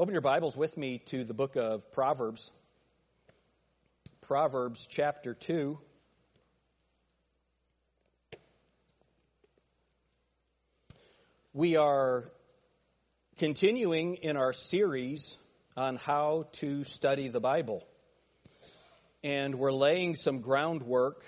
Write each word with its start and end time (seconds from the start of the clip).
Open 0.00 0.14
your 0.14 0.22
Bibles 0.22 0.56
with 0.56 0.78
me 0.78 0.96
to 1.08 1.24
the 1.24 1.34
book 1.34 1.56
of 1.56 1.92
Proverbs. 1.92 2.50
Proverbs 4.22 4.86
chapter 4.88 5.34
2. 5.34 5.78
We 11.52 11.76
are 11.76 12.32
continuing 13.36 14.14
in 14.14 14.38
our 14.38 14.54
series 14.54 15.36
on 15.76 15.96
how 15.96 16.46
to 16.52 16.84
study 16.84 17.28
the 17.28 17.40
Bible. 17.40 17.86
And 19.22 19.56
we're 19.56 19.70
laying 19.70 20.16
some 20.16 20.40
groundwork. 20.40 21.22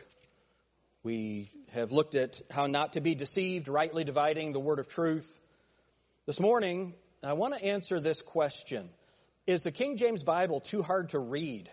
We 1.02 1.50
have 1.72 1.92
looked 1.92 2.14
at 2.14 2.40
how 2.50 2.68
not 2.68 2.94
to 2.94 3.02
be 3.02 3.14
deceived, 3.14 3.68
rightly 3.68 4.04
dividing 4.04 4.52
the 4.52 4.60
word 4.60 4.78
of 4.78 4.88
truth. 4.88 5.40
This 6.24 6.40
morning, 6.40 6.94
I 7.24 7.34
want 7.34 7.54
to 7.54 7.64
answer 7.64 8.00
this 8.00 8.20
question. 8.20 8.90
Is 9.46 9.62
the 9.62 9.70
King 9.70 9.96
James 9.96 10.24
Bible 10.24 10.60
too 10.60 10.82
hard 10.82 11.10
to 11.10 11.20
read? 11.20 11.70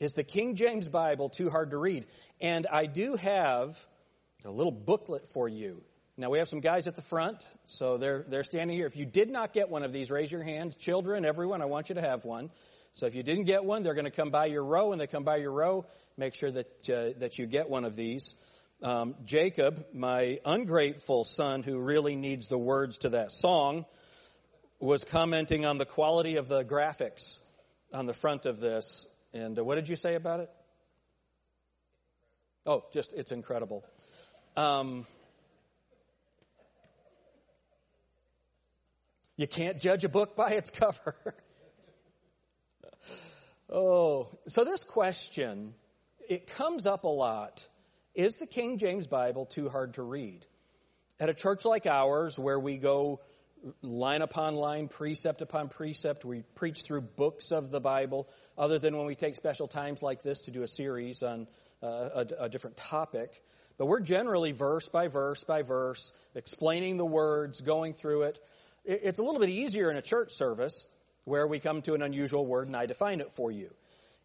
Is 0.00 0.14
the 0.14 0.24
King 0.24 0.56
James 0.56 0.88
Bible 0.88 1.28
too 1.28 1.50
hard 1.50 1.72
to 1.72 1.76
read? 1.76 2.06
And 2.40 2.66
I 2.66 2.86
do 2.86 3.16
have 3.16 3.78
a 4.44 4.50
little 4.50 4.72
booklet 4.72 5.28
for 5.34 5.48
you. 5.48 5.82
Now 6.16 6.30
we 6.30 6.38
have 6.38 6.48
some 6.48 6.60
guys 6.60 6.86
at 6.86 6.96
the 6.96 7.02
front, 7.02 7.44
so 7.66 7.98
they're, 7.98 8.24
they're 8.26 8.44
standing 8.44 8.76
here. 8.76 8.86
If 8.86 8.96
you 8.96 9.04
did 9.04 9.28
not 9.28 9.52
get 9.52 9.68
one 9.68 9.82
of 9.82 9.92
these, 9.92 10.10
raise 10.10 10.32
your 10.32 10.42
hands. 10.42 10.76
Children, 10.76 11.26
everyone, 11.26 11.60
I 11.60 11.66
want 11.66 11.90
you 11.90 11.96
to 11.96 12.00
have 12.00 12.24
one. 12.24 12.50
So 12.94 13.06
if 13.06 13.14
you 13.14 13.22
didn't 13.22 13.44
get 13.44 13.64
one, 13.64 13.82
they're 13.82 13.94
going 13.94 14.04
to 14.04 14.10
come 14.10 14.30
by 14.30 14.46
your 14.46 14.64
row. 14.64 14.92
and 14.92 15.00
they 15.00 15.06
come 15.06 15.24
by 15.24 15.36
your 15.36 15.52
row, 15.52 15.84
make 16.16 16.34
sure 16.34 16.50
that, 16.50 16.88
uh, 16.88 17.18
that 17.18 17.38
you 17.38 17.46
get 17.46 17.68
one 17.68 17.84
of 17.84 17.96
these. 17.96 18.34
Um, 18.82 19.14
Jacob, 19.24 19.86
my 19.92 20.40
ungrateful 20.44 21.24
son 21.24 21.62
who 21.62 21.78
really 21.80 22.16
needs 22.16 22.46
the 22.46 22.58
words 22.58 22.98
to 22.98 23.10
that 23.10 23.30
song, 23.30 23.84
was 24.80 25.04
commenting 25.04 25.64
on 25.64 25.78
the 25.78 25.86
quality 25.86 26.36
of 26.36 26.48
the 26.48 26.64
graphics 26.64 27.38
on 27.92 28.06
the 28.06 28.12
front 28.12 28.46
of 28.46 28.60
this. 28.60 29.06
And 29.32 29.58
uh, 29.58 29.64
what 29.64 29.76
did 29.76 29.88
you 29.88 29.96
say 29.96 30.14
about 30.14 30.40
it? 30.40 30.50
Oh, 32.66 32.84
just, 32.92 33.12
it's 33.12 33.32
incredible. 33.32 33.84
Um, 34.56 35.06
You 39.36 39.48
can't 39.48 39.80
judge 39.80 40.04
a 40.04 40.08
book 40.08 40.36
by 40.36 40.50
its 40.50 40.70
cover. 40.70 41.16
oh, 43.68 44.28
so 44.46 44.64
this 44.64 44.84
question, 44.84 45.74
it 46.28 46.46
comes 46.46 46.86
up 46.86 47.04
a 47.04 47.08
lot. 47.08 47.66
Is 48.14 48.36
the 48.36 48.46
King 48.46 48.78
James 48.78 49.08
Bible 49.08 49.46
too 49.46 49.68
hard 49.68 49.94
to 49.94 50.02
read? 50.02 50.46
At 51.18 51.28
a 51.28 51.34
church 51.34 51.64
like 51.64 51.86
ours, 51.86 52.38
where 52.38 52.58
we 52.58 52.76
go 52.76 53.20
line 53.82 54.22
upon 54.22 54.54
line, 54.54 54.88
precept 54.88 55.40
upon 55.42 55.68
precept, 55.68 56.24
we 56.24 56.42
preach 56.54 56.82
through 56.82 57.02
books 57.02 57.50
of 57.50 57.70
the 57.70 57.80
Bible, 57.80 58.28
other 58.58 58.78
than 58.78 58.96
when 58.96 59.06
we 59.06 59.14
take 59.14 59.36
special 59.36 59.68
times 59.68 60.02
like 60.02 60.22
this 60.22 60.42
to 60.42 60.50
do 60.50 60.62
a 60.62 60.68
series 60.68 61.22
on 61.22 61.46
uh, 61.82 61.86
a, 61.86 62.44
a 62.44 62.48
different 62.48 62.76
topic. 62.76 63.42
But 63.76 63.86
we're 63.86 64.00
generally 64.00 64.52
verse 64.52 64.88
by 64.88 65.08
verse 65.08 65.42
by 65.44 65.62
verse, 65.62 66.12
explaining 66.34 66.96
the 66.96 67.06
words, 67.06 67.60
going 67.60 67.94
through 67.94 68.22
it. 68.22 68.38
It's 68.84 69.18
a 69.18 69.22
little 69.22 69.40
bit 69.40 69.48
easier 69.48 69.90
in 69.90 69.96
a 69.96 70.02
church 70.02 70.32
service 70.34 70.86
where 71.24 71.46
we 71.46 71.58
come 71.58 71.82
to 71.82 71.94
an 71.94 72.02
unusual 72.02 72.44
word 72.46 72.66
and 72.66 72.76
I 72.76 72.86
define 72.86 73.20
it 73.20 73.32
for 73.32 73.50
you. 73.50 73.70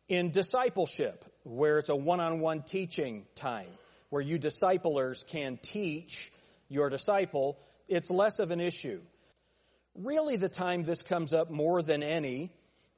In 0.08 0.32
discipleship, 0.32 1.24
where 1.44 1.80
it's 1.80 1.90
a 1.90 1.96
one-on-one 1.96 2.64
teaching 2.64 3.26
time, 3.36 3.70
where 4.10 4.22
you 4.22 4.38
disciplers 4.38 5.24
can 5.28 5.58
teach 5.62 6.32
your 6.68 6.90
disciple, 6.90 7.58
it's 7.88 8.12
less 8.12 8.40
of 8.40 8.52
an 8.52 8.60
issue. 8.60 9.00
Really 9.96 10.38
the 10.38 10.50
time 10.50 10.84
this 10.84 11.02
comes 11.02 11.34
up 11.34 11.50
more 11.50 11.82
than 11.82 12.04
any 12.04 12.52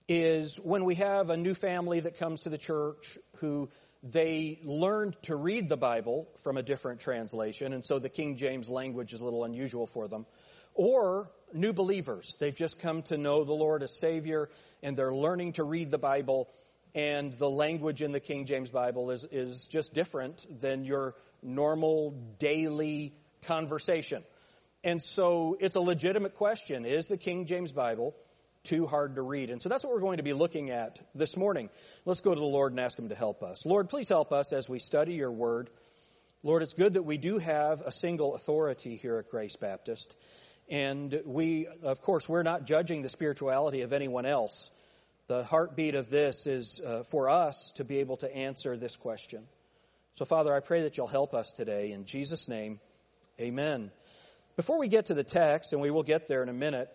is 0.07 0.57
when 0.57 0.83
we 0.83 0.95
have 0.95 1.29
a 1.29 1.37
new 1.37 1.53
family 1.53 2.01
that 2.01 2.17
comes 2.17 2.41
to 2.41 2.49
the 2.49 2.57
church 2.57 3.17
who 3.37 3.69
they 4.03 4.59
learned 4.63 5.15
to 5.23 5.35
read 5.35 5.69
the 5.69 5.77
Bible 5.77 6.27
from 6.39 6.57
a 6.57 6.63
different 6.63 6.99
translation, 6.99 7.71
and 7.73 7.85
so 7.85 7.99
the 7.99 8.09
King 8.09 8.35
James 8.35 8.67
language 8.67 9.13
is 9.13 9.21
a 9.21 9.23
little 9.23 9.43
unusual 9.43 9.85
for 9.85 10.07
them. 10.07 10.25
Or 10.73 11.31
new 11.53 11.73
believers. 11.73 12.35
They've 12.39 12.55
just 12.55 12.79
come 12.79 13.03
to 13.03 13.17
know 13.17 13.43
the 13.43 13.53
Lord 13.53 13.83
as 13.83 13.97
Savior 13.97 14.49
and 14.81 14.97
they're 14.97 15.13
learning 15.13 15.53
to 15.53 15.63
read 15.63 15.91
the 15.91 15.97
Bible 15.97 16.49
and 16.93 17.33
the 17.33 17.49
language 17.49 18.01
in 18.01 18.11
the 18.11 18.19
King 18.19 18.45
James 18.45 18.69
Bible 18.69 19.11
is, 19.11 19.25
is 19.31 19.67
just 19.67 19.93
different 19.93 20.45
than 20.59 20.83
your 20.83 21.15
normal 21.41 22.11
daily 22.37 23.13
conversation. 23.43 24.23
And 24.83 25.01
so 25.01 25.57
it's 25.59 25.75
a 25.75 25.79
legitimate 25.79 26.35
question. 26.35 26.85
Is 26.85 27.07
the 27.07 27.17
King 27.17 27.45
James 27.45 27.71
Bible 27.71 28.15
too 28.63 28.87
hard 28.87 29.15
to 29.15 29.21
read? 29.21 29.51
And 29.51 29.61
so 29.61 29.69
that's 29.69 29.83
what 29.83 29.93
we're 29.93 29.99
going 29.99 30.17
to 30.17 30.23
be 30.23 30.33
looking 30.33 30.71
at 30.71 30.99
this 31.13 31.37
morning. 31.37 31.69
Let's 32.05 32.21
go 32.21 32.33
to 32.33 32.39
the 32.39 32.45
Lord 32.45 32.71
and 32.73 32.79
ask 32.79 32.97
Him 32.97 33.09
to 33.09 33.15
help 33.15 33.43
us. 33.43 33.65
Lord, 33.65 33.89
please 33.89 34.09
help 34.09 34.31
us 34.31 34.53
as 34.53 34.67
we 34.67 34.79
study 34.79 35.13
your 35.13 35.31
word. 35.31 35.69
Lord, 36.43 36.63
it's 36.63 36.73
good 36.73 36.93
that 36.95 37.03
we 37.03 37.17
do 37.17 37.37
have 37.37 37.81
a 37.81 37.91
single 37.91 38.33
authority 38.33 38.95
here 38.95 39.17
at 39.17 39.29
Grace 39.29 39.55
Baptist. 39.55 40.15
And 40.67 41.21
we, 41.25 41.67
of 41.83 42.01
course, 42.01 42.27
we're 42.27 42.43
not 42.43 42.65
judging 42.65 43.03
the 43.03 43.09
spirituality 43.09 43.81
of 43.81 43.93
anyone 43.93 44.25
else. 44.25 44.71
The 45.27 45.43
heartbeat 45.43 45.93
of 45.93 46.09
this 46.09 46.47
is 46.47 46.81
uh, 46.83 47.03
for 47.03 47.29
us 47.29 47.71
to 47.75 47.83
be 47.83 47.99
able 47.99 48.17
to 48.17 48.35
answer 48.35 48.75
this 48.75 48.95
question. 48.97 49.43
So, 50.15 50.25
Father, 50.25 50.53
I 50.53 50.59
pray 50.59 50.81
that 50.83 50.97
you'll 50.97 51.07
help 51.07 51.35
us 51.35 51.51
today. 51.51 51.91
In 51.91 52.05
Jesus' 52.05 52.49
name, 52.49 52.79
amen. 53.39 53.91
Before 54.55 54.79
we 54.79 54.87
get 54.87 55.07
to 55.07 55.13
the 55.13 55.23
text, 55.23 55.73
and 55.73 55.81
we 55.81 55.91
will 55.91 56.03
get 56.03 56.27
there 56.27 56.43
in 56.43 56.49
a 56.49 56.53
minute, 56.53 56.89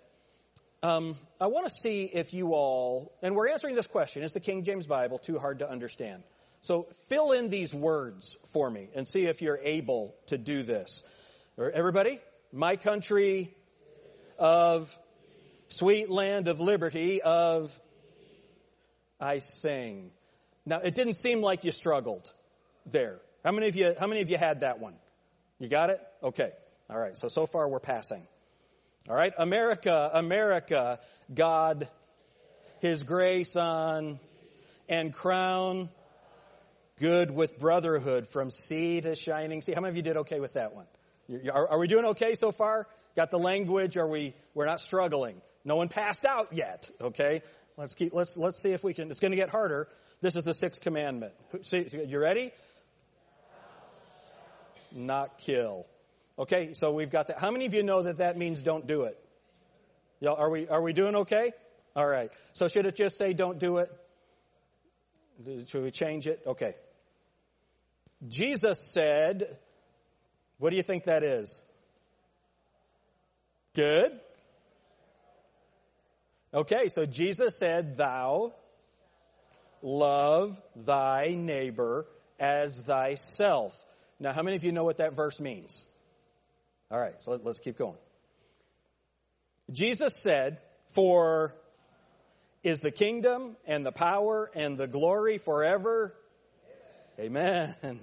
um, 0.82 1.16
I 1.40 1.46
want 1.46 1.66
to 1.66 1.72
see 1.72 2.04
if 2.04 2.34
you 2.34 2.52
all, 2.52 3.12
and 3.22 3.34
we're 3.34 3.48
answering 3.48 3.74
this 3.74 3.86
question, 3.86 4.22
is 4.22 4.32
the 4.32 4.40
King 4.40 4.62
James 4.62 4.86
Bible 4.86 5.18
too 5.18 5.38
hard 5.38 5.60
to 5.60 5.70
understand? 5.70 6.22
So 6.60 6.86
fill 7.08 7.32
in 7.32 7.48
these 7.48 7.72
words 7.72 8.36
for 8.52 8.68
me 8.70 8.88
and 8.94 9.06
see 9.06 9.26
if 9.26 9.40
you're 9.40 9.58
able 9.62 10.14
to 10.26 10.38
do 10.38 10.62
this. 10.62 11.02
Everybody? 11.58 12.20
My 12.52 12.76
country 12.76 13.54
of 14.38 14.96
sweet 15.68 16.10
land 16.10 16.48
of 16.48 16.60
liberty 16.60 17.22
of 17.22 17.78
I 19.18 19.38
sing. 19.38 20.10
Now 20.64 20.80
it 20.80 20.94
didn't 20.94 21.14
seem 21.14 21.40
like 21.40 21.64
you 21.64 21.72
struggled 21.72 22.30
there. 22.84 23.20
How 23.44 23.52
many 23.52 23.68
of 23.68 23.76
you, 23.76 23.94
how 23.98 24.06
many 24.06 24.20
of 24.20 24.28
you 24.28 24.36
had 24.36 24.60
that 24.60 24.78
one? 24.78 24.94
You 25.58 25.68
got 25.68 25.90
it? 25.90 26.00
Okay. 26.22 26.52
All 26.88 26.98
right. 26.98 27.16
So, 27.16 27.28
so 27.28 27.46
far 27.46 27.68
we're 27.68 27.80
passing. 27.80 28.26
All 29.08 29.16
right. 29.16 29.32
America, 29.38 30.10
America, 30.14 31.00
God, 31.32 31.88
His 32.80 33.02
grace 33.02 33.56
on 33.56 34.20
and 34.88 35.12
crown 35.12 35.88
good 36.98 37.30
with 37.30 37.58
brotherhood 37.58 38.26
from 38.26 38.50
sea 38.50 39.00
to 39.00 39.14
shining 39.14 39.60
sea. 39.60 39.72
How 39.72 39.80
many 39.80 39.90
of 39.90 39.96
you 39.96 40.02
did 40.02 40.16
okay 40.18 40.40
with 40.40 40.54
that 40.54 40.74
one? 40.74 40.86
Are, 41.52 41.68
are 41.68 41.78
we 41.78 41.88
doing 41.88 42.04
okay 42.06 42.34
so 42.34 42.52
far? 42.52 42.86
Got 43.14 43.30
the 43.30 43.38
language? 43.38 43.96
Are 43.96 44.06
we, 44.06 44.34
we're 44.54 44.66
not 44.66 44.80
struggling. 44.80 45.40
No 45.64 45.76
one 45.76 45.88
passed 45.88 46.24
out 46.24 46.52
yet, 46.52 46.90
okay? 47.00 47.42
Let's 47.76 47.94
keep, 47.94 48.14
let's, 48.14 48.36
let's 48.36 48.60
see 48.62 48.70
if 48.70 48.84
we 48.84 48.94
can, 48.94 49.10
it's 49.10 49.20
gonna 49.20 49.36
get 49.36 49.50
harder. 49.50 49.88
This 50.20 50.36
is 50.36 50.44
the 50.44 50.54
sixth 50.54 50.80
commandment. 50.80 51.34
See, 51.62 51.86
you 52.06 52.18
ready? 52.18 52.52
Not 54.94 55.38
kill. 55.38 55.86
Okay, 56.38 56.74
so 56.74 56.92
we've 56.92 57.10
got 57.10 57.28
that. 57.28 57.38
How 57.38 57.50
many 57.50 57.66
of 57.66 57.74
you 57.74 57.82
know 57.82 58.02
that 58.02 58.18
that 58.18 58.36
means 58.36 58.60
don't 58.60 58.86
do 58.86 59.04
it? 59.04 59.18
Y'all, 60.20 60.36
are 60.36 60.50
we, 60.50 60.68
are 60.68 60.82
we 60.82 60.92
doing 60.92 61.16
okay? 61.16 61.52
Alright. 61.96 62.30
So 62.52 62.68
should 62.68 62.86
it 62.86 62.96
just 62.96 63.16
say 63.16 63.32
don't 63.32 63.58
do 63.58 63.78
it? 63.78 63.90
Should 65.68 65.82
we 65.82 65.90
change 65.90 66.26
it? 66.26 66.42
Okay. 66.46 66.74
Jesus 68.28 68.80
said, 68.92 69.58
what 70.58 70.70
do 70.70 70.76
you 70.76 70.82
think 70.82 71.04
that 71.04 71.22
is? 71.22 71.60
Good. 73.74 74.18
Okay, 76.54 76.88
so 76.88 77.04
Jesus 77.04 77.58
said, 77.58 77.96
Thou 77.96 78.54
love 79.82 80.60
thy 80.74 81.34
neighbor 81.36 82.06
as 82.40 82.80
thyself. 82.80 83.78
Now, 84.18 84.32
how 84.32 84.42
many 84.42 84.56
of 84.56 84.64
you 84.64 84.72
know 84.72 84.84
what 84.84 84.96
that 84.96 85.12
verse 85.14 85.40
means? 85.40 85.84
All 86.90 87.00
right, 87.00 87.20
so 87.20 87.32
let, 87.32 87.46
us 87.46 87.58
keep 87.58 87.78
going. 87.78 87.98
Jesus 89.72 90.16
said, 90.16 90.58
For 90.94 91.54
is 92.62 92.80
the 92.80 92.92
kingdom 92.92 93.56
and 93.66 93.84
the 93.84 93.92
power 93.92 94.50
and 94.54 94.78
the 94.78 94.86
glory 94.86 95.38
forever? 95.38 96.14
Amen. 97.18 97.74
Amen. 97.82 98.00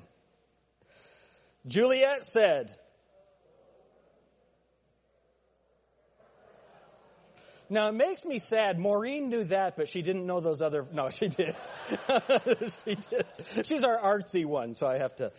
Juliet 1.65 2.25
said, 2.25 2.75
Now 7.69 7.87
it 7.87 7.93
makes 7.93 8.23
me 8.23 8.37
sad. 8.37 8.77
Maureen 8.77 9.29
knew 9.29 9.45
that, 9.45 9.77
but 9.77 9.89
she 9.89 10.01
didn't 10.03 10.27
know 10.27 10.41
those 10.41 10.61
other. 10.61 10.85
No, 10.93 11.09
she 11.09 11.29
did. 11.29 11.55
she 12.85 12.95
did. 12.95 13.25
She's 13.63 13.83
our 13.83 13.97
artsy 13.97 14.45
one, 14.45 14.75
so 14.75 14.85
I 14.85 14.97
have 14.99 15.15
to 15.15 15.31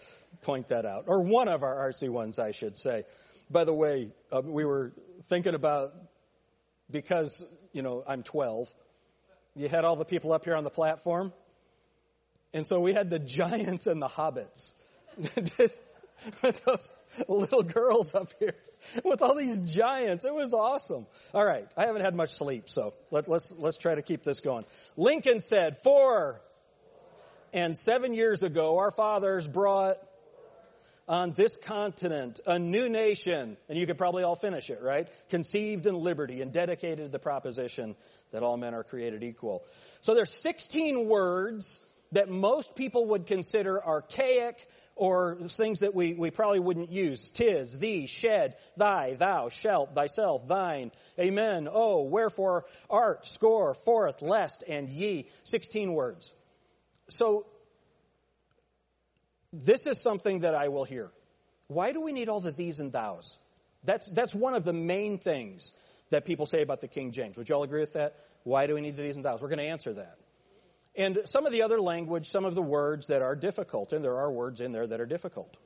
point 0.43 0.69
that 0.69 0.85
out, 0.85 1.05
or 1.06 1.23
one 1.23 1.49
of 1.49 1.62
our 1.62 1.76
artsy 1.88 2.08
ones, 2.08 2.38
I 2.38 2.50
should 2.50 2.76
say. 2.76 3.05
By 3.50 3.64
the 3.64 3.75
way, 3.75 4.11
uh, 4.32 4.43
we 4.44 4.64
were 4.64 4.93
thinking 5.29 5.55
about 5.55 5.93
because 6.91 7.44
you 7.75 7.82
know, 7.82 8.02
I'm 8.06 8.23
12. 8.23 8.73
You 9.56 9.69
had 9.69 9.85
all 9.85 9.96
the 9.96 10.05
people 10.05 10.32
up 10.32 10.44
here 10.44 10.55
on 10.55 10.64
the 10.64 10.70
platform. 10.70 11.32
And 12.55 12.67
so 12.67 12.81
we 12.81 12.94
had 12.94 13.11
the 13.11 13.19
giants 13.19 13.87
and 13.87 14.00
the 14.00 14.08
hobbits. 14.08 14.75
those 16.67 16.93
little 17.29 17.62
girls 17.62 18.14
up 18.14 18.31
here 18.38 18.55
with 19.05 19.23
all 19.23 19.35
these 19.35 19.58
giants. 19.75 20.25
It 20.25 20.32
was 20.32 20.55
awesome. 20.55 21.06
All 21.35 21.44
right. 21.44 21.67
I 21.76 21.87
haven't 21.87 22.02
had 22.02 22.14
much 22.14 22.31
sleep, 22.37 22.70
so 22.70 22.94
let, 23.11 23.29
let's, 23.29 23.52
let's 23.58 23.76
try 23.76 23.97
to 23.97 24.02
keep 24.02 24.23
this 24.23 24.40
going. 24.40 24.64
Lincoln 24.97 25.40
said, 25.40 25.79
four 25.79 26.40
and 27.52 27.76
seven 27.76 28.14
years 28.14 28.43
ago, 28.43 28.79
our 28.79 28.93
fathers 28.93 29.47
brought 29.49 29.97
on 31.09 31.33
this 31.33 31.56
continent 31.56 32.41
a 32.47 32.59
new 32.59 32.89
nation, 32.89 33.56
and 33.69 33.79
you 33.79 33.87
could 33.87 33.99
probably 33.99 34.23
all 34.23 34.37
finish 34.37 34.71
it, 34.71 34.81
right? 34.83 35.09
Conceived 35.29 35.87
in 35.87 35.95
liberty 35.95 36.41
and 36.43 36.53
dedicated 36.53 37.06
to 37.06 37.09
the 37.09 37.19
proposition 37.19 37.97
that 38.33 38.43
all 38.43 38.56
men 38.56 38.75
are 38.75 38.85
created 38.85 39.23
equal. 39.23 39.65
So 40.01 40.15
there's 40.15 40.33
16 40.33 41.06
words 41.09 41.81
that 42.12 42.29
most 42.29 42.77
people 42.77 43.06
would 43.06 43.27
consider 43.27 43.85
archaic 43.85 44.67
or 44.97 45.37
things 45.49 45.81
that 45.81 45.95
we, 45.95 46.15
we 46.15 46.31
probably 46.31 46.61
wouldn't 46.61 46.91
use. 46.91 47.31
Tis, 47.31 47.77
thee, 47.79 48.07
shed, 48.07 48.57
thy, 48.77 49.15
thou, 49.15 49.49
shalt, 49.49 49.95
thyself, 49.95 50.47
thine, 50.47 50.93
amen, 51.19 51.69
oh, 51.71 52.03
wherefore, 52.03 52.65
art, 52.89 53.27
score, 53.27 53.75
forth, 53.75 54.23
lest, 54.23 54.62
and 54.69 54.89
ye. 54.89 55.29
16 55.43 55.93
words. 55.93 56.33
So, 57.09 57.47
this 59.55 59.87
is 59.87 60.03
something 60.03 60.41
that 60.41 60.55
I 60.55 60.69
will 60.69 60.85
hear. 60.85 61.11
Why 61.69 61.93
do 61.93 62.03
we 62.03 62.12
need 62.12 62.29
all 62.29 62.41
the 62.41 62.51
these 62.51 62.81
and 62.81 62.93
thous? 62.93 63.39
That's, 63.85 64.11
that's 64.11 64.35
one 64.35 64.55
of 64.55 64.65
the 64.65 64.73
main 64.73 65.19
things 65.19 65.73
that 66.11 66.25
people 66.25 66.47
say 66.47 66.62
about 66.62 66.81
the 66.81 66.89
King 66.89 67.12
James. 67.12 67.37
Would 67.37 67.49
you 67.49 67.55
all 67.55 67.62
agree 67.62 67.81
with 67.81 67.95
that? 67.95 68.17
Why 68.43 68.67
do 68.67 68.75
we 68.75 68.81
need 68.81 68.97
the 68.97 69.03
these 69.03 69.17
and 69.17 69.25
thous? 69.25 69.41
We're 69.41 69.49
going 69.49 69.59
to 69.59 69.65
answer 69.65 69.93
that. 69.95 70.19
And 70.97 71.21
some 71.25 71.47
of 71.47 71.53
the 71.53 71.62
other 71.62 71.81
language, 71.81 72.29
some 72.29 72.45
of 72.45 72.55
the 72.55 72.62
words 72.62 73.09
that 73.09 73.23
are 73.23 73.35
difficult, 73.35 73.93
and 73.93 74.05
there 74.05 74.17
are 74.17 74.31
words 74.31 74.61
in 74.61 74.73
there 74.73 74.87
that 74.87 75.01
are 75.01 75.06
difficult. 75.06 75.57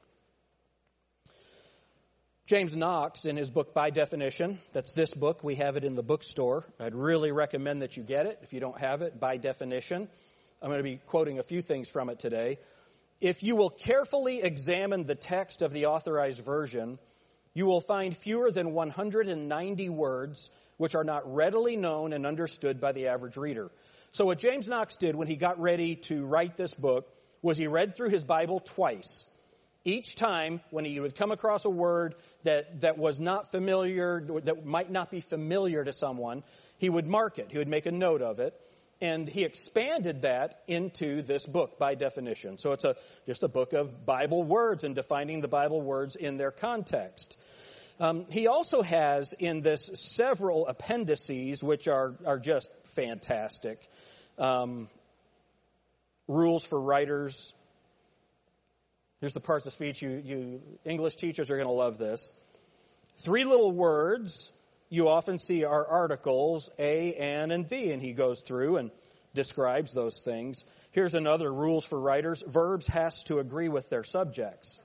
James 2.47 2.75
Knox, 2.75 3.27
in 3.27 3.37
his 3.37 3.51
book 3.51 3.75
By 3.75 3.91
Definition, 3.91 4.59
that's 4.73 4.93
this 4.93 5.13
book, 5.13 5.45
we 5.45 5.57
have 5.57 5.77
it 5.77 5.85
in 5.85 5.95
the 5.95 6.03
bookstore. 6.03 6.65
I'd 6.81 6.95
really 6.95 7.31
recommend 7.31 7.83
that 7.83 7.99
you 7.99 8.03
get 8.03 8.25
it 8.25 8.39
if 8.43 8.55
you 8.55 8.61
don't 8.61 8.79
have 8.79 9.03
it, 9.03 9.21
By 9.21 9.37
Definition. 9.37 10.09
I'm 10.63 10.69
going 10.69 10.79
to 10.79 10.83
be 10.83 10.97
quoting 10.97 11.39
a 11.39 11.43
few 11.43 11.61
things 11.61 11.91
from 11.91 12.09
it 12.09 12.19
today. 12.19 12.59
If 13.21 13.43
you 13.43 13.57
will 13.57 13.71
carefully 13.71 14.43
examine 14.43 15.05
the 15.05 15.17
text 15.17 15.63
of 15.63 15.73
the 15.73 15.87
authorized 15.87 16.39
version, 16.39 16.99
you 17.53 17.67
will 17.67 17.81
find 17.81 18.17
fewer 18.17 18.53
than 18.53 18.73
190 18.73 19.89
words 19.89 20.51
which 20.77 20.95
are 20.95 21.05
not 21.05 21.35
readily 21.35 21.77
known 21.77 22.13
and 22.13 22.25
understood 22.25 22.81
by 22.81 22.93
the 22.93 23.09
average 23.09 23.37
reader. 23.37 23.71
So 24.13 24.25
what 24.25 24.39
James 24.39 24.69
Knox 24.69 24.97
did 24.97 25.17
when 25.17 25.27
he 25.27 25.37
got 25.37 25.61
ready 25.61 25.97
to 25.97 26.25
write 26.25 26.57
this 26.57 26.73
book 26.73 27.13
was 27.43 27.57
he 27.57 27.67
read 27.67 27.97
through 27.97 28.11
his 28.11 28.25
Bible 28.25 28.61
twice. 28.61 29.27
Each 29.85 30.17
time 30.17 30.61
when 30.71 30.85
he 30.85 31.01
would 31.01 31.17
come 31.17 31.33
across 31.33 31.65
a 31.65 31.71
word 31.71 32.15
that, 32.45 32.83
that 32.83 32.99
was 32.99 33.21
not 33.21 33.51
familiar, 33.51 34.21
that 34.45 34.65
might 34.65 34.91
not 34.91 35.11
be 35.11 35.21
familiar 35.21 35.85
to 35.85 35.93
someone, 35.93 36.45
he 36.79 36.89
would 36.89 37.07
mark 37.07 37.39
it. 37.39 37.51
He 37.51 37.59
would 37.59 37.69
make 37.69 37.87
a 37.87 37.93
note 37.93 38.23
of 38.23 38.39
it. 38.39 38.55
And 39.01 39.29
he 39.29 39.45
expanded 39.45 40.23
that 40.23 40.63
into 40.67 41.23
this 41.23 41.47
book 41.47 41.79
by 41.79 41.95
definition. 41.95 42.59
So 42.59 42.73
it's 42.73 42.85
a, 42.85 42.97
just 43.27 43.45
a 43.45 43.49
book 43.49 43.73
of 43.73 44.05
Bible 44.05 44.43
words 44.43 44.83
and 44.83 44.95
defining 44.95 45.41
the 45.41 45.49
Bible 45.49 45.81
words 45.81 46.17
in 46.17 46.37
their 46.37 46.51
context. 46.51 47.39
Um, 48.01 48.27
he 48.31 48.47
also 48.47 48.83
has 48.83 49.33
in 49.33 49.61
this 49.61 49.91
several 49.95 50.67
appendices, 50.67 51.63
which 51.63 51.89
are, 51.89 52.15
are 52.25 52.39
just 52.39 52.71
fantastic. 52.95 53.89
Um, 54.37 54.89
rules 56.29 56.65
for 56.65 56.81
writers. 56.81 57.53
Here's 59.21 59.33
the 59.33 59.41
parts 59.41 59.67
of 59.67 59.73
speech 59.73 60.01
you, 60.01 60.23
you 60.25 60.63
English 60.85 61.17
teachers 61.17 61.51
are 61.51 61.57
going 61.57 61.67
to 61.67 61.73
love 61.73 61.99
this. 61.99 62.31
Three 63.17 63.45
little 63.45 63.73
words 63.73 64.53
you 64.89 65.09
often 65.09 65.39
see 65.39 65.65
are 65.65 65.87
articles, 65.87 66.71
a, 66.79 67.15
an, 67.15 67.51
and 67.51 67.69
the, 67.69 67.93
and 67.93 68.03
he 68.03 68.13
goes 68.13 68.43
through 68.43 68.79
and 68.79 68.91
describes 69.35 69.93
those 69.93 70.21
things. 70.21 70.65
Here's 70.93 71.15
another 71.15 71.53
rules 71.53 71.85
for 71.85 72.01
writers. 72.01 72.43
Verbs 72.47 72.87
has 72.89 73.23
to 73.25 73.39
agree 73.39 73.69
with 73.69 73.91
their 73.91 74.05
subjects. 74.05 74.81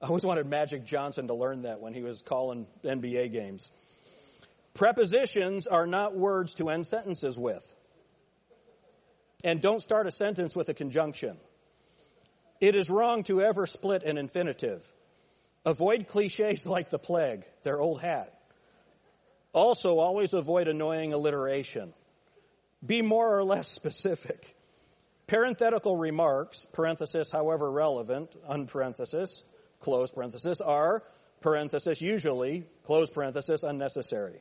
I 0.00 0.06
always 0.06 0.24
wanted 0.24 0.46
Magic 0.46 0.84
Johnson 0.84 1.28
to 1.28 1.34
learn 1.34 1.62
that 1.62 1.80
when 1.80 1.94
he 1.94 2.02
was 2.02 2.22
calling 2.22 2.66
NBA 2.82 3.30
games. 3.30 3.70
Prepositions 4.74 5.66
are 5.66 5.86
not 5.86 6.16
words 6.16 6.54
to 6.54 6.70
end 6.70 6.86
sentences 6.86 7.38
with. 7.38 7.62
And 9.44 9.60
don't 9.60 9.80
start 9.80 10.06
a 10.06 10.10
sentence 10.10 10.56
with 10.56 10.68
a 10.68 10.74
conjunction. 10.74 11.36
It 12.60 12.74
is 12.74 12.88
wrong 12.88 13.24
to 13.24 13.42
ever 13.42 13.66
split 13.66 14.02
an 14.02 14.18
infinitive. 14.18 14.82
Avoid 15.64 16.08
cliches 16.08 16.66
like 16.66 16.90
the 16.90 16.98
plague, 16.98 17.44
their 17.62 17.80
old 17.80 18.00
hat. 18.00 18.36
Also, 19.52 19.98
always 19.98 20.32
avoid 20.32 20.66
annoying 20.66 21.12
alliteration. 21.12 21.92
Be 22.84 23.02
more 23.02 23.36
or 23.36 23.44
less 23.44 23.70
specific. 23.70 24.56
Parenthetical 25.26 25.96
remarks, 25.96 26.66
parenthesis, 26.72 27.30
however 27.30 27.70
relevant, 27.70 28.34
unparenthesis, 28.48 29.44
close 29.80 30.10
parenthesis, 30.10 30.60
are, 30.60 31.02
parenthesis, 31.40 32.00
usually, 32.00 32.66
close 32.84 33.10
parenthesis, 33.10 33.62
unnecessary. 33.62 34.40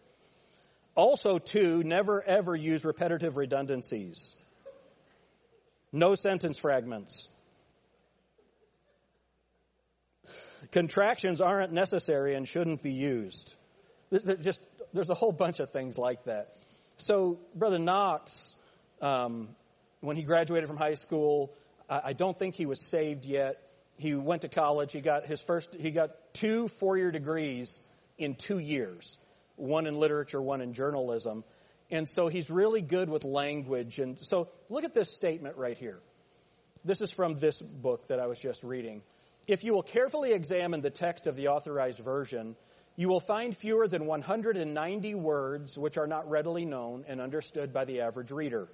Also, 0.96 1.38
two, 1.38 1.84
never 1.84 2.24
ever 2.24 2.56
use 2.56 2.84
repetitive 2.84 3.38
redundancies. 3.38 4.36
No 5.92 6.16
sentence 6.16 6.58
fragments. 6.58 7.28
Contractions 10.72 11.42
aren't 11.42 11.74
necessary 11.74 12.36
and 12.36 12.48
shouldn't 12.48 12.82
be 12.82 12.94
used. 12.94 13.56
Just, 14.42 14.62
there's 14.94 15.10
a 15.10 15.16
whole 15.16 15.32
bunch 15.32 15.60
of 15.60 15.72
things 15.72 15.98
like 15.98 16.24
that. 16.26 16.56
So, 16.98 17.40
Brother 17.56 17.80
Knox, 17.80 18.56
um, 19.02 19.50
when 20.02 20.18
he 20.18 20.24
graduated 20.24 20.68
from 20.68 20.78
high 20.78 20.94
school, 20.94 21.54
I, 21.90 22.02
I 22.06 22.14
don't 22.14 22.38
think 22.38 22.56
he 22.56 22.66
was 22.66 22.80
saved 22.80 23.26
yet. 23.26 23.62
He 23.98 24.14
went 24.14 24.44
to 24.44 24.50
college. 24.50 24.94
He 24.94 25.02
got 25.02 25.26
his 25.26 25.42
first, 25.42 25.76
he 25.76 25.92
got 25.92 26.12
two 26.34 26.68
four-year 26.68 27.12
degrees 27.12 27.80
in 28.18 28.36
two 28.36 28.60
years 28.60 29.18
one 29.58 29.86
in 29.86 29.96
literature, 29.96 30.42
one 30.42 30.62
in 30.62 30.74
journalism. 30.74 31.44
And 31.92 32.08
so 32.08 32.30
he's 32.30 32.50
really 32.50 32.82
good 32.82 33.10
with 33.10 33.24
language. 33.24 34.00
And 34.00 34.18
so 34.20 34.50
look 34.70 34.86
at 34.86 34.94
this 34.94 35.14
statement 35.14 35.58
right 35.58 35.78
here. 35.78 36.00
This 36.84 37.02
is 37.02 37.12
from 37.12 37.36
this 37.36 37.62
book 37.62 38.08
that 38.08 38.20
I 38.20 38.28
was 38.28 38.40
just 38.40 38.64
reading. 38.64 39.04
If 39.48 39.64
you 39.64 39.74
will 39.74 39.84
carefully 39.84 40.34
examine 40.34 40.82
the 40.82 40.90
text 40.90 41.28
of 41.28 41.36
the 41.36 41.48
authorized 41.50 42.00
version, 42.00 42.56
you 42.96 43.10
will 43.10 43.20
find 43.20 43.56
fewer 43.56 43.88
than 43.88 44.06
190 44.06 45.16
words 45.16 45.78
which 45.78 45.98
are 45.98 46.08
not 46.08 46.30
readily 46.30 46.66
known 46.66 47.06
and 47.08 47.20
understood 47.20 47.74
by 47.74 47.86
the 47.86 48.02
average 48.02 48.32
reader. 48.32 48.68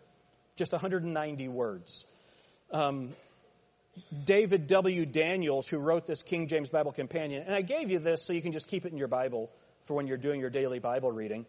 Just 0.55 0.71
190 0.71 1.47
words. 1.47 2.03
Um, 2.71 3.13
David 4.25 4.67
W. 4.67 5.05
Daniels, 5.05 5.67
who 5.67 5.77
wrote 5.77 6.05
this 6.05 6.21
King 6.21 6.47
James 6.47 6.69
Bible 6.69 6.91
Companion, 6.91 7.43
and 7.45 7.55
I 7.55 7.61
gave 7.61 7.89
you 7.89 7.99
this 7.99 8.23
so 8.23 8.33
you 8.33 8.41
can 8.41 8.51
just 8.51 8.67
keep 8.67 8.85
it 8.85 8.91
in 8.91 8.97
your 8.97 9.07
Bible 9.07 9.49
for 9.83 9.95
when 9.95 10.07
you're 10.07 10.17
doing 10.17 10.39
your 10.39 10.49
daily 10.49 10.79
Bible 10.79 11.11
reading. 11.11 11.45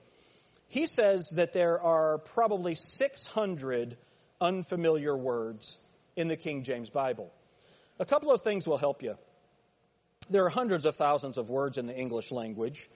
He 0.69 0.87
says 0.87 1.31
that 1.31 1.53
there 1.53 1.81
are 1.81 2.19
probably 2.19 2.75
600 2.75 3.97
unfamiliar 4.41 5.17
words 5.17 5.79
in 6.15 6.29
the 6.29 6.37
King 6.37 6.63
James 6.63 6.91
Bible. 6.91 7.33
A 7.99 8.05
couple 8.05 8.33
of 8.33 8.43
things 8.43 8.67
will 8.67 8.79
help 8.79 9.03
you. 9.03 9.17
There 10.31 10.45
are 10.45 10.51
hundreds 10.51 10.85
of 10.85 10.95
thousands 10.97 11.39
of 11.39 11.49
words 11.51 11.79
in 11.79 11.87
the 11.87 11.97
English 11.97 12.31
language. 12.31 12.89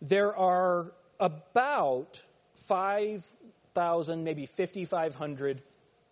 There 0.00 0.36
are 0.36 0.92
about 1.20 2.22
5,000, 2.66 4.24
maybe 4.24 4.46
5,500 4.46 5.62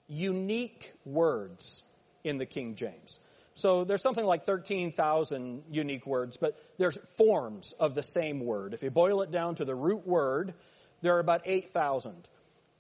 unique 0.09 0.93
words 1.05 1.83
in 2.23 2.39
the 2.39 2.47
King 2.47 2.75
James. 2.75 3.19
So 3.55 3.85
there's 3.85 4.03
something 4.03 4.25
like 4.25 4.45
13,000 4.45 5.63
unique 5.71 6.07
words, 6.07 6.37
but 6.37 6.59
there's 6.79 6.99
forms 7.17 7.73
of 7.81 7.95
the 7.95 8.03
same 8.03 8.41
word. 8.41 8.75
If 8.75 8.83
you 8.83 8.91
boil 8.91 9.23
it 9.23 9.31
down 9.31 9.55
to 9.57 9.65
the 9.65 9.75
root 9.75 10.07
word, 10.07 10.53
there 11.01 11.17
are 11.17 11.21
about 11.21 11.43
8,000. 11.47 12.13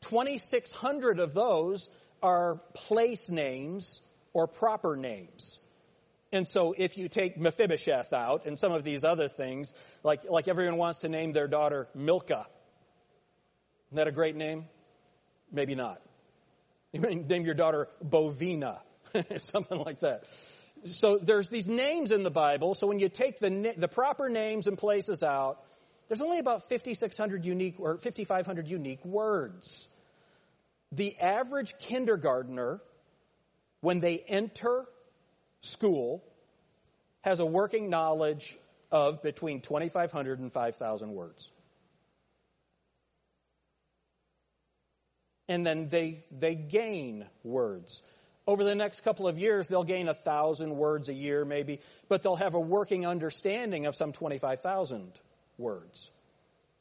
2,600 0.03 1.19
of 1.19 1.33
those 1.33 1.89
are 2.23 2.57
place 2.75 3.31
names 3.31 4.01
or 4.37 4.47
proper 4.47 4.97
names. 4.97 5.59
And 6.33 6.47
so 6.47 6.75
if 6.77 6.99
you 6.99 7.09
take 7.09 7.39
Mephibosheth 7.39 8.13
out 8.13 8.45
and 8.45 8.59
some 8.59 8.73
of 8.73 8.85
these 8.85 9.05
other 9.05 9.29
things, 9.29 9.73
like, 10.03 10.25
like 10.29 10.49
everyone 10.49 10.77
wants 10.77 11.01
to 11.01 11.09
name 11.09 11.33
their 11.33 11.49
daughter 11.49 11.89
Milcah. 11.95 12.47
Isn't 13.89 13.97
that 13.97 14.09
a 14.09 14.13
great 14.13 14.37
name? 14.37 14.67
Maybe 15.51 15.75
not. 15.75 16.03
You 16.93 17.01
may 17.01 17.15
name 17.15 17.45
your 17.45 17.55
daughter 17.55 17.89
Bovina, 18.05 18.81
something 19.39 19.79
like 19.79 20.01
that 20.01 20.25
so 20.85 21.19
there's 21.19 21.49
these 21.49 21.69
names 21.69 22.11
in 22.11 22.23
the 22.23 22.31
Bible. 22.31 22.75
So 22.75 22.87
when 22.87 22.99
you 22.99 23.09
take 23.09 23.39
the, 23.39 23.75
the 23.77 23.89
proper 23.89 24.29
names 24.29 24.67
and 24.67 24.77
places 24.77 25.23
out, 25.23 25.63
there's 26.09 26.21
only 26.21 26.39
about 26.39 26.69
5,600 26.69 27.45
unique 27.45 27.77
or 27.79 27.99
5,500 27.99 28.69
unique 28.69 29.05
words. 29.05 29.89
The 30.93 31.19
average 31.19 31.75
kindergartner, 31.79 32.81
when 33.87 34.01
they 34.01 34.19
enter 34.27 34.85
school, 35.61 36.25
has 37.21 37.39
a 37.39 37.47
working 37.47 37.89
knowledge 37.89 38.59
of 38.91 39.23
between 39.23 39.61
2,500 39.61 40.41
and 40.41 40.53
5,000 40.53 41.15
words. 41.15 41.53
And 45.47 45.65
then 45.65 45.87
they, 45.87 46.19
they 46.37 46.57
gain 46.57 47.27
words. 47.45 48.03
Over 48.45 48.65
the 48.65 48.75
next 48.75 49.03
couple 49.03 49.29
of 49.29 49.39
years, 49.39 49.69
they'll 49.69 49.85
gain 49.85 50.09
a 50.09 50.15
thousand 50.15 50.77
words 50.77 51.09
a 51.09 51.15
year 51.15 51.45
maybe, 51.45 51.79
but 52.09 52.25
they'll 52.25 52.35
have 52.35 52.55
a 52.55 52.61
working 52.61 53.07
understanding 53.07 53.87
of 53.87 53.95
some 53.95 54.11
25,000 54.11 55.13
words. 55.59 56.11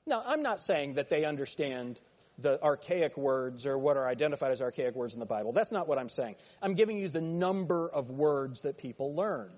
Now, 0.08 0.24
I'm 0.26 0.42
not 0.42 0.60
saying 0.60 0.96
that 0.96 1.10
they 1.10 1.24
understand 1.24 2.02
the 2.38 2.62
archaic 2.62 3.18
words 3.18 3.65
or 3.65 3.77
what 3.77 3.98
are 3.98 4.08
identified 4.08 4.51
as 4.51 4.62
archaic 4.62 4.96
words 4.96 5.13
in 5.13 5.20
the 5.20 5.25
Bible. 5.25 5.51
That's 5.51 5.72
not 5.72 5.88
what 5.88 5.98
I'm 5.98 6.10
saying. 6.10 6.36
I'm 6.62 6.74
giving 6.74 6.98
you 6.98 7.08
the 7.08 7.22
number 7.22 7.88
of 7.88 8.10
words 8.10 8.62
that 8.62 8.77
people 8.77 9.15
learn. 9.15 9.50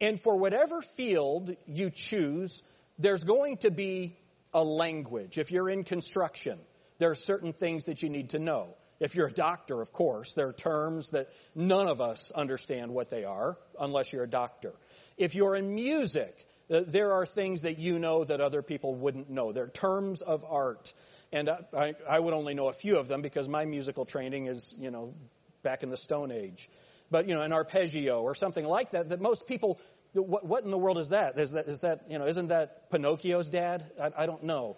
And 0.00 0.20
for 0.20 0.36
whatever 0.36 0.80
field 0.82 1.54
you 1.66 1.90
choose, 1.90 2.62
there's 2.98 3.24
going 3.24 3.58
to 3.58 3.70
be 3.70 4.16
a 4.54 4.62
language. 4.62 5.38
If 5.38 5.50
you're 5.50 5.68
in 5.68 5.84
construction, 5.84 6.58
there 6.98 7.10
are 7.10 7.16
certain 7.16 7.52
things 7.52 7.84
that 7.84 8.02
you 8.02 8.08
need 8.08 8.30
to 8.30 8.38
know. 8.38 8.74
If 9.00 9.14
you're 9.14 9.28
a 9.28 9.32
doctor, 9.32 9.80
of 9.80 9.92
course, 9.92 10.34
there 10.34 10.48
are 10.48 10.52
terms 10.52 11.10
that 11.10 11.30
none 11.54 11.88
of 11.88 12.02
us 12.02 12.30
understand 12.30 12.92
what 12.92 13.08
they 13.08 13.24
are 13.24 13.56
unless 13.80 14.12
you're 14.12 14.24
a 14.24 14.30
doctor. 14.30 14.74
If 15.16 15.34
you're 15.34 15.56
in 15.56 15.74
music, 15.74 16.46
uh, 16.70 16.82
there 16.86 17.14
are 17.14 17.24
things 17.24 17.62
that 17.62 17.78
you 17.78 17.98
know 17.98 18.24
that 18.24 18.40
other 18.40 18.62
people 18.62 18.94
wouldn't 18.94 19.30
know. 19.30 19.52
There 19.52 19.64
are 19.64 19.68
terms 19.68 20.20
of 20.20 20.44
art. 20.44 20.92
And 21.32 21.48
I, 21.48 21.94
I 22.08 22.18
would 22.18 22.34
only 22.34 22.54
know 22.54 22.68
a 22.68 22.72
few 22.72 22.98
of 22.98 23.06
them 23.06 23.22
because 23.22 23.48
my 23.48 23.64
musical 23.64 24.04
training 24.04 24.46
is, 24.46 24.74
you 24.78 24.90
know, 24.90 25.14
back 25.62 25.82
in 25.82 25.90
the 25.90 25.96
Stone 25.96 26.32
Age. 26.32 26.68
But, 27.10 27.28
you 27.28 27.34
know, 27.34 27.42
an 27.42 27.52
arpeggio 27.52 28.22
or 28.22 28.34
something 28.34 28.64
like 28.64 28.92
that, 28.92 29.10
that 29.10 29.20
most 29.20 29.46
people, 29.46 29.80
what, 30.12 30.44
what 30.44 30.64
in 30.64 30.70
the 30.70 30.78
world 30.78 30.98
is 30.98 31.10
that? 31.10 31.38
Is 31.38 31.52
that, 31.52 31.68
is 31.68 31.80
that, 31.80 32.04
you 32.08 32.18
know, 32.18 32.26
isn't 32.26 32.48
that 32.48 32.90
Pinocchio's 32.90 33.48
dad? 33.48 33.84
I, 34.00 34.10
I 34.18 34.26
don't 34.26 34.44
know. 34.44 34.76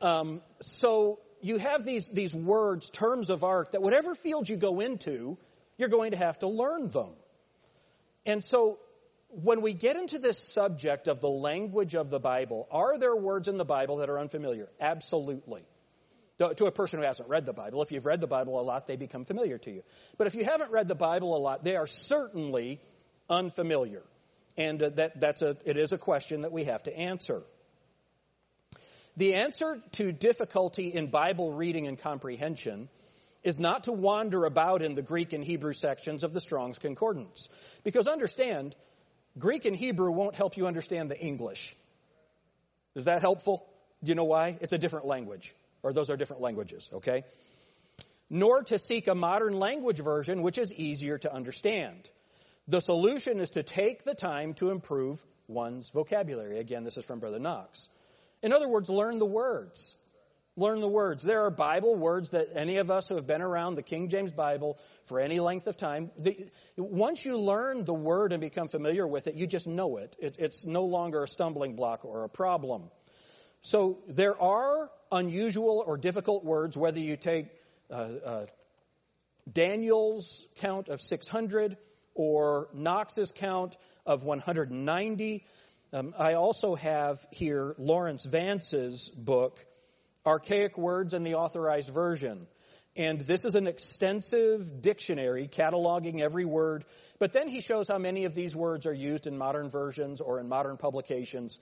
Um, 0.00 0.42
so 0.60 1.20
you 1.40 1.58
have 1.58 1.84
these, 1.84 2.08
these 2.10 2.34
words, 2.34 2.90
terms 2.90 3.30
of 3.30 3.44
art, 3.44 3.72
that 3.72 3.82
whatever 3.82 4.14
field 4.14 4.48
you 4.48 4.56
go 4.56 4.80
into, 4.80 5.38
you're 5.76 5.88
going 5.88 6.10
to 6.10 6.16
have 6.16 6.38
to 6.40 6.48
learn 6.48 6.88
them. 6.88 7.10
And 8.26 8.44
so 8.44 8.78
when 9.28 9.60
we 9.60 9.72
get 9.72 9.96
into 9.96 10.18
this 10.18 10.38
subject 10.38 11.08
of 11.08 11.20
the 11.20 11.28
language 11.28 11.94
of 11.94 12.10
the 12.10 12.18
Bible, 12.18 12.66
are 12.70 12.98
there 12.98 13.14
words 13.14 13.48
in 13.48 13.56
the 13.56 13.64
Bible 13.64 13.98
that 13.98 14.10
are 14.10 14.18
unfamiliar? 14.18 14.68
Absolutely. 14.80 15.64
To 16.38 16.66
a 16.66 16.72
person 16.72 17.00
who 17.00 17.04
hasn't 17.04 17.28
read 17.28 17.46
the 17.46 17.52
Bible, 17.52 17.82
if 17.82 17.90
you've 17.90 18.06
read 18.06 18.20
the 18.20 18.28
Bible 18.28 18.60
a 18.60 18.62
lot, 18.62 18.86
they 18.86 18.96
become 18.96 19.24
familiar 19.24 19.58
to 19.58 19.70
you. 19.72 19.82
But 20.16 20.28
if 20.28 20.36
you 20.36 20.44
haven't 20.44 20.70
read 20.70 20.86
the 20.86 20.94
Bible 20.94 21.36
a 21.36 21.40
lot, 21.40 21.64
they 21.64 21.74
are 21.74 21.88
certainly 21.88 22.80
unfamiliar. 23.28 24.02
And 24.56 24.82
uh, 24.82 24.90
that, 24.90 25.20
that's 25.20 25.42
a, 25.42 25.56
it 25.64 25.76
is 25.76 25.92
a 25.92 25.98
question 25.98 26.42
that 26.42 26.52
we 26.52 26.64
have 26.64 26.82
to 26.84 26.96
answer. 26.96 27.42
The 29.16 29.34
answer 29.34 29.80
to 29.92 30.12
difficulty 30.12 30.94
in 30.94 31.08
Bible 31.08 31.52
reading 31.52 31.88
and 31.88 31.98
comprehension 31.98 32.88
is 33.42 33.58
not 33.58 33.84
to 33.84 33.92
wander 33.92 34.44
about 34.44 34.82
in 34.82 34.94
the 34.94 35.02
Greek 35.02 35.32
and 35.32 35.42
Hebrew 35.44 35.72
sections 35.72 36.22
of 36.22 36.32
the 36.32 36.40
Strong's 36.40 36.78
Concordance. 36.78 37.48
Because 37.82 38.06
understand, 38.06 38.76
Greek 39.38 39.64
and 39.64 39.74
Hebrew 39.74 40.12
won't 40.12 40.34
help 40.34 40.56
you 40.56 40.66
understand 40.68 41.10
the 41.10 41.18
English. 41.18 41.74
Is 42.94 43.06
that 43.06 43.20
helpful? 43.20 43.66
Do 44.02 44.10
you 44.10 44.14
know 44.14 44.24
why? 44.24 44.56
It's 44.60 44.72
a 44.72 44.78
different 44.78 45.06
language, 45.06 45.54
or 45.82 45.92
those 45.92 46.10
are 46.10 46.16
different 46.16 46.42
languages, 46.42 46.88
okay? 46.92 47.24
Nor 48.30 48.62
to 48.64 48.78
seek 48.78 49.08
a 49.08 49.14
modern 49.14 49.58
language 49.58 50.00
version 50.00 50.42
which 50.42 50.58
is 50.58 50.72
easier 50.72 51.18
to 51.18 51.32
understand. 51.32 52.08
The 52.66 52.80
solution 52.80 53.40
is 53.40 53.50
to 53.50 53.62
take 53.62 54.04
the 54.04 54.14
time 54.14 54.54
to 54.54 54.70
improve 54.70 55.24
one's 55.46 55.90
vocabulary. 55.90 56.58
Again, 56.58 56.84
this 56.84 56.98
is 56.98 57.04
from 57.04 57.18
Brother 57.18 57.38
Knox. 57.38 57.88
In 58.42 58.52
other 58.52 58.68
words, 58.68 58.90
learn 58.90 59.18
the 59.18 59.26
words. 59.26 59.96
Learn 60.56 60.80
the 60.80 60.88
words. 60.88 61.22
There 61.22 61.44
are 61.44 61.50
Bible 61.50 61.94
words 61.94 62.30
that 62.30 62.48
any 62.52 62.78
of 62.78 62.90
us 62.90 63.08
who 63.08 63.14
have 63.14 63.28
been 63.28 63.42
around 63.42 63.76
the 63.76 63.82
King 63.82 64.08
James 64.08 64.32
Bible 64.32 64.76
for 65.04 65.20
any 65.20 65.38
length 65.38 65.68
of 65.68 65.76
time, 65.76 66.10
the, 66.18 66.50
once 66.76 67.24
you 67.24 67.38
learn 67.38 67.84
the 67.84 67.94
word 67.94 68.32
and 68.32 68.40
become 68.40 68.66
familiar 68.66 69.06
with 69.06 69.28
it, 69.28 69.36
you 69.36 69.46
just 69.46 69.68
know 69.68 69.98
it. 69.98 70.16
it. 70.18 70.36
It's 70.40 70.66
no 70.66 70.84
longer 70.84 71.22
a 71.22 71.28
stumbling 71.28 71.76
block 71.76 72.04
or 72.04 72.24
a 72.24 72.28
problem. 72.28 72.90
So 73.62 74.00
there 74.08 74.40
are 74.40 74.90
unusual 75.10 75.82
or 75.86 75.96
difficult 75.96 76.44
words, 76.44 76.76
whether 76.76 76.98
you 76.98 77.16
take 77.16 77.46
uh, 77.90 77.94
uh, 77.94 78.46
Daniel's 79.50 80.46
count 80.56 80.88
of 80.88 81.00
600 81.00 81.76
or 82.14 82.68
Knox's 82.74 83.32
count 83.32 83.76
of 84.04 84.22
190 84.22 85.44
um, 85.90 86.14
I 86.18 86.34
also 86.34 86.74
have 86.74 87.24
here 87.30 87.74
Laurence 87.78 88.24
Vance's 88.24 89.08
book, 89.08 89.64
Archaic 90.26 90.76
Words 90.76 91.14
and 91.14 91.26
the 91.26 91.36
Authorized 91.36 91.88
Version. 91.88 92.46
And 92.94 93.20
this 93.20 93.44
is 93.44 93.54
an 93.54 93.66
extensive 93.66 94.82
dictionary 94.82 95.48
cataloging 95.48 96.20
every 96.20 96.44
word, 96.44 96.84
but 97.18 97.32
then 97.32 97.48
he 97.48 97.60
shows 97.60 97.88
how 97.88 97.96
many 97.96 98.24
of 98.26 98.34
these 98.34 98.54
words 98.54 98.86
are 98.86 98.92
used 98.92 99.26
in 99.26 99.38
modern 99.38 99.70
versions 99.70 100.20
or 100.20 100.40
in 100.40 100.48
modern 100.48 100.76
publications. 100.76 101.58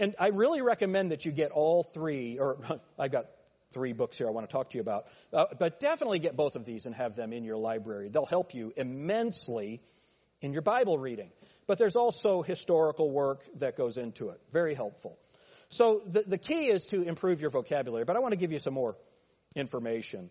And 0.00 0.16
I 0.18 0.28
really 0.28 0.62
recommend 0.62 1.12
that 1.12 1.24
you 1.24 1.30
get 1.30 1.52
all 1.52 1.84
three, 1.84 2.38
or 2.38 2.58
I've 2.98 3.12
got 3.12 3.26
three 3.70 3.92
books 3.92 4.18
here 4.18 4.26
I 4.26 4.32
want 4.32 4.48
to 4.48 4.52
talk 4.52 4.70
to 4.70 4.78
you 4.78 4.80
about, 4.80 5.06
uh, 5.32 5.44
but 5.56 5.78
definitely 5.78 6.18
get 6.18 6.34
both 6.34 6.56
of 6.56 6.64
these 6.64 6.86
and 6.86 6.94
have 6.96 7.14
them 7.14 7.32
in 7.32 7.44
your 7.44 7.56
library. 7.56 8.08
They'll 8.08 8.26
help 8.26 8.52
you 8.52 8.72
immensely 8.76 9.80
in 10.40 10.52
your 10.52 10.62
Bible 10.62 10.98
reading 10.98 11.30
but 11.70 11.78
there's 11.78 11.94
also 11.94 12.42
historical 12.42 13.08
work 13.12 13.44
that 13.60 13.76
goes 13.76 13.96
into 13.96 14.30
it. 14.30 14.40
Very 14.50 14.74
helpful. 14.74 15.16
So 15.68 16.02
the, 16.04 16.24
the 16.26 16.36
key 16.36 16.66
is 16.66 16.86
to 16.86 17.02
improve 17.02 17.40
your 17.40 17.50
vocabulary, 17.50 18.04
but 18.04 18.16
I 18.16 18.18
want 18.18 18.32
to 18.32 18.36
give 18.36 18.50
you 18.50 18.58
some 18.58 18.74
more 18.74 18.96
information. 19.54 20.30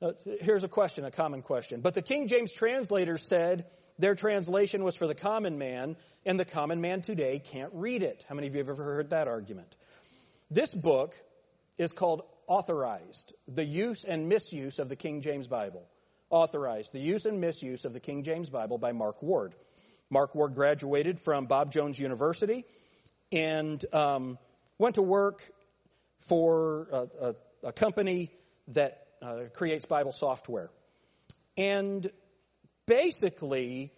Uh, 0.00 0.12
here's 0.40 0.62
a 0.62 0.68
question, 0.68 1.04
a 1.04 1.10
common 1.10 1.42
question. 1.42 1.82
But 1.82 1.92
the 1.92 2.00
King 2.00 2.26
James 2.26 2.54
translators 2.54 3.22
said 3.28 3.66
their 4.02 4.16
translation 4.16 4.82
was 4.82 4.96
for 4.96 5.06
the 5.06 5.14
common 5.14 5.58
man, 5.58 5.96
and 6.26 6.38
the 6.38 6.44
common 6.44 6.80
man 6.80 7.02
today 7.02 7.38
can't 7.38 7.70
read 7.72 8.02
it. 8.02 8.24
How 8.28 8.34
many 8.34 8.48
of 8.48 8.54
you 8.54 8.58
have 8.58 8.68
ever 8.68 8.82
heard 8.82 9.10
that 9.10 9.28
argument? 9.28 9.76
This 10.50 10.74
book 10.74 11.14
is 11.78 11.92
called 11.92 12.22
Authorized, 12.48 13.32
the 13.46 13.64
use 13.64 14.04
and 14.04 14.28
misuse 14.28 14.80
of 14.80 14.88
the 14.88 14.96
King 14.96 15.20
James 15.20 15.46
Bible. 15.46 15.86
Authorized, 16.30 16.92
the 16.92 16.98
use 16.98 17.26
and 17.26 17.40
misuse 17.40 17.84
of 17.84 17.92
the 17.92 18.00
King 18.00 18.24
James 18.24 18.50
Bible 18.50 18.76
by 18.76 18.90
Mark 18.90 19.22
Ward. 19.22 19.54
Mark 20.10 20.34
Ward 20.34 20.56
graduated 20.56 21.20
from 21.20 21.46
Bob 21.46 21.70
Jones 21.70 21.96
University 21.96 22.64
and 23.30 23.84
um, 23.92 24.36
went 24.78 24.96
to 24.96 25.02
work 25.02 25.48
for 26.26 26.88
a, 26.90 27.28
a, 27.28 27.34
a 27.68 27.72
company 27.72 28.32
that 28.68 29.06
uh, 29.22 29.42
creates 29.54 29.86
Bible 29.86 30.12
software. 30.12 30.70
And 31.56 32.10
basically, 32.86 33.92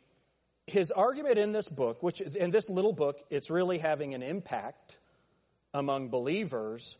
his 0.67 0.91
argument 0.91 1.39
in 1.39 1.53
this 1.53 1.69
book, 1.69 2.03
which 2.03 2.21
is 2.21 2.35
in 2.35 2.51
this 2.51 2.69
little 2.69 2.93
book, 2.93 3.21
it's 3.31 3.51
really 3.51 3.79
having 3.79 4.15
an 4.15 4.23
impact 4.23 4.99
among 5.73 6.09
believers, 6.09 6.97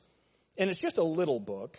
and 0.57 0.69
it's 0.69 0.81
just 0.81 0.99
a 0.99 1.05
little 1.05 1.41
book. 1.41 1.79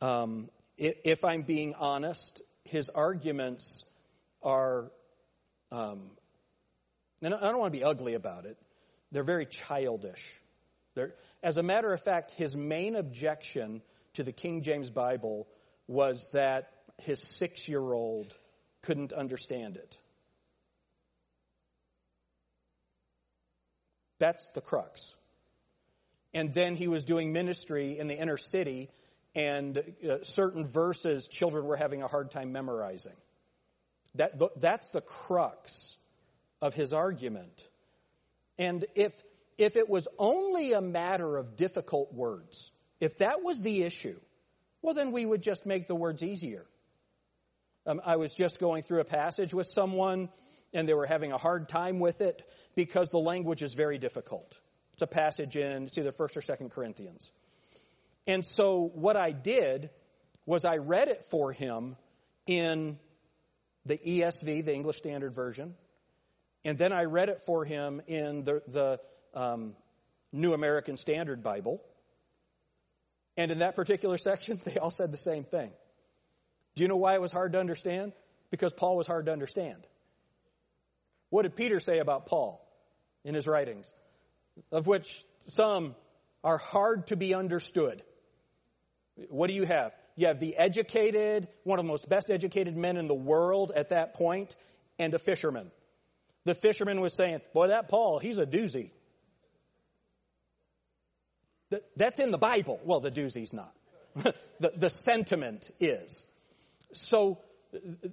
Um, 0.00 0.48
if 0.76 1.24
I'm 1.24 1.42
being 1.42 1.74
honest, 1.74 2.42
his 2.64 2.88
arguments 2.88 3.84
are 4.42 4.90
um, 5.70 6.10
and 7.22 7.34
I 7.34 7.40
don't 7.40 7.58
want 7.58 7.72
to 7.72 7.78
be 7.78 7.84
ugly 7.84 8.14
about 8.14 8.46
it. 8.46 8.58
They're 9.12 9.22
very 9.22 9.46
childish. 9.46 10.40
They're, 10.94 11.14
as 11.42 11.56
a 11.56 11.62
matter 11.62 11.92
of 11.92 12.02
fact, 12.02 12.32
his 12.32 12.56
main 12.56 12.96
objection 12.96 13.80
to 14.14 14.22
the 14.22 14.32
King 14.32 14.62
James 14.62 14.90
Bible 14.90 15.46
was 15.86 16.28
that 16.32 16.70
his 16.98 17.20
six 17.20 17.68
year 17.68 17.80
old 17.80 18.34
couldn't 18.82 19.12
understand 19.12 19.76
it. 19.76 19.98
That's 24.18 24.46
the 24.54 24.60
crux. 24.60 25.14
And 26.34 26.52
then 26.52 26.76
he 26.76 26.88
was 26.88 27.04
doing 27.04 27.32
ministry 27.32 27.98
in 27.98 28.06
the 28.06 28.14
inner 28.14 28.36
city, 28.36 28.88
and 29.34 29.78
uh, 29.78 30.22
certain 30.22 30.64
verses 30.64 31.28
children 31.28 31.64
were 31.64 31.76
having 31.76 32.02
a 32.02 32.06
hard 32.06 32.30
time 32.30 32.52
memorizing. 32.52 33.16
That, 34.14 34.40
that's 34.60 34.90
the 34.90 35.00
crux 35.00 35.96
of 36.60 36.74
his 36.74 36.92
argument. 36.92 37.66
And 38.58 38.84
if, 38.94 39.12
if 39.58 39.76
it 39.76 39.88
was 39.88 40.06
only 40.18 40.72
a 40.72 40.80
matter 40.80 41.36
of 41.36 41.56
difficult 41.56 42.12
words, 42.12 42.70
if 43.00 43.18
that 43.18 43.42
was 43.42 43.60
the 43.60 43.82
issue, 43.82 44.18
well, 44.82 44.94
then 44.94 45.12
we 45.12 45.26
would 45.26 45.42
just 45.42 45.66
make 45.66 45.86
the 45.86 45.94
words 45.94 46.22
easier. 46.22 46.64
Um, 47.86 48.00
I 48.04 48.16
was 48.16 48.34
just 48.34 48.60
going 48.60 48.82
through 48.82 49.00
a 49.00 49.04
passage 49.04 49.52
with 49.52 49.66
someone 49.66 50.28
and 50.72 50.88
they 50.88 50.94
were 50.94 51.06
having 51.06 51.32
a 51.32 51.38
hard 51.38 51.68
time 51.68 51.98
with 51.98 52.20
it 52.20 52.42
because 52.74 53.10
the 53.10 53.18
language 53.18 53.62
is 53.62 53.74
very 53.74 53.98
difficult. 53.98 54.58
It's 54.94 55.02
a 55.02 55.06
passage 55.06 55.56
in, 55.56 55.84
it's 55.84 55.98
either 55.98 56.12
1st 56.12 56.36
or 56.36 56.40
2nd 56.40 56.70
Corinthians. 56.70 57.32
And 58.26 58.44
so 58.44 58.90
what 58.94 59.16
I 59.16 59.32
did 59.32 59.90
was 60.46 60.64
I 60.64 60.76
read 60.76 61.08
it 61.08 61.24
for 61.30 61.52
him 61.52 61.96
in 62.46 62.98
the 63.84 63.98
ESV, 63.98 64.64
the 64.64 64.74
English 64.74 64.98
Standard 64.98 65.34
Version, 65.34 65.74
and 66.64 66.78
then 66.78 66.92
I 66.92 67.04
read 67.04 67.28
it 67.28 67.40
for 67.40 67.64
him 67.64 68.00
in 68.06 68.44
the, 68.44 68.62
the 68.68 69.00
um, 69.34 69.74
New 70.32 70.52
American 70.52 70.96
Standard 70.96 71.42
Bible. 71.42 71.82
And 73.36 73.50
in 73.50 73.58
that 73.58 73.74
particular 73.74 74.16
section, 74.18 74.60
they 74.64 74.78
all 74.78 74.90
said 74.90 75.10
the 75.10 75.18
same 75.18 75.44
thing. 75.44 75.72
Do 76.74 76.82
you 76.82 76.88
know 76.88 76.96
why 76.96 77.14
it 77.14 77.20
was 77.20 77.32
hard 77.32 77.52
to 77.52 77.60
understand? 77.60 78.12
Because 78.50 78.72
Paul 78.72 78.96
was 78.96 79.06
hard 79.06 79.26
to 79.26 79.32
understand. 79.32 79.86
What 81.30 81.42
did 81.42 81.56
Peter 81.56 81.80
say 81.80 81.98
about 81.98 82.26
Paul 82.26 82.62
in 83.24 83.34
his 83.34 83.46
writings? 83.46 83.94
Of 84.70 84.86
which 84.86 85.24
some 85.40 85.94
are 86.44 86.58
hard 86.58 87.06
to 87.08 87.16
be 87.16 87.34
understood. 87.34 88.02
What 89.28 89.48
do 89.48 89.54
you 89.54 89.64
have? 89.64 89.92
You 90.16 90.26
have 90.26 90.40
the 90.40 90.56
educated, 90.56 91.48
one 91.64 91.78
of 91.78 91.84
the 91.84 91.88
most 91.88 92.08
best 92.08 92.30
educated 92.30 92.76
men 92.76 92.96
in 92.96 93.08
the 93.08 93.14
world 93.14 93.72
at 93.74 93.90
that 93.90 94.14
point, 94.14 94.56
and 94.98 95.14
a 95.14 95.18
fisherman. 95.18 95.70
The 96.44 96.54
fisherman 96.54 97.00
was 97.00 97.14
saying, 97.14 97.40
Boy, 97.54 97.68
that 97.68 97.88
Paul, 97.88 98.18
he's 98.18 98.38
a 98.38 98.46
doozy. 98.46 98.90
That's 101.96 102.18
in 102.18 102.30
the 102.30 102.38
Bible. 102.38 102.80
Well, 102.84 103.00
the 103.00 103.10
doozy's 103.10 103.52
not. 103.52 103.74
the, 104.60 104.72
the 104.76 104.90
sentiment 104.90 105.70
is. 105.80 106.26
So 106.92 107.38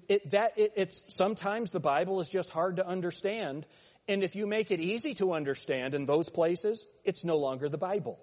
it, 0.08 0.32
that 0.32 0.54
it, 0.58 0.74
it's 0.76 1.04
sometimes 1.08 1.72
the 1.72 1.80
Bible 1.80 2.20
is 2.20 2.30
just 2.30 2.50
hard 2.50 2.78
to 2.78 2.88
understand, 2.88 3.66
and 4.08 4.24
if 4.24 4.36
you 4.36 4.48
make 4.48 4.72
it 4.72 4.80
easy 4.80 5.14
to 5.16 5.34
understand 5.34 5.94
in 5.94 6.06
those 6.06 6.30
places, 6.30 6.86
it's 7.04 7.24
no 7.24 7.38
longer 7.38 7.70
the 7.70 7.78
Bible. 7.78 8.20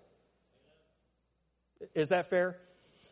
Is 1.95 2.09
that 2.09 2.31
fair? 2.31 2.59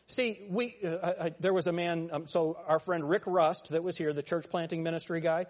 See, 0.06 0.40
we 0.48 0.76
uh, 0.84 1.30
there 1.40 1.54
was 1.54 1.66
a 1.66 1.72
man. 1.72 2.10
Um, 2.12 2.28
so 2.28 2.58
our 2.66 2.78
friend 2.78 3.08
Rick 3.08 3.22
Rust 3.26 3.70
that 3.70 3.82
was 3.82 3.96
here, 3.96 4.12
the 4.12 4.22
church 4.22 4.46
planting 4.50 4.82
ministry 4.82 5.20
guy. 5.20 5.46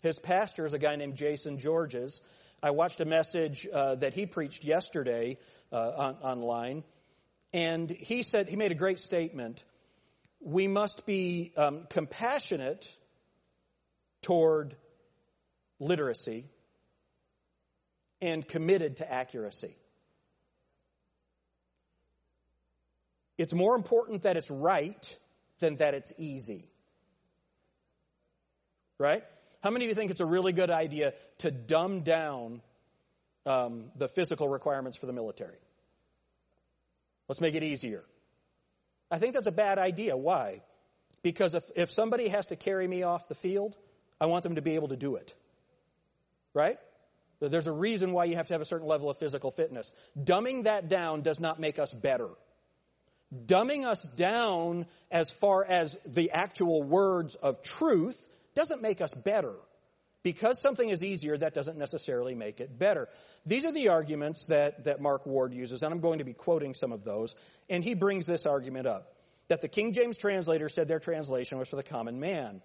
His 0.00 0.18
pastor 0.18 0.64
is 0.64 0.72
a 0.72 0.78
guy 0.78 0.96
named 0.96 1.16
Jason 1.16 1.58
Georges. 1.58 2.20
I 2.62 2.70
watched 2.70 3.00
a 3.00 3.04
message 3.04 3.66
uh, 3.72 3.96
that 3.96 4.14
he 4.14 4.26
preached 4.26 4.64
yesterday 4.64 5.38
uh, 5.72 5.76
on, 5.76 6.14
online, 6.22 6.84
and 7.52 7.90
he 7.90 8.22
said 8.22 8.48
he 8.48 8.56
made 8.56 8.72
a 8.72 8.76
great 8.76 9.00
statement. 9.00 9.64
We 10.46 10.68
must 10.68 11.06
be 11.06 11.52
um, 11.56 11.88
compassionate 11.90 12.86
toward 14.22 14.76
literacy 15.80 16.44
and 18.22 18.46
committed 18.46 18.98
to 18.98 19.12
accuracy. 19.12 19.74
It's 23.36 23.52
more 23.52 23.74
important 23.74 24.22
that 24.22 24.36
it's 24.36 24.48
right 24.48 25.18
than 25.58 25.76
that 25.76 25.94
it's 25.94 26.12
easy. 26.16 26.64
Right? 28.98 29.24
How 29.64 29.70
many 29.70 29.86
of 29.86 29.88
you 29.88 29.94
think 29.96 30.12
it's 30.12 30.20
a 30.20 30.26
really 30.26 30.52
good 30.52 30.70
idea 30.70 31.14
to 31.38 31.50
dumb 31.50 32.02
down 32.02 32.62
um, 33.44 33.86
the 33.96 34.06
physical 34.06 34.48
requirements 34.48 34.96
for 34.96 35.06
the 35.06 35.12
military? 35.12 35.58
Let's 37.26 37.40
make 37.40 37.56
it 37.56 37.64
easier. 37.64 38.04
I 39.10 39.18
think 39.18 39.34
that's 39.34 39.46
a 39.46 39.52
bad 39.52 39.78
idea. 39.78 40.16
Why? 40.16 40.62
Because 41.22 41.54
if, 41.54 41.64
if 41.74 41.90
somebody 41.90 42.28
has 42.28 42.48
to 42.48 42.56
carry 42.56 42.86
me 42.86 43.02
off 43.02 43.28
the 43.28 43.34
field, 43.34 43.76
I 44.20 44.26
want 44.26 44.42
them 44.42 44.56
to 44.56 44.62
be 44.62 44.74
able 44.74 44.88
to 44.88 44.96
do 44.96 45.16
it. 45.16 45.34
Right? 46.54 46.78
There's 47.40 47.66
a 47.66 47.72
reason 47.72 48.12
why 48.12 48.24
you 48.24 48.36
have 48.36 48.48
to 48.48 48.54
have 48.54 48.62
a 48.62 48.66
certain 48.66 48.86
level 48.86 49.10
of 49.10 49.18
physical 49.18 49.50
fitness. 49.50 49.92
Dumbing 50.18 50.64
that 50.64 50.88
down 50.88 51.22
does 51.22 51.38
not 51.38 51.60
make 51.60 51.78
us 51.78 51.92
better 51.92 52.30
dumbing 53.34 53.84
us 53.84 54.02
down 54.02 54.86
as 55.10 55.30
far 55.30 55.64
as 55.64 55.98
the 56.06 56.30
actual 56.30 56.82
words 56.82 57.34
of 57.34 57.62
truth 57.62 58.28
doesn't 58.54 58.82
make 58.82 59.00
us 59.00 59.12
better. 59.12 59.54
Because 60.26 60.60
something 60.60 60.88
is 60.88 61.04
easier, 61.04 61.38
that 61.38 61.54
doesn't 61.54 61.78
necessarily 61.78 62.34
make 62.34 62.58
it 62.58 62.76
better. 62.76 63.08
These 63.44 63.64
are 63.64 63.70
the 63.70 63.90
arguments 63.90 64.46
that, 64.46 64.82
that 64.82 65.00
Mark 65.00 65.24
Ward 65.24 65.54
uses, 65.54 65.84
and 65.84 65.94
I'm 65.94 66.00
going 66.00 66.18
to 66.18 66.24
be 66.24 66.32
quoting 66.32 66.74
some 66.74 66.90
of 66.90 67.04
those. 67.04 67.36
And 67.70 67.84
he 67.84 67.94
brings 67.94 68.26
this 68.26 68.44
argument 68.44 68.88
up 68.88 69.14
that 69.46 69.60
the 69.60 69.68
King 69.68 69.92
James 69.92 70.16
translator 70.16 70.68
said 70.68 70.88
their 70.88 70.98
translation 70.98 71.58
was 71.58 71.68
for 71.68 71.76
the 71.76 71.84
common 71.84 72.18
man. 72.18 72.60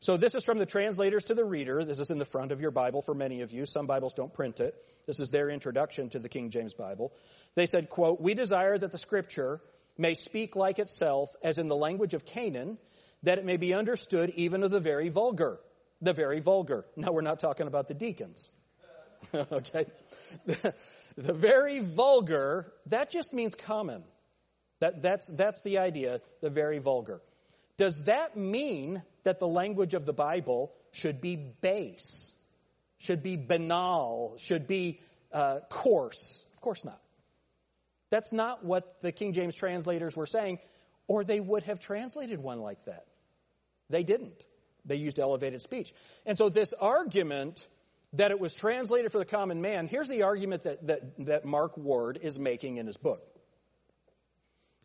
So 0.00 0.16
this 0.16 0.34
is 0.34 0.42
from 0.42 0.56
the 0.56 0.64
translators 0.64 1.24
to 1.24 1.34
the 1.34 1.44
reader. 1.44 1.84
This 1.84 1.98
is 1.98 2.10
in 2.10 2.16
the 2.16 2.24
front 2.24 2.50
of 2.50 2.62
your 2.62 2.70
Bible 2.70 3.02
for 3.02 3.14
many 3.14 3.42
of 3.42 3.52
you. 3.52 3.66
Some 3.66 3.86
Bibles 3.86 4.14
don't 4.14 4.32
print 4.32 4.60
it. 4.60 4.74
This 5.04 5.20
is 5.20 5.28
their 5.28 5.50
introduction 5.50 6.08
to 6.08 6.18
the 6.18 6.30
King 6.30 6.48
James 6.48 6.72
Bible. 6.72 7.12
They 7.56 7.66
said, 7.66 7.90
quote, 7.90 8.22
We 8.22 8.32
desire 8.32 8.78
that 8.78 8.90
the 8.90 8.96
scripture 8.96 9.60
may 9.98 10.14
speak 10.14 10.56
like 10.56 10.78
itself 10.78 11.28
as 11.42 11.58
in 11.58 11.68
the 11.68 11.76
language 11.76 12.14
of 12.14 12.24
Canaan, 12.24 12.78
that 13.22 13.36
it 13.36 13.44
may 13.44 13.58
be 13.58 13.74
understood 13.74 14.30
even 14.36 14.62
of 14.62 14.70
the 14.70 14.80
very 14.80 15.10
vulgar. 15.10 15.60
The 16.02 16.12
very 16.12 16.40
vulgar. 16.40 16.84
Now 16.96 17.12
we're 17.12 17.22
not 17.22 17.40
talking 17.40 17.66
about 17.66 17.88
the 17.88 17.94
deacons. 17.94 18.48
okay? 19.34 19.86
The, 20.44 20.74
the, 21.16 21.32
very 21.32 21.80
vulgar, 21.80 22.72
that 22.86 23.10
just 23.10 23.32
means 23.32 23.54
common. 23.54 24.04
That, 24.80 25.00
that's, 25.00 25.26
that's 25.26 25.62
the 25.62 25.78
idea, 25.78 26.20
the 26.42 26.50
very 26.50 26.78
vulgar. 26.78 27.22
Does 27.78 28.04
that 28.04 28.36
mean 28.36 29.02
that 29.24 29.38
the 29.38 29.48
language 29.48 29.94
of 29.94 30.06
the 30.06 30.12
Bible 30.12 30.72
should 30.92 31.20
be 31.20 31.36
base, 31.36 32.34
should 32.98 33.22
be 33.22 33.36
banal, 33.36 34.36
should 34.38 34.66
be 34.66 35.00
uh, 35.32 35.60
coarse? 35.70 36.44
Of 36.54 36.60
course 36.60 36.84
not. 36.84 37.00
That's 38.10 38.32
not 38.32 38.64
what 38.64 39.00
the 39.00 39.12
King 39.12 39.32
James 39.32 39.54
translators 39.54 40.14
were 40.14 40.26
saying, 40.26 40.58
or 41.08 41.24
they 41.24 41.40
would 41.40 41.64
have 41.64 41.80
translated 41.80 42.38
one 42.38 42.60
like 42.60 42.84
that. 42.84 43.06
They 43.90 44.04
didn't. 44.04 44.44
They 44.86 44.96
used 44.96 45.18
elevated 45.18 45.62
speech. 45.62 45.92
And 46.24 46.38
so 46.38 46.48
this 46.48 46.72
argument 46.72 47.66
that 48.12 48.30
it 48.30 48.40
was 48.40 48.54
translated 48.54 49.12
for 49.12 49.18
the 49.18 49.24
common 49.24 49.60
man, 49.60 49.88
here's 49.88 50.08
the 50.08 50.22
argument 50.22 50.62
that, 50.62 50.86
that, 50.86 51.26
that 51.26 51.44
Mark 51.44 51.76
Ward 51.76 52.18
is 52.22 52.38
making 52.38 52.78
in 52.78 52.86
his 52.86 52.96
book. 52.96 53.22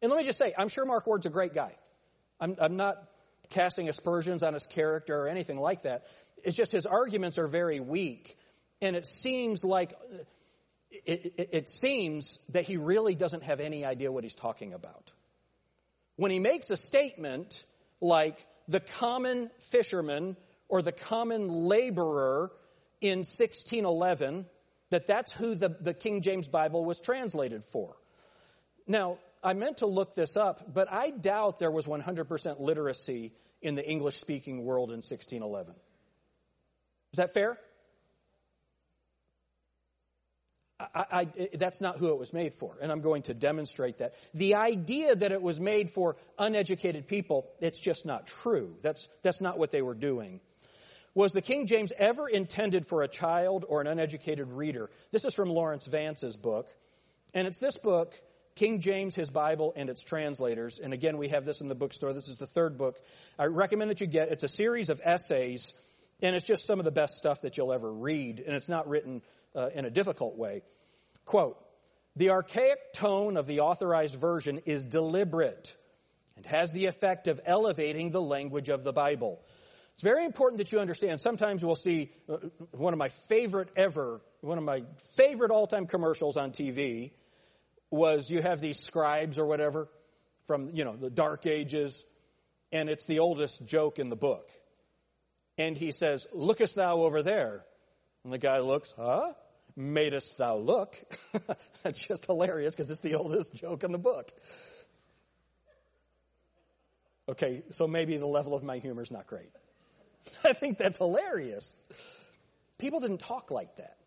And 0.02 0.12
let 0.12 0.18
me 0.18 0.26
just 0.26 0.40
say, 0.40 0.54
I'm 0.58 0.68
sure 0.68 0.86
Mark 0.86 1.06
Ward's 1.06 1.26
a 1.26 1.30
great 1.30 1.54
guy. 1.54 1.76
I'm, 2.40 2.56
I'm 2.60 2.76
not 2.76 3.04
casting 3.50 3.88
aspersions 3.88 4.44
on 4.44 4.54
his 4.54 4.66
character 4.66 5.16
or 5.16 5.28
anything 5.28 5.60
like 5.60 5.84
that. 5.84 6.06
It's 6.44 6.58
just 6.58 6.72
his 6.72 6.86
arguments 6.86 7.38
are 7.38 7.48
very 7.48 7.80
weak. 7.80 8.38
And 8.82 8.96
it 8.96 9.06
seems 9.06 9.64
like 9.64 9.94
it, 10.90 11.34
it, 11.38 11.50
it, 11.52 11.70
seems 11.70 12.40
that 12.50 12.64
he 12.64 12.78
really 12.78 13.14
doesn't 13.14 13.44
have 13.44 13.60
any 13.60 13.86
idea 13.86 14.12
what 14.12 14.24
he's 14.24 14.36
talking 14.36 14.74
about. 14.74 15.14
When 16.16 16.32
he 16.32 16.40
makes 16.40 16.72
a 16.72 16.78
statement 16.78 17.64
like 18.02 18.44
the 18.72 18.80
common 18.80 19.50
fisherman 19.60 20.38
or 20.68 20.82
the 20.82 20.92
common 20.92 21.48
laborer 21.48 22.52
in 23.02 23.20
1611, 23.20 24.46
that 24.90 25.08
that's 25.08 25.32
who 25.32 25.56
the, 25.56 25.70
the 25.70 25.94
King 25.94 26.22
James 26.22 26.48
Bible 26.48 26.86
was 26.86 27.00
translated 27.00 27.64
for. 27.66 27.96
Now, 28.88 29.18
I 29.44 29.54
meant 29.54 29.78
to 29.78 29.88
look 29.88 30.16
this 30.16 30.38
up, 30.38 30.74
but 30.74 30.92
I 30.92 31.10
doubt 31.10 31.60
there 31.60 31.72
was 31.72 31.86
100% 31.86 32.60
literacy 32.60 33.34
in 33.62 33.76
the 33.76 33.88
English 33.88 34.18
speaking 34.18 34.64
world 34.64 34.90
in 34.90 34.98
1611. 34.98 35.74
Is 37.14 37.18
that 37.18 37.34
fair? 37.34 37.58
I, 40.96 41.06
I, 41.12 41.28
that's 41.54 41.82
not 41.82 41.98
who 41.98 42.10
it 42.10 42.17
was 42.17 42.34
made 42.34 42.54
for, 42.54 42.76
and 42.82 42.91
I'm 42.91 43.02
going 43.02 43.24
to 43.24 43.34
demonstrate 43.34 44.00
that. 44.00 44.13
The 44.34 44.56
idea 44.56 45.15
that 45.15 45.32
it 45.32 45.41
was 45.41 45.60
made 45.60 45.89
for 45.89 46.15
uneducated 46.38 47.08
people, 47.08 47.48
it's 47.60 47.80
just 47.80 48.06
not 48.06 48.28
true. 48.28 48.76
That's, 48.82 49.08
that's 49.22 49.41
not 49.41 49.58
what 49.58 49.72
they 49.72 49.82
were 49.82 49.94
doing. 49.94 50.39
Was 51.13 51.34
the 51.34 51.41
King 51.41 51.67
James 51.67 51.91
ever 51.98 52.28
intended 52.28 52.88
for 52.88 53.04
a 53.04 53.08
child 53.08 53.65
or 53.67 53.82
an 53.82 53.88
uneducated 53.88 54.52
reader? 54.54 54.89
This 55.12 55.26
is 55.26 55.34
from 55.34 55.50
Laurence 55.50 55.86
Vance's 55.86 56.38
book, 56.38 56.70
and 57.34 57.48
it's 57.48 57.60
this 57.60 57.78
book, 57.78 58.13
King 58.56 58.80
James, 58.80 59.13
His 59.15 59.30
Bible, 59.30 59.74
and 59.76 59.89
its 59.89 60.04
translators. 60.04 60.80
And 60.80 60.94
again, 60.94 61.17
we 61.17 61.30
have 61.30 61.46
this 61.46 61.62
in 61.62 61.67
the 61.67 61.76
bookstore. 61.76 62.13
This 62.13 62.28
is 62.28 62.38
the 62.38 62.48
third 62.48 62.78
book. 62.78 62.98
I 63.38 63.46
recommend 63.46 63.91
that 63.91 64.02
you 64.02 64.08
get. 64.08 64.30
It's 64.30 64.44
a 64.44 64.50
series 64.50 64.89
of 64.89 65.02
essays, 65.04 65.74
and 66.22 66.36
it's 66.36 66.46
just 66.46 66.65
some 66.65 66.80
of 66.80 66.86
the 66.86 66.91
best 66.91 67.15
stuff 67.15 67.41
that 67.41 67.58
you'll 67.58 67.74
ever 67.74 67.91
read, 67.91 68.41
and 68.46 68.56
it's 68.56 68.70
not 68.70 68.88
written 68.88 69.22
uh, 69.56 69.70
in 69.74 69.86
a 69.86 69.90
difficult 69.90 70.38
way. 70.38 70.64
Quote, 71.26 71.58
the 72.16 72.32
archaic 72.32 72.94
tone 72.94 73.38
of 73.38 73.46
the 73.48 73.62
authorized 73.62 74.16
version 74.16 74.60
is 74.66 74.84
deliberate 74.84 75.76
and 76.36 76.46
has 76.46 76.72
the 76.72 76.88
effect 76.88 77.28
of 77.28 77.40
elevating 77.46 78.12
the 78.12 78.22
language 78.22 78.70
of 78.70 78.84
the 78.84 78.92
Bible. 78.92 79.42
It's 79.94 80.04
very 80.04 80.26
important 80.26 80.58
that 80.60 80.72
you 80.72 80.80
understand. 80.80 81.22
Sometimes 81.22 81.64
we'll 81.64 81.76
see 81.76 82.12
uh, 82.28 82.38
one 82.72 82.94
of 82.94 83.00
my 83.00 83.10
favorite 83.30 83.70
ever, 83.76 84.22
one 84.42 84.58
of 84.58 84.64
my 84.64 84.84
favorite 85.16 85.52
all-time 85.52 85.86
commercials 85.86 86.38
on 86.38 86.52
TV 86.52 87.12
was 87.92 88.30
you 88.30 88.42
have 88.42 88.60
these 88.62 88.80
scribes 88.80 89.38
or 89.38 89.46
whatever 89.46 89.90
from, 90.48 90.72
you 90.74 90.86
know, 90.86 90.96
the 90.96 91.10
dark 91.10 91.46
ages, 91.46 92.04
and 92.72 92.90
it's 92.90 93.06
the 93.06 93.20
oldest 93.20 93.66
joke 93.66 94.00
in 94.00 94.10
the 94.10 94.16
book. 94.16 94.50
And 95.58 95.78
he 95.78 95.92
says, 95.92 96.26
lookest 96.34 96.76
thou 96.76 97.00
over 97.00 97.22
there? 97.22 97.64
And 98.24 98.32
the 98.32 98.38
guy 98.38 98.60
looks, 98.60 98.94
huh? 98.98 99.34
madest 99.76 100.38
thou 100.38 100.58
look. 100.58 100.98
That's 101.84 102.06
just 102.06 102.26
hilarious 102.26 102.76
because 102.76 102.90
it's 102.92 103.02
the 103.02 103.16
oldest 103.16 103.54
joke 103.54 103.84
in 103.84 103.92
the 103.92 104.00
book. 104.00 104.32
Okay, 107.30 107.64
so 107.70 107.88
maybe 107.88 108.18
the 108.18 108.28
level 108.28 108.56
of 108.56 108.64
my 108.64 108.80
humor 108.80 109.02
is 109.02 109.12
not 109.12 109.28
great. 109.28 109.52
I 110.44 110.54
think 110.54 110.78
that's 110.78 110.98
hilarious. 110.98 111.76
People 112.78 113.00
didn't 113.00 113.20
talk 113.20 113.52
like 113.52 113.76
that. 113.78 113.98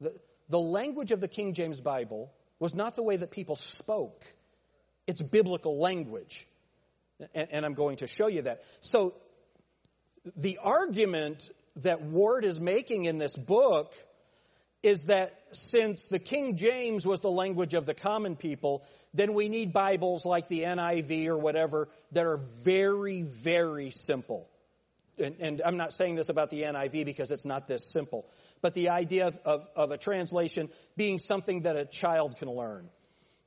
The, 0.00 0.14
the 0.50 0.58
language 0.58 1.12
of 1.12 1.20
the 1.20 1.28
King 1.28 1.54
James 1.54 1.80
Bible 1.80 2.32
was 2.58 2.74
not 2.74 2.94
the 2.94 3.02
way 3.02 3.16
that 3.16 3.30
people 3.30 3.56
spoke. 3.56 4.24
It's 5.06 5.22
biblical 5.22 5.78
language. 5.78 6.46
And, 7.34 7.48
and 7.50 7.64
I'm 7.64 7.74
going 7.74 7.98
to 7.98 8.06
show 8.06 8.26
you 8.26 8.42
that. 8.42 8.62
So, 8.80 9.14
the 10.36 10.58
argument 10.62 11.48
that 11.76 12.02
Ward 12.02 12.44
is 12.44 12.60
making 12.60 13.06
in 13.06 13.18
this 13.18 13.36
book 13.36 13.92
is 14.82 15.04
that 15.04 15.40
since 15.52 16.08
the 16.08 16.18
King 16.18 16.56
James 16.56 17.06
was 17.06 17.20
the 17.20 17.30
language 17.30 17.72
of 17.72 17.86
the 17.86 17.94
common 17.94 18.36
people, 18.36 18.84
then 19.14 19.32
we 19.32 19.48
need 19.48 19.72
Bibles 19.72 20.26
like 20.26 20.46
the 20.48 20.60
NIV 20.60 21.26
or 21.26 21.38
whatever 21.38 21.88
that 22.12 22.26
are 22.26 22.36
very, 22.62 23.22
very 23.22 23.90
simple. 23.90 24.46
And, 25.18 25.36
and, 25.40 25.62
I'm 25.64 25.76
not 25.76 25.92
saying 25.92 26.16
this 26.16 26.28
about 26.28 26.50
the 26.50 26.62
NIV 26.62 27.04
because 27.04 27.30
it's 27.30 27.44
not 27.44 27.68
this 27.68 27.86
simple, 27.86 28.26
but 28.60 28.74
the 28.74 28.90
idea 28.90 29.28
of, 29.28 29.38
of, 29.44 29.68
of 29.76 29.90
a 29.92 29.96
translation 29.96 30.68
being 30.96 31.18
something 31.18 31.62
that 31.62 31.76
a 31.76 31.84
child 31.84 32.36
can 32.36 32.50
learn. 32.50 32.90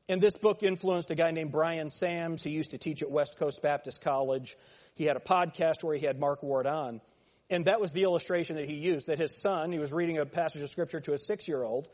And 0.10 0.22
this 0.22 0.38
book 0.38 0.63
influenced 0.63 1.12
a 1.12 1.16
guy 1.16 1.32
named 1.32 1.52
Brian 1.52 1.90
Sams. 1.90 2.42
He 2.42 2.52
used 2.52 2.72
to 2.72 2.78
teach 2.78 3.04
at 3.04 3.12
West 3.12 3.38
Coast 3.38 3.62
Baptist 3.62 4.02
College. 4.02 4.56
He 4.96 5.04
had 5.04 5.18
a 5.18 5.20
podcast 5.20 5.84
where 5.84 5.96
he 5.96 6.06
had 6.06 6.18
Mark 6.18 6.42
Ward 6.42 6.66
on. 6.66 7.02
And 7.50 7.66
that 7.66 7.80
was 7.80 7.94
the 7.94 8.04
illustration 8.04 8.58
that 8.58 8.68
he 8.68 8.76
used, 8.76 9.08
that 9.08 9.20
his 9.20 9.36
son, 9.36 9.72
he 9.72 9.80
was 9.80 9.94
reading 9.94 10.18
a 10.18 10.26
passage 10.26 10.62
of 10.62 10.70
scripture 10.70 11.00
to 11.00 11.14
a 11.14 11.18
six-year-old, 11.18 11.88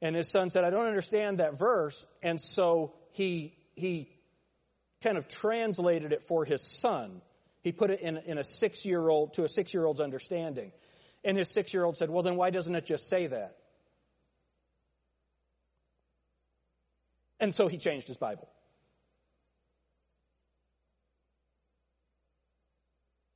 and 0.00 0.16
his 0.16 0.30
son 0.30 0.50
said, 0.50 0.64
I 0.64 0.70
don't 0.70 0.86
understand 0.86 1.38
that 1.38 1.58
verse. 1.58 2.06
And 2.22 2.40
so 2.40 2.94
he, 3.12 3.54
he 3.74 4.08
kind 5.02 5.18
of 5.18 5.28
translated 5.28 6.12
it 6.12 6.22
for 6.22 6.44
his 6.44 6.62
son. 6.62 7.20
He 7.62 7.70
put 7.70 7.90
it 7.90 8.00
in, 8.00 8.16
in 8.16 8.38
a 8.38 8.44
six-year-old, 8.44 9.34
to 9.34 9.44
a 9.44 9.48
six-year-old's 9.48 10.00
understanding. 10.00 10.72
And 11.22 11.36
his 11.36 11.48
six-year-old 11.48 11.96
said, 11.96 12.10
well, 12.10 12.22
then 12.22 12.36
why 12.36 12.50
doesn't 12.50 12.74
it 12.74 12.86
just 12.86 13.08
say 13.08 13.28
that? 13.28 13.58
And 17.38 17.54
so 17.54 17.68
he 17.68 17.78
changed 17.78 18.08
his 18.08 18.16
Bible. 18.16 18.48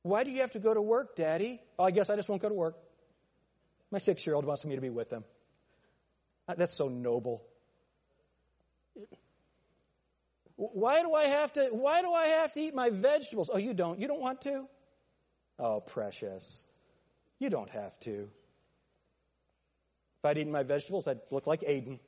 Why 0.07 0.23
do 0.23 0.31
you 0.31 0.41
have 0.41 0.51
to 0.51 0.59
go 0.59 0.73
to 0.73 0.81
work, 0.81 1.15
Daddy? 1.15 1.61
Well, 1.77 1.87
I 1.87 1.91
guess 1.91 2.09
I 2.09 2.15
just 2.15 2.29
won't 2.29 2.41
go 2.41 2.49
to 2.49 2.55
work. 2.55 2.77
My 3.91 3.99
six 3.99 4.25
year 4.25 4.35
old 4.35 4.45
wants 4.45 4.65
me 4.65 4.75
to 4.75 4.81
be 4.81 4.89
with 4.89 5.11
him. 5.11 5.23
Uh, 6.47 6.55
that's 6.57 6.73
so 6.73 6.87
noble. 6.87 7.43
Why 10.55 11.03
do 11.03 11.13
I 11.13 11.25
have 11.25 11.53
to, 11.53 11.67
why 11.71 12.01
do 12.01 12.11
I 12.11 12.27
have 12.27 12.53
to 12.53 12.59
eat 12.59 12.73
my 12.73 12.89
vegetables? 12.89 13.51
Oh, 13.53 13.57
you 13.57 13.73
don't. 13.73 13.99
You 13.99 14.07
don't 14.07 14.21
want 14.21 14.41
to? 14.41 14.65
Oh, 15.59 15.81
precious. 15.81 16.65
You 17.39 17.49
don't 17.49 17.69
have 17.69 17.97
to. 17.99 18.29
If 20.19 20.25
I'd 20.25 20.37
eaten 20.37 20.51
my 20.51 20.63
vegetables, 20.63 21.07
I'd 21.07 21.19
look 21.29 21.45
like 21.45 21.61
Aiden. 21.61 21.99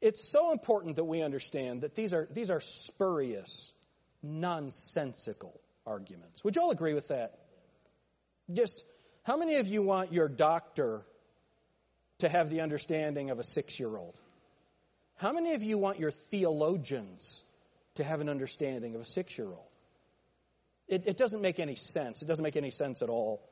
It's 0.00 0.30
so 0.30 0.52
important 0.52 0.96
that 0.96 1.04
we 1.04 1.22
understand 1.22 1.80
that 1.80 1.96
these 1.96 2.12
are, 2.12 2.28
these 2.30 2.52
are 2.52 2.60
spurious, 2.60 3.72
nonsensical 4.22 5.60
arguments. 5.86 6.44
Would 6.44 6.56
you 6.56 6.62
all 6.62 6.70
agree 6.70 6.94
with 6.94 7.08
that? 7.08 7.38
Just, 8.52 8.84
how 9.22 9.36
many 9.36 9.56
of 9.56 9.66
you 9.66 9.82
want 9.82 10.12
your 10.12 10.28
doctor 10.28 11.02
to 12.18 12.28
have 12.28 12.50
the 12.50 12.60
understanding 12.60 13.30
of 13.30 13.38
a 13.38 13.44
six 13.44 13.78
year 13.78 13.96
old? 13.96 14.18
How 15.16 15.32
many 15.32 15.54
of 15.54 15.62
you 15.62 15.78
want 15.78 15.98
your 15.98 16.10
theologians 16.10 17.42
to 17.96 18.04
have 18.04 18.20
an 18.20 18.28
understanding 18.28 18.94
of 18.94 19.00
a 19.00 19.04
six 19.04 19.36
year 19.36 19.48
old? 19.48 19.66
It, 20.86 21.06
it, 21.06 21.16
doesn't 21.16 21.42
make 21.42 21.60
any 21.60 21.74
sense. 21.74 22.22
It 22.22 22.28
doesn't 22.28 22.42
make 22.42 22.56
any 22.56 22.70
sense 22.70 23.02
at 23.02 23.10
all. 23.10 23.42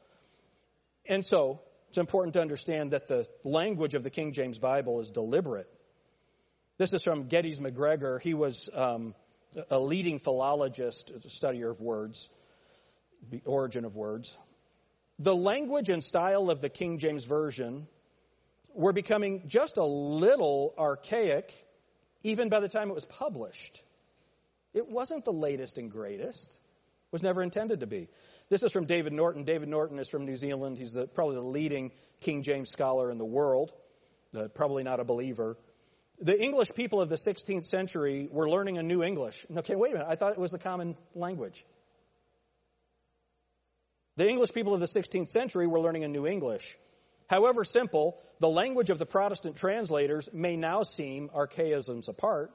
And 1.05 1.25
so, 1.25 1.61
it's 1.89 1.99
important 1.99 2.35
to 2.35 2.41
understand 2.41 2.93
that 2.93 3.07
the 3.07 3.27
language 3.45 3.95
of 3.95 4.03
the 4.03 4.11
King 4.11 4.33
James 4.33 4.59
Bible 4.59 5.01
is 5.01 5.11
deliberate. 5.11 5.69
This 6.79 6.93
is 6.93 7.03
from 7.03 7.29
Geddes 7.29 7.61
McGregor. 7.61 8.21
He 8.21 8.35
was 8.35 8.69
um, 8.75 9.15
a 9.71 9.79
leading 9.79 10.19
philologist, 10.19 11.11
a 11.11 11.19
studier 11.29 11.71
of 11.71 11.81
words, 11.81 12.29
the 13.31 13.43
origin 13.45 13.85
of 13.85 13.97
words. 13.97 14.37
The 15.19 15.35
language 15.35 15.89
and 15.89 16.03
style 16.03 16.51
of 16.51 16.61
the 16.61 16.69
King 16.69 16.99
James 16.99 17.25
Version 17.25 17.87
were 18.75 18.93
becoming 18.93 19.45
just 19.49 19.79
a 19.79 19.85
little 19.85 20.75
archaic 20.79 21.53
even 22.23 22.49
by 22.49 22.61
the 22.61 22.69
time 22.69 22.91
it 22.91 22.95
was 22.95 23.05
published. 23.05 23.83
It 24.75 24.89
wasn't 24.89 25.25
the 25.25 25.33
latest 25.33 25.79
and 25.79 25.91
greatest. 25.91 26.53
It 26.53 27.13
was 27.13 27.23
never 27.23 27.41
intended 27.41 27.81
to 27.81 27.87
be. 27.87 28.09
This 28.49 28.63
is 28.63 28.73
from 28.73 28.85
David 28.85 29.13
Norton. 29.13 29.45
David 29.45 29.69
Norton 29.69 29.99
is 29.99 30.09
from 30.09 30.27
New 30.27 30.37
Zealand. 30.37 30.77
He's 30.77 30.93
the, 30.93 31.07
probably 31.07 31.37
the 31.37 31.43
leading 31.43 31.93
King 32.21 32.43
James 32.43 32.69
scholar 32.69 33.11
in 33.11 33.19
the 33.19 33.25
world. 33.25 33.73
Uh, 34.37 34.49
probably 34.49 34.83
not 34.83 34.99
a 34.99 35.05
believer. 35.05 35.57
The 36.21 36.41
English 36.41 36.73
people 36.75 37.01
of 37.01 37.09
the 37.09 37.17
16th 37.17 37.67
century 37.67 38.29
were 38.31 38.49
learning 38.49 38.79
a 38.79 38.83
new 38.83 39.03
English. 39.03 39.45
Okay, 39.55 39.77
wait 39.77 39.91
a 39.91 39.95
minute. 39.95 40.09
I 40.09 40.17
thought 40.17 40.33
it 40.33 40.39
was 40.39 40.51
the 40.51 40.59
common 40.59 40.97
language. 41.15 41.65
The 44.17 44.27
English 44.27 44.53
people 44.53 44.73
of 44.73 44.81
the 44.81 44.87
16th 44.87 45.29
century 45.29 45.67
were 45.67 45.81
learning 45.81 46.05
a 46.05 46.09
new 46.09 46.27
English. 46.27 46.79
However 47.29 47.65
simple, 47.65 48.19
the 48.39 48.49
language 48.49 48.89
of 48.89 48.99
the 48.99 49.05
Protestant 49.05 49.57
translators 49.57 50.29
may 50.33 50.57
now 50.57 50.85
seem 50.85 51.29
archaisms 51.35 52.09
apart. 52.09 52.51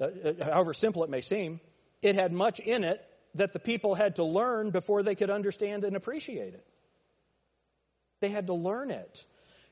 Uh, 0.00 0.04
uh, 0.04 0.44
however 0.44 0.72
simple 0.72 1.04
it 1.04 1.10
may 1.10 1.20
seem, 1.20 1.60
it 2.02 2.16
had 2.16 2.32
much 2.32 2.58
in 2.58 2.84
it 2.84 3.04
that 3.34 3.52
the 3.52 3.58
people 3.60 3.94
had 3.94 4.16
to 4.16 4.24
learn 4.24 4.70
before 4.70 5.02
they 5.02 5.14
could 5.14 5.30
understand 5.30 5.84
and 5.84 5.94
appreciate 5.94 6.54
it. 6.54 6.66
They 8.20 8.30
had 8.30 8.46
to 8.46 8.54
learn 8.54 8.90
it. 8.90 9.24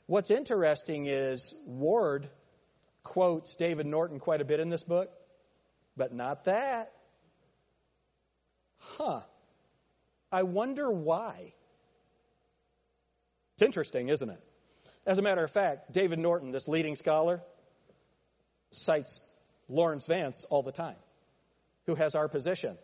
What's 0.07 0.31
interesting 0.31 1.07
is 1.07 1.55
Ward 1.65 2.29
quotes 3.07 3.55
David 3.55 3.87
Norton 3.87 4.19
quite 4.19 4.41
a 4.41 4.45
bit 4.45 4.59
in 4.59 4.69
this 4.69 4.83
book, 4.83 5.09
but 5.97 6.13
not 6.13 6.47
that. 6.47 6.93
Huh. 8.79 9.21
I 10.33 10.43
wonder 10.43 10.91
why. 10.91 11.55
It's 13.55 13.63
interesting, 13.63 14.09
isn't 14.09 14.29
it? 14.29 14.41
As 15.07 15.19
a 15.19 15.23
matter 15.23 15.45
of 15.45 15.51
fact, 15.53 15.93
David 15.93 16.19
Norton, 16.19 16.51
this 16.51 16.67
leading 16.67 16.97
scholar, 16.97 17.41
cites 18.73 19.23
Laurence 19.69 20.07
Vance 20.07 20.45
all 20.51 20.65
the 20.65 20.73
time, 20.73 20.97
who 21.87 21.95
has 21.95 22.17
our 22.17 22.27
position. 22.27 22.77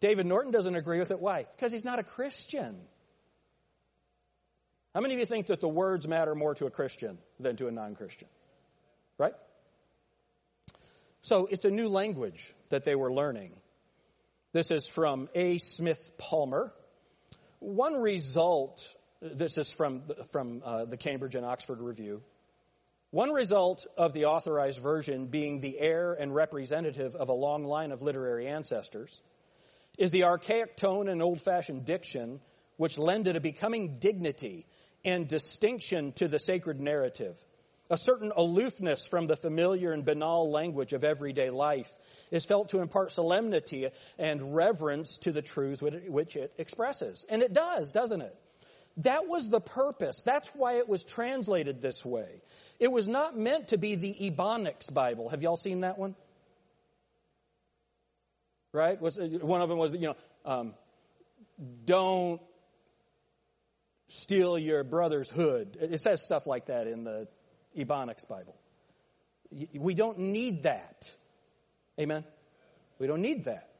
David 0.00 0.26
Norton 0.26 0.50
doesn't 0.50 0.74
agree 0.74 0.98
with 0.98 1.12
it. 1.12 1.20
Why? 1.20 1.46
Because 1.56 1.70
he's 1.70 1.84
not 1.84 2.00
a 2.00 2.02
Christian. 2.02 2.80
How 4.92 5.00
many 5.00 5.14
of 5.14 5.20
you 5.20 5.26
think 5.26 5.46
that 5.46 5.60
the 5.60 5.68
words 5.68 6.08
matter 6.08 6.34
more 6.34 6.56
to 6.56 6.66
a 6.66 6.70
Christian 6.70 7.18
than 7.38 7.54
to 7.56 7.68
a 7.68 7.70
non 7.70 7.94
Christian? 7.94 8.26
Right? 9.18 9.34
So 11.22 11.46
it's 11.50 11.64
a 11.64 11.70
new 11.70 11.88
language 11.88 12.52
that 12.68 12.84
they 12.84 12.94
were 12.94 13.12
learning. 13.12 13.52
This 14.52 14.70
is 14.70 14.86
from 14.86 15.28
A. 15.34 15.58
Smith 15.58 16.12
Palmer. 16.18 16.72
One 17.58 17.94
result, 18.00 18.86
this 19.20 19.58
is 19.58 19.70
from, 19.70 20.02
from 20.30 20.62
uh, 20.64 20.84
the 20.84 20.96
Cambridge 20.96 21.34
and 21.34 21.44
Oxford 21.44 21.80
Review. 21.80 22.22
One 23.10 23.30
result 23.30 23.86
of 23.96 24.12
the 24.12 24.26
authorized 24.26 24.78
version 24.78 25.26
being 25.26 25.60
the 25.60 25.78
heir 25.78 26.12
and 26.12 26.34
representative 26.34 27.14
of 27.14 27.30
a 27.30 27.34
long 27.34 27.64
line 27.64 27.90
of 27.90 28.02
literary 28.02 28.46
ancestors 28.46 29.22
is 29.96 30.10
the 30.10 30.24
archaic 30.24 30.76
tone 30.76 31.08
and 31.08 31.22
old 31.22 31.40
fashioned 31.40 31.84
diction 31.84 32.40
which 32.76 32.98
lended 32.98 33.34
a 33.34 33.40
becoming 33.40 33.98
dignity 33.98 34.66
and 35.04 35.26
distinction 35.26 36.12
to 36.12 36.28
the 36.28 36.38
sacred 36.38 36.80
narrative. 36.80 37.36
A 37.90 37.96
certain 37.96 38.32
aloofness 38.36 39.06
from 39.06 39.26
the 39.26 39.36
familiar 39.36 39.92
and 39.92 40.04
banal 40.04 40.50
language 40.50 40.92
of 40.92 41.04
everyday 41.04 41.48
life 41.48 41.90
is 42.30 42.44
felt 42.44 42.70
to 42.70 42.80
impart 42.80 43.12
solemnity 43.12 43.88
and 44.18 44.54
reverence 44.54 45.16
to 45.18 45.32
the 45.32 45.40
truths 45.40 45.80
which 45.80 46.36
it 46.36 46.52
expresses. 46.58 47.24
And 47.30 47.42
it 47.42 47.54
does, 47.54 47.92
doesn't 47.92 48.20
it? 48.20 48.36
That 48.98 49.28
was 49.28 49.48
the 49.48 49.60
purpose. 49.60 50.22
That's 50.22 50.48
why 50.54 50.78
it 50.78 50.88
was 50.88 51.04
translated 51.04 51.80
this 51.80 52.04
way. 52.04 52.42
It 52.80 52.90
was 52.90 53.06
not 53.08 53.38
meant 53.38 53.68
to 53.68 53.78
be 53.78 53.94
the 53.94 54.14
Ebonics 54.14 54.92
Bible. 54.92 55.28
Have 55.30 55.42
y'all 55.42 55.56
seen 55.56 55.80
that 55.80 55.98
one? 55.98 56.14
Right? 58.72 59.00
Was 59.00 59.18
one 59.18 59.62
of 59.62 59.68
them 59.68 59.78
was 59.78 59.92
you 59.92 60.08
know 60.08 60.16
um, 60.44 60.74
don't 61.84 62.40
steal 64.08 64.58
your 64.58 64.84
brother's 64.84 65.28
hood. 65.28 65.78
It 65.80 66.00
says 66.00 66.22
stuff 66.22 66.46
like 66.46 66.66
that 66.66 66.86
in 66.86 67.04
the 67.04 67.28
Ebonics 67.76 68.26
Bible. 68.26 68.56
We 69.74 69.94
don't 69.94 70.18
need 70.18 70.64
that. 70.64 71.10
Amen? 71.98 72.24
We 72.98 73.06
don't 73.06 73.22
need 73.22 73.44
that. 73.44 73.70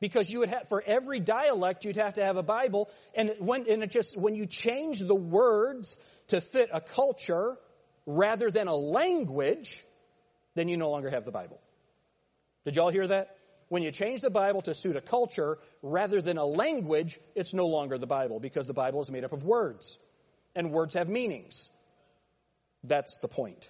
because 0.00 0.30
you 0.30 0.40
would 0.40 0.48
have 0.48 0.68
for 0.68 0.82
every 0.84 1.20
dialect 1.20 1.84
you'd 1.84 1.96
have 1.96 2.14
to 2.14 2.24
have 2.24 2.36
a 2.36 2.42
Bible, 2.42 2.88
and 3.14 3.34
when 3.38 3.68
and 3.68 3.82
it 3.82 3.90
just 3.90 4.16
when 4.16 4.34
you 4.34 4.46
change 4.46 4.98
the 4.98 5.14
words 5.14 5.98
to 6.28 6.40
fit 6.40 6.70
a 6.72 6.80
culture 6.80 7.56
rather 8.06 8.50
than 8.50 8.66
a 8.66 8.74
language, 8.74 9.84
then 10.54 10.68
you 10.68 10.76
no 10.76 10.90
longer 10.90 11.10
have 11.10 11.24
the 11.24 11.30
Bible. 11.30 11.60
Did 12.64 12.76
y'all 12.76 12.90
hear 12.90 13.06
that? 13.06 13.36
When 13.68 13.82
you 13.84 13.92
change 13.92 14.20
the 14.20 14.30
Bible 14.30 14.62
to 14.62 14.74
suit 14.74 14.96
a 14.96 15.00
culture 15.00 15.58
rather 15.80 16.20
than 16.20 16.38
a 16.38 16.44
language, 16.44 17.20
it's 17.36 17.54
no 17.54 17.68
longer 17.68 17.98
the 17.98 18.06
Bible 18.06 18.40
because 18.40 18.66
the 18.66 18.74
Bible 18.74 19.00
is 19.00 19.10
made 19.10 19.22
up 19.22 19.32
of 19.32 19.44
words, 19.44 19.98
and 20.56 20.72
words 20.72 20.94
have 20.94 21.08
meanings. 21.08 21.68
That's 22.84 23.18
the 23.18 23.28
point. 23.28 23.68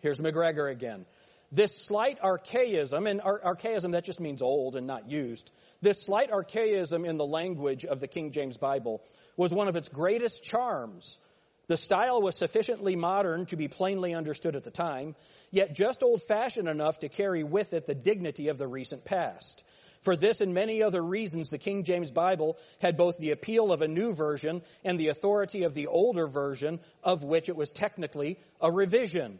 Here's 0.00 0.20
MacGregor 0.20 0.68
again. 0.68 1.06
This 1.52 1.76
slight 1.76 2.18
archaism, 2.22 3.06
and 3.06 3.20
archaism 3.20 3.90
that 3.90 4.04
just 4.04 4.20
means 4.20 4.40
old 4.40 4.74
and 4.74 4.86
not 4.86 5.10
used, 5.10 5.52
this 5.82 6.02
slight 6.02 6.32
archaism 6.32 7.04
in 7.04 7.18
the 7.18 7.26
language 7.26 7.84
of 7.84 8.00
the 8.00 8.08
King 8.08 8.32
James 8.32 8.56
Bible 8.56 9.02
was 9.36 9.52
one 9.52 9.68
of 9.68 9.76
its 9.76 9.90
greatest 9.90 10.42
charms. 10.42 11.18
The 11.66 11.76
style 11.76 12.22
was 12.22 12.38
sufficiently 12.38 12.96
modern 12.96 13.46
to 13.46 13.56
be 13.56 13.68
plainly 13.68 14.14
understood 14.14 14.56
at 14.56 14.64
the 14.64 14.70
time, 14.70 15.14
yet 15.50 15.74
just 15.74 16.02
old 16.02 16.22
fashioned 16.22 16.68
enough 16.68 17.00
to 17.00 17.08
carry 17.08 17.44
with 17.44 17.74
it 17.74 17.84
the 17.84 17.94
dignity 17.94 18.48
of 18.48 18.58
the 18.58 18.66
recent 18.66 19.04
past. 19.04 19.62
For 20.02 20.16
this 20.16 20.40
and 20.40 20.52
many 20.52 20.82
other 20.82 21.00
reasons, 21.00 21.48
the 21.48 21.58
King 21.58 21.84
James 21.84 22.10
Bible 22.10 22.58
had 22.80 22.96
both 22.96 23.18
the 23.18 23.30
appeal 23.30 23.72
of 23.72 23.82
a 23.82 23.88
new 23.88 24.14
version 24.14 24.62
and 24.84 24.98
the 24.98 25.08
authority 25.08 25.62
of 25.62 25.74
the 25.74 25.86
older 25.86 26.26
version, 26.26 26.80
of 27.04 27.22
which 27.22 27.48
it 27.48 27.56
was 27.56 27.70
technically 27.70 28.38
a 28.60 28.70
revision. 28.70 29.38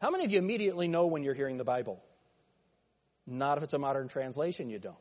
How 0.00 0.10
many 0.10 0.24
of 0.24 0.30
you 0.30 0.38
immediately 0.38 0.86
know 0.86 1.06
when 1.06 1.24
you're 1.24 1.34
hearing 1.34 1.56
the 1.56 1.64
Bible? 1.64 2.00
Not 3.26 3.58
if 3.58 3.64
it's 3.64 3.74
a 3.74 3.78
modern 3.78 4.06
translation, 4.08 4.70
you 4.70 4.78
don't. 4.78 4.96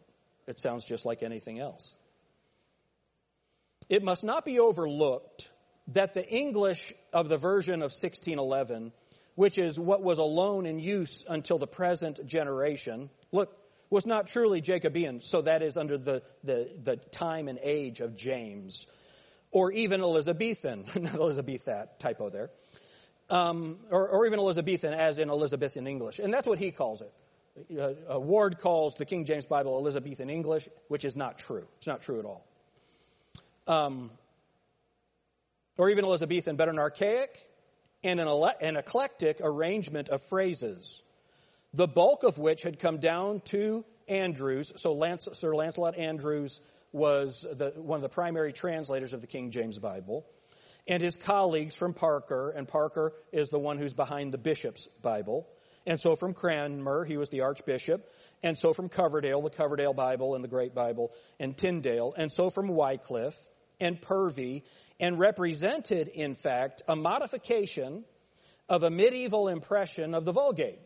It 0.47 0.60
sounds 0.60 0.86
just 0.86 1.06
like 1.06 1.21
anything 1.21 1.60
else. 1.60 1.95
It 3.89 4.04
must 4.04 4.23
not 4.23 4.43
be 4.43 4.60
overlooked 4.60 5.52
that 5.89 6.15
the 6.15 6.28
English 6.28 6.93
of 7.13 7.30
the 7.30 7.38
version 7.38 7.75
of 7.75 7.91
1611, 7.91 8.91
which 9.36 9.60
is 9.60 9.80
what 9.80 10.02
was 10.02 10.17
alone 10.17 10.65
in 10.65 10.80
use 10.80 11.23
until 11.28 11.60
the 11.60 11.67
present 11.67 12.25
generation, 12.25 13.10
look, 13.32 13.56
was 13.89 14.06
not 14.06 14.28
truly 14.28 14.62
Jacobean, 14.62 15.21
so 15.23 15.41
that 15.41 15.62
is 15.62 15.78
under 15.78 15.97
the, 15.97 16.21
the, 16.43 16.69
the 16.84 16.95
time 16.97 17.47
and 17.47 17.60
age 17.62 18.02
of 18.02 18.15
James, 18.15 18.86
or 19.52 19.71
even 19.71 20.02
Elizabethan, 20.02 20.86
not 20.95 21.13
Elizabethat, 21.13 21.99
typo 21.99 22.30
there 22.30 22.52
um, 23.30 23.78
or, 23.91 24.08
or, 24.08 24.25
even 24.25 24.39
Elizabethan, 24.39 24.93
as 24.93 25.17
in 25.17 25.30
Elizabethan 25.30 25.88
English. 25.88 26.19
And 26.19 26.34
that's 26.34 26.47
what 26.47 26.58
he 26.58 26.71
calls 26.71 27.02
it. 27.02 27.13
Uh, 27.78 28.15
uh, 28.15 28.19
Ward 28.19 28.60
calls 28.60 28.95
the 28.95 29.06
King 29.06 29.25
James 29.25 29.45
Bible 29.45 29.78
Elizabethan 29.78 30.30
English, 30.30 30.67
which 30.88 31.06
is 31.06 31.15
not 31.15 31.38
true. 31.38 31.67
It's 31.78 31.88
not 31.88 32.02
true 32.02 32.19
at 32.19 32.25
all. 32.25 32.45
Um, 33.67 34.12
or 35.78 35.89
even 35.89 36.06
Elizabethan, 36.06 36.56
but 36.56 36.69
an 36.69 36.80
archaic 36.80 37.47
and 38.04 38.19
an, 38.19 38.28
ele- 38.28 38.56
an 38.62 38.78
eclectic 38.78 39.39
arrangement 39.41 40.10
of 40.10 40.21
phrases, 40.23 41.04
the 41.73 41.88
bulk 41.88 42.23
of 42.23 42.38
which 42.38 42.63
had 42.63 42.79
come 42.79 42.99
down 42.99 43.41
to 43.45 43.86
Andrewes. 44.08 44.71
So 44.77 44.93
Lance, 44.93 45.27
Sir 45.34 45.53
Lancelot 45.55 45.97
Andrewes 45.97 46.62
was 46.91 47.41
the, 47.41 47.73
one 47.75 47.97
of 47.97 48.01
the 48.01 48.10
primary 48.10 48.53
translators 48.53 49.13
of 49.13 49.21
the 49.21 49.27
King 49.27 49.51
James 49.51 49.77
Bible 49.77 50.25
and 50.88 51.03
his 51.03 51.17
colleagues 51.17 51.75
from 51.75 51.93
Parker, 51.93 52.49
and 52.49 52.67
Parker 52.67 53.13
is 53.32 53.49
the 53.49 53.60
one 53.60 53.77
who's 53.77 53.93
behind 53.93 54.32
the 54.32 54.39
bishop's 54.39 54.88
Bible. 55.03 55.47
And 55.86 55.99
so 55.99 56.15
from 56.15 56.34
Cranmer, 56.34 57.05
he 57.05 57.15
was 57.15 57.29
the 57.29 57.41
archbishop. 57.41 58.12
And 58.41 58.58
so 58.58 58.73
from 58.73 58.89
Coverdale, 58.89 59.41
the 59.41 59.51
Coverdale 59.51 59.93
Bible 59.93 60.36
and 60.36 60.43
the 60.43 60.47
Great 60.47 60.73
Bible, 60.73 61.12
and 61.39 61.55
Tyndale. 61.55 62.13
And 62.17 62.32
so 62.32 62.49
from 62.49 62.67
Wycliffe 62.69 63.38
and 63.79 64.01
Purvey, 64.01 64.63
and 64.99 65.19
represented, 65.19 66.10
in 66.10 66.36
fact, 66.36 66.82
a 66.88 66.95
modification 66.95 68.03
of 68.67 68.84
a 68.84 68.89
medieval 68.89 69.47
impression 69.47 70.13
of 70.13 70.25
the 70.25 70.34
Vulgate. 70.34 70.79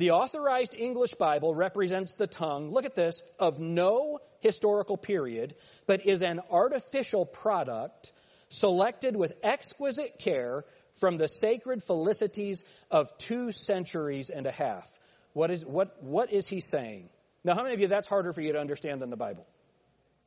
The 0.00 0.12
authorized 0.12 0.74
English 0.74 1.12
Bible 1.16 1.54
represents 1.54 2.14
the 2.14 2.26
tongue, 2.26 2.72
look 2.72 2.86
at 2.86 2.94
this, 2.94 3.20
of 3.38 3.60
no 3.60 4.20
historical 4.38 4.96
period, 4.96 5.54
but 5.86 6.06
is 6.06 6.22
an 6.22 6.40
artificial 6.50 7.26
product 7.26 8.10
selected 8.48 9.14
with 9.14 9.34
exquisite 9.42 10.18
care 10.18 10.64
from 11.00 11.18
the 11.18 11.28
sacred 11.28 11.82
felicities 11.82 12.64
of 12.90 13.14
two 13.18 13.52
centuries 13.52 14.30
and 14.30 14.46
a 14.46 14.50
half. 14.50 14.88
What 15.34 15.50
is, 15.50 15.66
what, 15.66 16.02
what 16.02 16.32
is 16.32 16.48
he 16.48 16.62
saying? 16.62 17.10
Now, 17.44 17.54
how 17.54 17.62
many 17.62 17.74
of 17.74 17.80
you 17.80 17.88
that's 17.88 18.08
harder 18.08 18.32
for 18.32 18.40
you 18.40 18.54
to 18.54 18.58
understand 18.58 19.02
than 19.02 19.10
the 19.10 19.18
Bible? 19.18 19.46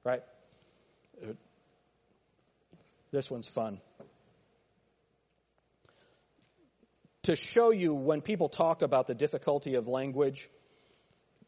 Right? 0.04 0.22
This 3.10 3.32
one's 3.32 3.48
fun. 3.48 3.82
To 7.24 7.36
show 7.36 7.72
you 7.72 7.94
when 7.94 8.22
people 8.22 8.50
talk 8.50 8.82
about 8.82 9.08
the 9.08 9.16
difficulty 9.16 9.76
of 9.76 9.88
language, 9.88 10.50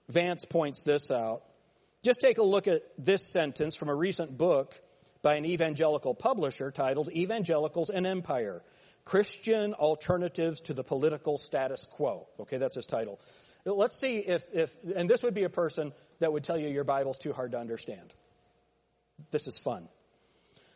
Vance 0.07 0.45
points 0.45 0.83
this 0.83 1.11
out. 1.11 1.43
Just 2.03 2.21
take 2.21 2.37
a 2.37 2.43
look 2.43 2.67
at 2.67 2.83
this 2.97 3.27
sentence 3.27 3.75
from 3.75 3.89
a 3.89 3.95
recent 3.95 4.37
book 4.37 4.79
by 5.21 5.35
an 5.35 5.45
evangelical 5.45 6.13
publisher 6.13 6.69
titled 6.71 7.09
Evangelicals 7.11 7.89
and 7.89 8.05
Empire 8.05 8.61
Christian 9.03 9.73
Alternatives 9.73 10.61
to 10.61 10.73
the 10.73 10.83
Political 10.83 11.37
Status 11.37 11.87
Quo. 11.91 12.27
Okay, 12.39 12.57
that's 12.57 12.75
his 12.75 12.85
title. 12.85 13.19
Let's 13.65 13.99
see 13.99 14.17
if, 14.17 14.45
if, 14.53 14.75
and 14.95 15.09
this 15.09 15.23
would 15.23 15.33
be 15.33 15.43
a 15.43 15.49
person 15.49 15.93
that 16.19 16.31
would 16.31 16.43
tell 16.43 16.57
you 16.57 16.69
your 16.69 16.83
Bible's 16.83 17.17
too 17.17 17.33
hard 17.33 17.51
to 17.51 17.57
understand. 17.57 18.13
This 19.31 19.47
is 19.47 19.57
fun. 19.57 19.89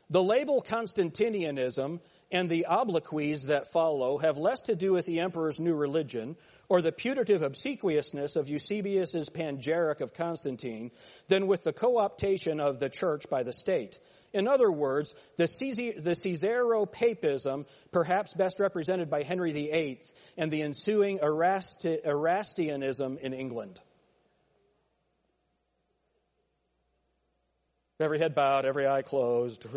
The 0.10 0.24
label 0.24 0.66
Constantinianism 0.68 2.00
and 2.32 2.50
the 2.50 2.66
obloquies 2.70 3.46
that 3.46 3.72
follow 3.72 4.18
have 4.18 4.38
less 4.38 4.62
to 4.64 4.76
do 4.76 4.94
with 4.94 5.06
the 5.06 5.20
emperor's 5.20 5.60
new 5.60 5.74
religion 5.74 6.36
or 6.68 6.82
the 6.82 6.92
putative 6.92 7.42
obsequiousness 7.42 8.36
of 8.36 8.50
Eusebius's 8.50 9.30
panegyric 9.30 10.02
of 10.02 10.14
Constantine 10.14 10.92
than 11.28 11.48
with 11.48 11.64
the 11.64 11.74
co-optation 11.74 12.60
of 12.60 12.80
the 12.80 12.90
church 12.90 13.30
by 13.30 13.44
the 13.44 13.54
state. 13.54 14.00
In 14.32 14.48
other 14.48 14.72
words, 14.72 15.16
the, 15.38 15.46
Caesaro-papism, 15.46 17.66
perhaps 17.92 18.32
best 18.34 18.60
represented 18.60 19.10
by 19.10 19.24
Henry 19.24 19.52
VIII, 19.52 20.00
and 20.38 20.52
the 20.52 20.62
ensuing 20.62 21.18
Erastianism 21.18 23.18
in 23.18 23.34
England. 23.34 23.80
Every 28.00 28.20
head 28.20 28.36
bowed, 28.36 28.66
every 28.66 28.88
eye 28.88 29.02
closed. 29.02 29.66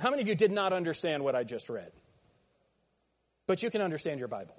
How 0.00 0.10
many 0.10 0.22
of 0.22 0.28
you 0.28 0.34
did 0.34 0.50
not 0.50 0.72
understand 0.72 1.22
what 1.22 1.36
I 1.36 1.44
just 1.44 1.68
read? 1.68 1.92
But 3.46 3.62
you 3.62 3.70
can 3.70 3.82
understand 3.82 4.18
your 4.18 4.28
Bible. 4.28 4.56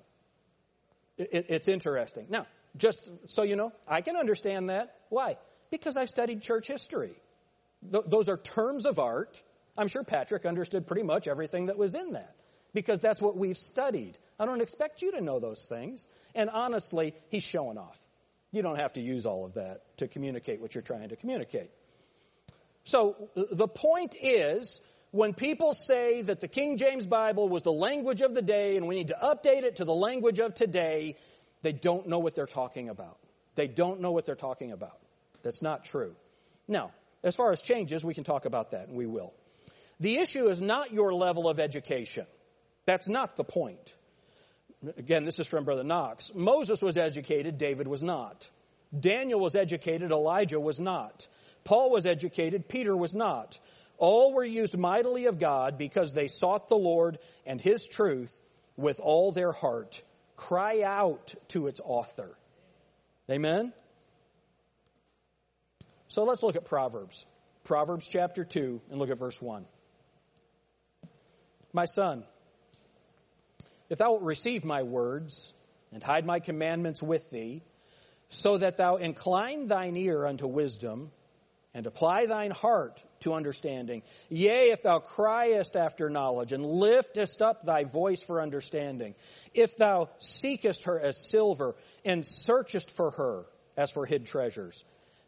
it's 1.17 1.67
interesting. 1.67 2.27
Now, 2.29 2.45
just 2.77 3.09
so 3.25 3.43
you 3.43 3.55
know, 3.55 3.73
I 3.87 4.01
can 4.01 4.15
understand 4.15 4.69
that. 4.69 4.95
Why? 5.09 5.37
Because 5.71 5.97
I've 5.97 6.09
studied 6.09 6.41
church 6.41 6.67
history. 6.67 7.13
Th- 7.91 8.03
those 8.07 8.29
are 8.29 8.37
terms 8.37 8.85
of 8.85 8.99
art. 8.99 9.41
I'm 9.77 9.87
sure 9.87 10.03
Patrick 10.03 10.45
understood 10.45 10.87
pretty 10.87 11.03
much 11.03 11.27
everything 11.27 11.67
that 11.67 11.77
was 11.77 11.95
in 11.95 12.13
that 12.13 12.35
because 12.73 13.01
that's 13.01 13.21
what 13.21 13.37
we've 13.37 13.57
studied. 13.57 14.17
I 14.39 14.45
don't 14.45 14.61
expect 14.61 15.01
you 15.01 15.11
to 15.13 15.21
know 15.21 15.39
those 15.39 15.65
things. 15.67 16.07
And 16.35 16.49
honestly, 16.49 17.13
he's 17.29 17.43
showing 17.43 17.77
off. 17.77 17.99
You 18.51 18.61
don't 18.61 18.77
have 18.77 18.93
to 18.93 19.01
use 19.01 19.25
all 19.25 19.45
of 19.45 19.55
that 19.55 19.97
to 19.97 20.07
communicate 20.07 20.61
what 20.61 20.75
you're 20.75 20.81
trying 20.81 21.09
to 21.09 21.15
communicate. 21.15 21.71
So 22.83 23.29
the 23.35 23.67
point 23.67 24.15
is, 24.19 24.81
when 25.11 25.33
people 25.33 25.73
say 25.73 26.21
that 26.21 26.39
the 26.39 26.47
King 26.47 26.77
James 26.77 27.05
Bible 27.05 27.49
was 27.49 27.63
the 27.63 27.71
language 27.71 28.21
of 28.21 28.33
the 28.33 28.41
day 28.41 28.77
and 28.77 28.87
we 28.87 28.95
need 28.95 29.09
to 29.09 29.17
update 29.21 29.63
it 29.63 29.77
to 29.77 29.85
the 29.85 29.93
language 29.93 30.39
of 30.39 30.55
today, 30.55 31.17
they 31.61 31.73
don't 31.73 32.07
know 32.07 32.19
what 32.19 32.33
they're 32.33 32.45
talking 32.45 32.89
about. 32.89 33.17
They 33.55 33.67
don't 33.67 33.99
know 33.99 34.11
what 34.11 34.25
they're 34.25 34.35
talking 34.35 34.71
about. 34.71 34.97
That's 35.43 35.61
not 35.61 35.83
true. 35.83 36.15
Now, 36.67 36.91
as 37.23 37.35
far 37.35 37.51
as 37.51 37.61
changes, 37.61 38.03
we 38.03 38.13
can 38.13 38.23
talk 38.23 38.45
about 38.45 38.71
that, 38.71 38.87
and 38.87 38.95
we 38.95 39.05
will. 39.05 39.33
The 39.99 40.17
issue 40.17 40.47
is 40.47 40.61
not 40.61 40.93
your 40.93 41.13
level 41.13 41.49
of 41.49 41.59
education. 41.59 42.25
That's 42.85 43.07
not 43.07 43.35
the 43.35 43.43
point. 43.43 43.93
Again, 44.97 45.25
this 45.25 45.37
is 45.37 45.45
from 45.45 45.65
Brother 45.65 45.83
Knox. 45.83 46.33
Moses 46.33 46.81
was 46.81 46.97
educated, 46.97 47.57
David 47.57 47.87
was 47.87 48.01
not. 48.01 48.49
Daniel 48.97 49.39
was 49.39 49.55
educated, 49.55 50.11
Elijah 50.11 50.59
was 50.59 50.79
not. 50.79 51.27
Paul 51.63 51.91
was 51.91 52.05
educated, 52.05 52.67
Peter 52.67 52.95
was 52.95 53.13
not. 53.13 53.59
All 54.01 54.33
were 54.33 54.43
used 54.43 54.75
mightily 54.75 55.27
of 55.27 55.37
God 55.37 55.77
because 55.77 56.11
they 56.11 56.27
sought 56.27 56.69
the 56.69 56.75
Lord 56.75 57.19
and 57.45 57.61
His 57.61 57.87
truth 57.87 58.35
with 58.75 58.99
all 58.99 59.31
their 59.31 59.51
heart. 59.51 60.01
Cry 60.35 60.81
out 60.81 61.35
to 61.49 61.67
its 61.67 61.79
author. 61.83 62.35
Amen? 63.29 63.73
So 66.07 66.23
let's 66.23 66.41
look 66.41 66.55
at 66.55 66.65
Proverbs. 66.65 67.27
Proverbs 67.63 68.07
chapter 68.07 68.43
2 68.43 68.81
and 68.89 68.97
look 68.97 69.11
at 69.11 69.19
verse 69.19 69.39
1. 69.39 69.67
My 71.71 71.85
son, 71.85 72.23
if 73.87 73.99
thou 73.99 74.13
wilt 74.13 74.23
receive 74.23 74.65
my 74.65 74.81
words 74.81 75.53
and 75.93 76.01
hide 76.01 76.25
my 76.25 76.39
commandments 76.39 77.03
with 77.03 77.29
thee, 77.29 77.61
so 78.29 78.57
that 78.57 78.77
thou 78.77 78.95
incline 78.95 79.67
thine 79.67 79.95
ear 79.95 80.25
unto 80.25 80.47
wisdom, 80.47 81.11
and 81.73 81.87
apply 81.87 82.25
thine 82.25 82.51
heart 82.51 83.01
to 83.21 83.33
understanding. 83.33 84.01
Yea, 84.29 84.71
if 84.71 84.83
thou 84.83 84.99
criest 84.99 85.75
after 85.75 86.09
knowledge, 86.09 86.51
and 86.51 86.65
liftest 86.65 87.41
up 87.41 87.63
thy 87.63 87.83
voice 87.83 88.21
for 88.21 88.41
understanding, 88.41 89.15
if 89.53 89.77
thou 89.77 90.09
seekest 90.17 90.83
her 90.83 90.99
as 90.99 91.29
silver, 91.29 91.75
and 92.03 92.25
searchest 92.25 92.91
for 92.91 93.11
her 93.11 93.45
as 93.77 93.91
for 93.91 94.05
hid 94.05 94.25
treasures, 94.25 94.83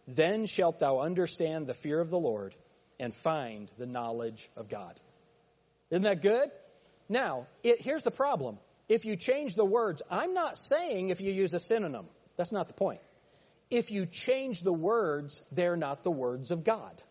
then 0.08 0.46
shalt 0.46 0.80
thou 0.80 1.00
understand 1.00 1.68
the 1.68 1.74
fear 1.74 2.00
of 2.00 2.10
the 2.10 2.20
Lord, 2.20 2.56
and 3.00 3.14
find 3.16 3.72
the 3.78 3.86
knowledge 3.86 4.50
of 4.56 4.70
God. 4.70 5.00
Isn't 5.90 6.04
that 6.04 6.22
good? 6.22 6.50
Now, 7.10 7.48
it, 7.64 7.82
here's 7.82 8.04
the 8.04 8.12
problem. 8.12 8.58
If 8.90 9.06
you 9.06 9.16
change 9.16 9.56
the 9.56 9.66
words, 9.66 10.02
I'm 10.10 10.34
not 10.34 10.58
saying 10.58 11.10
if 11.10 11.22
you 11.22 11.32
use 11.32 11.54
a 11.54 11.60
synonym. 11.60 12.06
That's 12.38 12.52
not 12.52 12.68
the 12.68 12.74
point. 12.74 13.00
If 13.70 13.92
you 13.92 14.06
change 14.06 14.62
the 14.62 14.74
words, 14.74 15.42
they're 15.52 15.78
not 15.78 16.04
the 16.04 16.12
words 16.12 16.52
of 16.52 16.64
God. 16.64 17.02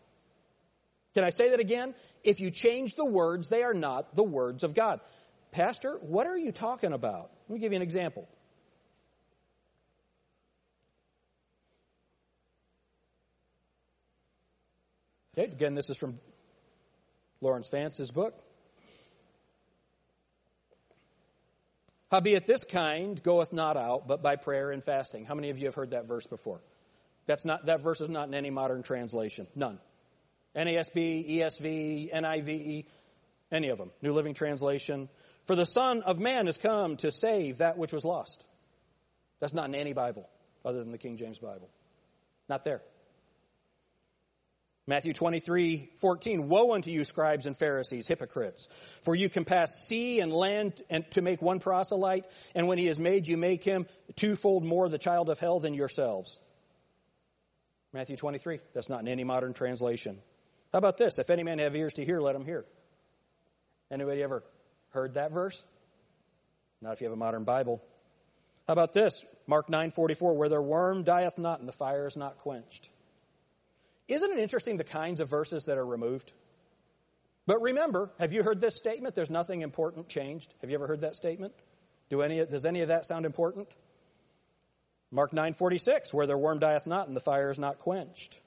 Can 1.13 1.23
I 1.23 1.29
say 1.29 1.49
that 1.49 1.59
again? 1.59 1.93
If 2.23 2.39
you 2.39 2.49
change 2.51 2.95
the 2.95 3.05
words, 3.05 3.49
they 3.49 3.63
are 3.63 3.73
not 3.73 4.15
the 4.15 4.23
words 4.23 4.63
of 4.63 4.73
God. 4.73 4.99
Pastor, 5.51 5.97
what 6.01 6.25
are 6.25 6.37
you 6.37 6.51
talking 6.51 6.93
about? 6.93 7.29
Let 7.47 7.55
me 7.55 7.59
give 7.59 7.71
you 7.71 7.75
an 7.75 7.83
example. 7.83 8.27
Okay, 15.37 15.51
again, 15.51 15.73
this 15.73 15.89
is 15.89 15.97
from 15.97 16.19
Laurence 17.41 17.67
Vance's 17.67 18.11
book. 18.11 18.35
Howbeit 22.13 22.45
this 22.45 22.63
kind 22.63 23.21
goeth 23.23 23.51
not 23.51 23.75
out, 23.75 24.07
but 24.07 24.21
by 24.21 24.35
prayer 24.35 24.69
and 24.69 24.83
fasting. 24.83 25.25
How 25.25 25.33
many 25.33 25.49
of 25.49 25.57
you 25.57 25.65
have 25.65 25.73
heard 25.73 25.91
that 25.91 26.05
verse 26.05 26.27
before? 26.27 26.61
That's 27.25 27.43
not, 27.43 27.65
that 27.65 27.81
verse 27.81 28.01
is 28.01 28.09
not 28.09 28.27
in 28.27 28.35
any 28.35 28.51
modern 28.51 28.83
translation. 28.83 29.47
None. 29.55 29.79
NASB, 30.55 31.39
ESV, 31.39 32.13
NIV, 32.13 32.85
any 33.51 33.69
of 33.69 33.79
them. 33.79 33.89
New 34.03 34.13
Living 34.13 34.35
Translation. 34.35 35.09
For 35.45 35.55
the 35.55 35.65
Son 35.65 36.03
of 36.03 36.19
Man 36.19 36.45
has 36.45 36.59
come 36.59 36.97
to 36.97 37.09
save 37.09 37.57
that 37.57 37.79
which 37.79 37.91
was 37.91 38.05
lost. 38.05 38.45
That's 39.39 39.55
not 39.55 39.65
in 39.65 39.73
any 39.73 39.93
Bible 39.93 40.29
other 40.63 40.77
than 40.83 40.91
the 40.91 40.99
King 40.99 41.17
James 41.17 41.39
Bible. 41.39 41.71
Not 42.47 42.63
there. 42.63 42.83
Matthew 44.85 45.13
23, 45.13 45.91
14. 45.99 46.49
Woe 46.49 46.73
unto 46.73 46.91
you, 46.91 47.05
scribes 47.05 47.45
and 47.45 47.57
Pharisees, 47.57 48.05
hypocrites! 48.05 48.67
For 49.03 49.15
you 49.15 49.29
can 49.29 49.45
pass 49.45 49.87
sea 49.87 50.19
and 50.19 50.33
land 50.33 50.81
and 50.89 51.09
to 51.11 51.21
make 51.21 51.41
one 51.41 51.59
proselyte, 51.59 52.25
and 52.53 52.67
when 52.67 52.77
he 52.77 52.87
is 52.87 52.99
made, 52.99 53.25
you 53.25 53.37
make 53.37 53.63
him 53.63 53.85
twofold 54.17 54.65
more 54.65 54.89
the 54.89 54.97
child 54.97 55.29
of 55.29 55.39
hell 55.39 55.59
than 55.59 55.73
yourselves. 55.73 56.39
Matthew 57.93 58.17
23. 58.17 58.59
That's 58.73 58.89
not 58.89 59.01
in 59.01 59.07
any 59.07 59.23
modern 59.23 59.53
translation. 59.53 60.19
How 60.73 60.79
about 60.79 60.97
this? 60.97 61.17
If 61.17 61.29
any 61.29 61.43
man 61.43 61.59
have 61.59 61.75
ears 61.75 61.93
to 61.93 62.03
hear, 62.03 62.19
let 62.19 62.35
him 62.35 62.43
hear. 62.43 62.65
Anybody 63.91 64.23
ever 64.23 64.43
heard 64.89 65.13
that 65.13 65.31
verse? 65.31 65.63
Not 66.81 66.93
if 66.93 67.01
you 67.01 67.05
have 67.05 67.13
a 67.13 67.17
modern 67.17 67.43
Bible. 67.43 67.81
How 68.67 68.73
about 68.73 68.91
this? 68.91 69.23
Mark 69.45 69.69
9:44 69.69 70.35
where 70.35 70.49
their 70.49 70.61
worm 70.61 71.03
dieth 71.03 71.37
not 71.37 71.59
and 71.59 71.67
the 71.67 71.73
fire 71.73 72.07
is 72.07 72.17
not 72.17 72.39
quenched. 72.39 72.89
Isn't 74.07 74.31
it 74.31 74.39
interesting 74.39 74.77
the 74.77 74.83
kinds 74.83 75.19
of 75.19 75.29
verses 75.29 75.65
that 75.65 75.77
are 75.77 75.85
removed? 75.85 76.31
But 77.45 77.61
remember, 77.61 78.11
have 78.19 78.33
you 78.33 78.43
heard 78.43 78.61
this 78.61 78.75
statement? 78.75 79.15
There's 79.15 79.29
nothing 79.29 79.61
important 79.61 80.07
changed. 80.07 80.53
Have 80.61 80.69
you 80.69 80.75
ever 80.75 80.87
heard 80.87 81.01
that 81.01 81.15
statement? 81.15 81.53
Do 82.09 82.21
any, 82.21 82.45
does 82.45 82.65
any 82.65 82.81
of 82.81 82.89
that 82.89 83.05
sound 83.05 83.25
important? 83.25 83.67
Mark 85.11 85.31
9:46, 85.31 86.13
where 86.13 86.25
their 86.25 86.37
worm 86.37 86.59
dieth 86.59 86.87
not 86.87 87.07
and 87.07 87.15
the 87.15 87.21
fire 87.21 87.51
is 87.51 87.59
not 87.59 87.79
quenched. 87.79 88.39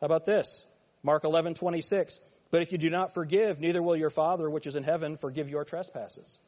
How 0.00 0.04
about 0.06 0.24
this? 0.24 0.64
Mark 1.02 1.24
11:26, 1.24 2.20
but 2.50 2.62
if 2.62 2.72
you 2.72 2.78
do 2.78 2.90
not 2.90 3.14
forgive, 3.14 3.60
neither 3.60 3.82
will 3.82 3.96
your 3.96 4.10
Father 4.10 4.48
which 4.48 4.66
is 4.66 4.76
in 4.76 4.84
heaven 4.84 5.16
forgive 5.16 5.48
your 5.48 5.64
trespasses. 5.64 6.38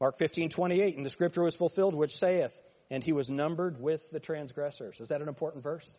Mark 0.00 0.18
15:28, 0.18 0.96
and 0.96 1.04
the 1.04 1.10
scripture 1.10 1.42
was 1.42 1.54
fulfilled 1.54 1.94
which 1.94 2.16
saith, 2.16 2.60
and 2.90 3.04
he 3.04 3.12
was 3.12 3.28
numbered 3.28 3.80
with 3.80 4.10
the 4.10 4.20
transgressors. 4.20 5.00
Is 5.00 5.08
that 5.08 5.22
an 5.22 5.28
important 5.28 5.62
verse? 5.62 5.96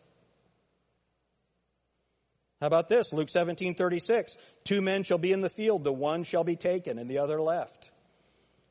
How 2.60 2.66
about 2.66 2.88
this? 2.88 3.12
Luke 3.12 3.30
17, 3.30 3.74
36. 3.74 4.36
Two 4.64 4.82
men 4.82 5.02
shall 5.02 5.18
be 5.18 5.32
in 5.32 5.40
the 5.40 5.48
field, 5.48 5.84
the 5.84 5.92
one 5.92 6.24
shall 6.24 6.44
be 6.44 6.56
taken 6.56 6.98
and 6.98 7.08
the 7.08 7.18
other 7.18 7.40
left. 7.40 7.90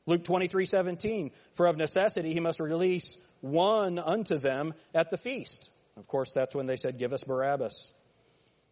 Luke 0.06 0.24
23, 0.24 0.64
17. 0.64 1.30
For 1.54 1.66
of 1.66 1.76
necessity 1.76 2.32
he 2.32 2.40
must 2.40 2.60
release 2.60 3.16
one 3.40 3.98
unto 3.98 4.38
them 4.38 4.74
at 4.94 5.10
the 5.10 5.16
feast. 5.16 5.70
Of 5.96 6.06
course, 6.06 6.32
that's 6.32 6.54
when 6.54 6.66
they 6.66 6.76
said, 6.76 6.98
give 6.98 7.12
us 7.12 7.24
Barabbas. 7.24 7.92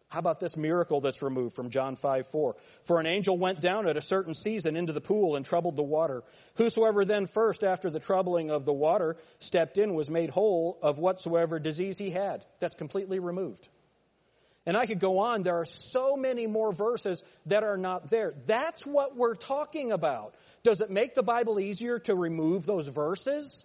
How 0.09 0.17
about 0.17 0.39
this 0.39 0.57
miracle 0.57 1.01
that's 1.01 1.21
removed 1.21 1.55
from 1.55 1.69
John 1.69 1.95
5 1.95 2.27
4? 2.27 2.55
For 2.83 2.99
an 2.99 3.05
angel 3.05 3.37
went 3.37 3.61
down 3.61 3.87
at 3.87 3.95
a 3.95 4.01
certain 4.01 4.33
season 4.33 4.75
into 4.75 4.91
the 4.91 5.01
pool 5.01 5.35
and 5.35 5.45
troubled 5.45 5.75
the 5.75 5.83
water. 5.83 6.23
Whosoever 6.55 7.05
then 7.05 7.27
first, 7.27 7.63
after 7.63 7.91
the 7.91 7.99
troubling 7.99 8.49
of 8.49 8.65
the 8.65 8.73
water, 8.73 9.17
stepped 9.37 9.77
in 9.77 9.93
was 9.93 10.09
made 10.09 10.31
whole 10.31 10.79
of 10.81 10.97
whatsoever 10.97 11.59
disease 11.59 11.99
he 11.99 12.09
had. 12.09 12.43
That's 12.59 12.75
completely 12.75 13.19
removed. 13.19 13.69
And 14.65 14.75
I 14.75 14.87
could 14.87 14.99
go 14.99 15.19
on. 15.19 15.43
There 15.43 15.59
are 15.59 15.65
so 15.65 16.17
many 16.17 16.47
more 16.47 16.73
verses 16.73 17.23
that 17.45 17.63
are 17.63 17.77
not 17.77 18.09
there. 18.09 18.33
That's 18.47 18.87
what 18.87 19.15
we're 19.15 19.35
talking 19.35 19.91
about. 19.91 20.33
Does 20.63 20.81
it 20.81 20.89
make 20.89 21.13
the 21.13 21.23
Bible 21.23 21.59
easier 21.59 21.99
to 21.99 22.15
remove 22.15 22.65
those 22.65 22.87
verses? 22.87 23.63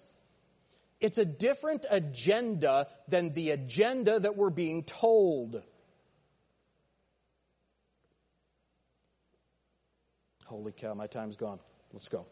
It's 1.00 1.18
a 1.18 1.24
different 1.24 1.86
agenda 1.90 2.88
than 3.08 3.32
the 3.32 3.50
agenda 3.50 4.20
that 4.20 4.36
we're 4.36 4.50
being 4.50 4.84
told. 4.84 5.62
Holy 10.54 10.70
cow, 10.70 10.94
my 10.94 11.08
time's 11.08 11.34
gone. 11.34 11.58
Let's 11.92 12.06
go. 12.06 12.26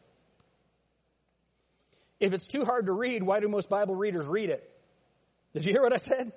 If 2.21 2.33
it's 2.33 2.47
too 2.47 2.65
hard 2.65 2.87
to 2.87 2.93
read, 2.93 3.25
why 3.25 3.41
do 3.41 3.49
most 3.49 3.69
Bible 3.69 3.97
readers 3.97 4.27
read 4.27 4.49
it? 4.49 4.63
Did 5.55 5.67
you 5.67 5.73
hear 5.73 5.83
what 5.83 5.93
I 5.93 5.97
said? 5.97 6.31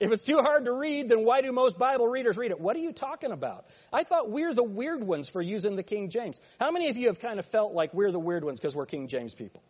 If 0.00 0.10
it's 0.10 0.22
too 0.22 0.38
hard 0.38 0.64
to 0.64 0.72
read, 0.72 1.10
then 1.10 1.22
why 1.26 1.42
do 1.42 1.52
most 1.52 1.76
Bible 1.76 2.08
readers 2.08 2.38
read 2.38 2.50
it? 2.50 2.58
What 2.58 2.76
are 2.76 2.78
you 2.78 2.94
talking 2.94 3.30
about? 3.30 3.66
I 3.92 4.04
thought 4.04 4.30
we're 4.30 4.54
the 4.54 4.64
weird 4.64 5.04
ones 5.04 5.28
for 5.28 5.42
using 5.42 5.76
the 5.76 5.82
King 5.82 6.08
James. 6.08 6.40
How 6.58 6.70
many 6.70 6.88
of 6.88 6.96
you 6.96 7.08
have 7.08 7.20
kind 7.20 7.38
of 7.38 7.44
felt 7.44 7.74
like 7.74 7.92
we're 7.92 8.10
the 8.10 8.18
weird 8.18 8.42
ones 8.42 8.58
because 8.58 8.74
we're 8.74 8.86
King 8.86 9.06
James 9.08 9.34
people? 9.34 9.62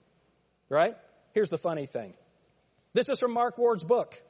Right? 0.69 0.97
Here's 1.33 1.49
the 1.49 1.59
funny 1.59 1.87
thing. 1.87 2.15
This 2.95 3.09
is 3.09 3.19
from 3.19 3.33
Mark 3.33 3.59
Ward's 3.59 3.83
book. 3.83 4.23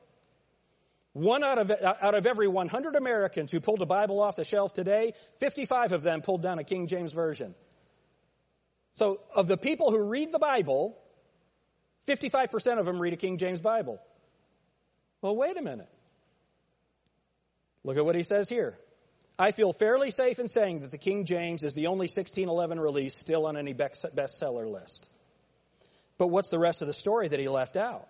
One 1.13 1.43
out 1.43 1.59
of, 1.59 1.71
out 1.71 2.15
of 2.15 2.27
every 2.27 2.47
100 2.47 2.95
Americans 2.95 3.51
who 3.51 3.61
pulled 3.61 3.83
a 3.83 3.87
Bible 3.87 4.21
off 4.21 4.37
the 4.37 4.45
shelf 4.45 4.73
today, 4.73 5.13
55 5.39 5.93
of 5.93 6.03
them 6.03 6.23
pulled 6.23 6.43
down 6.43 6.59
a 6.59 6.65
King 6.65 6.87
James 6.87 7.13
Version. 7.13 7.55
So, 8.93 9.21
of 9.35 9.49
the 9.49 9.57
people 9.57 9.91
who 9.91 9.99
read 9.99 10.31
the 10.31 10.39
Bible, 10.39 10.97
55% 12.07 12.79
of 12.79 12.87
them 12.87 13.01
read 13.01 13.13
a 13.13 13.17
King 13.17 13.39
James 13.39 13.61
Bible. 13.61 14.01
Well, 15.21 15.37
wait 15.37 15.57
a 15.57 15.63
minute. 15.63 15.89
Look 17.83 17.97
at 17.97 18.05
what 18.05 18.15
he 18.15 18.23
says 18.23 18.49
here. 18.49 18.79
I 19.39 19.53
feel 19.53 19.73
fairly 19.73 20.11
safe 20.11 20.39
in 20.39 20.49
saying 20.49 20.81
that 20.81 20.91
the 20.91 20.99
King 20.99 21.25
James 21.25 21.63
is 21.63 21.73
the 21.75 21.87
only 21.87 22.05
1611 22.05 22.79
release 22.79 23.17
still 23.17 23.47
on 23.47 23.57
any 23.57 23.73
bestseller 23.73 24.71
list. 24.71 25.09
But 26.19 26.29
what's 26.29 26.51
the 26.51 26.59
rest 26.59 26.83
of 26.83 26.89
the 26.89 26.95
story 26.95 27.29
that 27.29 27.41
he 27.41 27.49
left 27.49 27.79
out? 27.79 28.07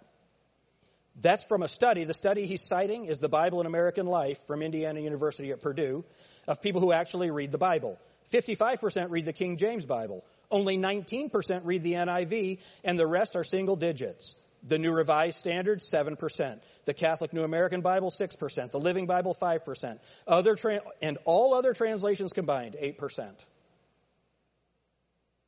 That's 1.21 1.45
from 1.45 1.63
a 1.63 1.69
study. 1.69 2.05
The 2.05 2.15
study 2.15 2.47
he's 2.47 2.65
citing 2.65 3.05
is 3.05 3.19
the 3.19 3.29
Bible 3.29 3.61
in 3.61 3.67
American 3.67 4.07
Life 4.07 4.39
from 4.47 4.63
Indiana 4.63 5.01
University 5.01 5.51
at 5.51 5.61
Purdue 5.61 6.05
of 6.49 6.63
people 6.63 6.81
who 6.81 6.93
actually 6.93 7.31
read 7.31 7.53
the 7.53 7.59
Bible. 7.59 7.99
55% 8.33 9.11
read 9.11 9.27
the 9.27 9.33
King 9.33 9.57
James 9.57 9.85
Bible. 9.85 10.25
Only 10.51 10.79
19% 10.79 11.61
read 11.65 11.83
the 11.83 11.93
NIV, 11.95 12.59
and 12.85 12.99
the 12.99 13.07
rest 13.07 13.37
are 13.37 13.45
single 13.45 13.77
digits. 13.77 14.35
The 14.67 14.79
New 14.79 14.93
Revised 14.93 15.39
Standard, 15.39 15.81
7%. 15.81 16.61
The 16.85 16.95
Catholic 16.95 17.33
New 17.33 17.45
American 17.45 17.81
Bible, 17.81 18.11
6%. 18.11 18.71
The 18.71 18.81
Living 18.81 19.07
Bible, 19.07 19.35
5%. 19.35 19.99
Other 20.27 20.55
tra- 20.55 20.83
and 21.03 21.19
all 21.25 21.55
other 21.55 21.73
translations 21.73 22.33
combined, 22.33 22.77
8%. 22.81 23.45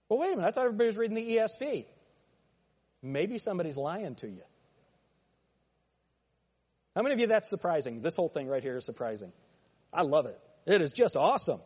Well, 0.08 0.18
wait 0.18 0.32
a 0.32 0.36
minute. 0.36 0.48
I 0.48 0.50
thought 0.50 0.64
everybody 0.64 0.86
was 0.86 0.96
reading 0.96 1.16
the 1.16 1.36
ESV. 1.36 1.86
Maybe 3.02 3.38
somebody's 3.38 3.76
lying 3.76 4.14
to 4.16 4.28
you. 4.28 4.42
How 6.94 7.02
many 7.02 7.14
of 7.14 7.20
you 7.20 7.26
that's 7.28 7.48
surprising? 7.48 8.02
This 8.02 8.16
whole 8.16 8.28
thing 8.28 8.48
right 8.48 8.62
here 8.62 8.76
is 8.76 8.84
surprising. 8.84 9.32
I 9.92 10.02
love 10.02 10.26
it. 10.26 10.38
It 10.66 10.80
is 10.82 10.92
just 10.92 11.16
awesome. 11.16 11.60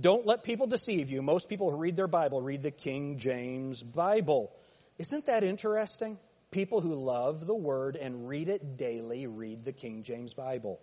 Don't 0.00 0.26
let 0.26 0.44
people 0.44 0.66
deceive 0.66 1.10
you. 1.10 1.22
Most 1.22 1.48
people 1.48 1.70
who 1.70 1.76
read 1.76 1.96
their 1.96 2.06
Bible 2.06 2.40
read 2.40 2.62
the 2.62 2.70
King 2.70 3.18
James 3.18 3.82
Bible. 3.82 4.52
Isn't 4.98 5.26
that 5.26 5.42
interesting? 5.42 6.18
People 6.50 6.80
who 6.80 6.94
love 6.94 7.46
the 7.46 7.54
Word 7.54 7.96
and 7.96 8.28
read 8.28 8.48
it 8.48 8.76
daily 8.76 9.26
read 9.26 9.64
the 9.64 9.72
King 9.72 10.04
James 10.04 10.34
Bible. 10.34 10.80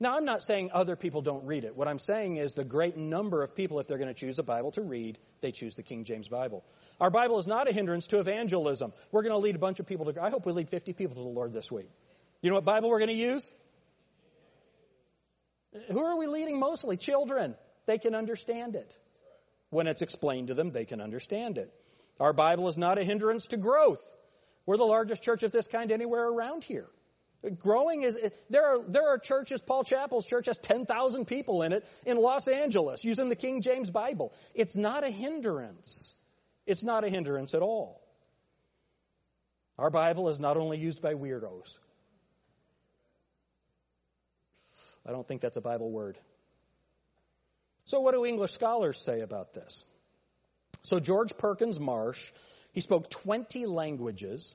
Now, 0.00 0.16
I'm 0.16 0.24
not 0.24 0.42
saying 0.42 0.70
other 0.72 0.96
people 0.96 1.22
don't 1.22 1.44
read 1.44 1.64
it. 1.64 1.76
What 1.76 1.86
I'm 1.86 2.00
saying 2.00 2.36
is 2.36 2.54
the 2.54 2.64
great 2.64 2.96
number 2.96 3.44
of 3.44 3.54
people, 3.54 3.78
if 3.78 3.86
they're 3.86 3.98
going 3.98 4.12
to 4.12 4.18
choose 4.18 4.40
a 4.40 4.42
Bible 4.42 4.72
to 4.72 4.82
read, 4.82 5.16
they 5.42 5.52
choose 5.52 5.76
the 5.76 5.84
King 5.84 6.02
James 6.02 6.26
Bible. 6.26 6.64
Our 7.00 7.10
Bible 7.10 7.38
is 7.38 7.46
not 7.46 7.68
a 7.68 7.72
hindrance 7.72 8.08
to 8.08 8.18
evangelism. 8.18 8.92
We're 9.12 9.22
going 9.22 9.32
to 9.32 9.38
lead 9.38 9.54
a 9.54 9.60
bunch 9.60 9.78
of 9.78 9.86
people 9.86 10.12
to, 10.12 10.20
I 10.20 10.30
hope 10.30 10.44
we 10.44 10.52
lead 10.52 10.70
50 10.70 10.92
people 10.94 11.14
to 11.14 11.22
the 11.22 11.28
Lord 11.28 11.52
this 11.52 11.70
week. 11.70 11.88
You 12.42 12.50
know 12.50 12.56
what 12.56 12.64
Bible 12.64 12.90
we're 12.90 12.98
going 12.98 13.08
to 13.08 13.14
use? 13.14 13.50
Who 15.90 16.00
are 16.00 16.18
we 16.18 16.26
leading 16.26 16.58
mostly? 16.58 16.96
Children. 16.96 17.54
They 17.86 17.98
can 17.98 18.14
understand 18.14 18.76
it. 18.76 18.96
When 19.70 19.86
it's 19.86 20.02
explained 20.02 20.48
to 20.48 20.54
them, 20.54 20.70
they 20.70 20.84
can 20.84 21.00
understand 21.00 21.56
it. 21.56 21.72
Our 22.20 22.32
Bible 22.32 22.68
is 22.68 22.76
not 22.76 22.98
a 22.98 23.04
hindrance 23.04 23.46
to 23.48 23.56
growth. 23.56 24.02
We're 24.66 24.76
the 24.76 24.84
largest 24.84 25.22
church 25.22 25.42
of 25.44 25.52
this 25.52 25.66
kind 25.66 25.90
anywhere 25.90 26.28
around 26.28 26.64
here. 26.64 26.88
Growing 27.58 28.02
is, 28.02 28.18
there 28.50 28.64
are, 28.64 28.82
there 28.86 29.08
are 29.08 29.18
churches, 29.18 29.60
Paul 29.60 29.82
Chappell's 29.82 30.26
church 30.26 30.46
has 30.46 30.58
10,000 30.60 31.24
people 31.24 31.62
in 31.62 31.72
it 31.72 31.84
in 32.06 32.16
Los 32.16 32.46
Angeles 32.46 33.02
using 33.02 33.28
the 33.28 33.34
King 33.34 33.62
James 33.62 33.90
Bible. 33.90 34.32
It's 34.54 34.76
not 34.76 35.02
a 35.04 35.10
hindrance. 35.10 36.14
It's 36.66 36.84
not 36.84 37.02
a 37.02 37.08
hindrance 37.08 37.54
at 37.54 37.62
all. 37.62 38.00
Our 39.78 39.90
Bible 39.90 40.28
is 40.28 40.38
not 40.38 40.56
only 40.56 40.78
used 40.78 41.02
by 41.02 41.14
weirdos. 41.14 41.78
I 45.06 45.12
don't 45.12 45.26
think 45.26 45.40
that's 45.40 45.56
a 45.56 45.62
Bible 45.62 45.90
word. 45.90 46.18
So, 47.84 48.00
what 48.00 48.14
do 48.14 48.24
English 48.24 48.52
scholars 48.52 49.02
say 49.04 49.20
about 49.20 49.54
this? 49.54 49.84
So, 50.82 51.00
George 51.00 51.36
Perkins 51.36 51.80
Marsh, 51.80 52.32
he 52.72 52.80
spoke 52.80 53.10
20 53.10 53.66
languages. 53.66 54.54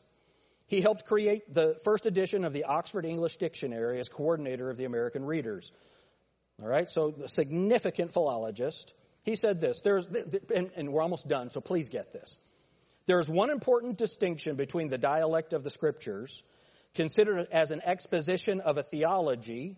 He 0.67 0.81
helped 0.81 1.05
create 1.05 1.53
the 1.53 1.77
first 1.83 2.05
edition 2.05 2.43
of 2.43 2.53
the 2.53 2.65
Oxford 2.65 3.05
English 3.05 3.37
Dictionary 3.37 3.99
as 3.99 4.09
coordinator 4.09 4.69
of 4.69 4.77
the 4.77 4.85
American 4.85 5.25
Readers. 5.25 5.71
All 6.61 6.67
right, 6.67 6.89
so 6.89 7.13
a 7.23 7.27
significant 7.27 8.13
philologist. 8.13 8.93
He 9.23 9.35
said 9.35 9.59
this, 9.59 9.81
there's, 9.81 10.05
and, 10.55 10.71
and 10.75 10.91
we're 10.91 11.01
almost 11.01 11.27
done, 11.27 11.51
so 11.51 11.61
please 11.61 11.89
get 11.89 12.11
this. 12.11 12.39
There's 13.05 13.29
one 13.29 13.49
important 13.49 13.97
distinction 13.97 14.55
between 14.55 14.89
the 14.89 14.97
dialect 14.97 15.53
of 15.53 15.63
the 15.63 15.69
scriptures, 15.69 16.43
considered 16.95 17.47
as 17.51 17.71
an 17.71 17.81
exposition 17.85 18.59
of 18.59 18.77
a 18.77 18.83
theology, 18.83 19.77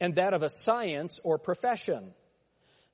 and 0.00 0.14
that 0.16 0.34
of 0.34 0.42
a 0.42 0.50
science 0.50 1.20
or 1.24 1.38
profession. 1.38 2.12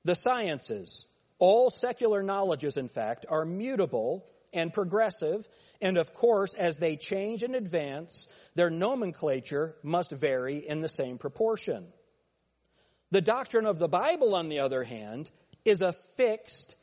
The 0.03 0.15
sciences, 0.15 1.05
all 1.39 1.69
secular 1.69 2.23
knowledges, 2.23 2.77
in 2.77 2.89
fact, 2.89 3.25
are 3.29 3.45
mutable 3.45 4.25
and 4.53 4.73
progressive, 4.73 5.47
and 5.81 5.97
of 5.97 6.13
course, 6.13 6.53
as 6.53 6.77
they 6.77 6.95
change 6.95 7.43
and 7.43 7.55
advance, 7.55 8.27
their 8.55 8.69
nomenclature 8.69 9.75
must 9.83 10.11
vary 10.11 10.57
in 10.57 10.81
the 10.81 10.89
same 10.89 11.17
proportion. 11.17 11.87
The 13.11 13.21
doctrine 13.21 13.65
of 13.65 13.79
the 13.79 13.87
Bible, 13.87 14.35
on 14.35 14.49
the 14.49 14.59
other 14.59 14.83
hand, 14.83 15.29
is 15.65 15.81
a 15.81 15.93
fixed, 16.15 16.75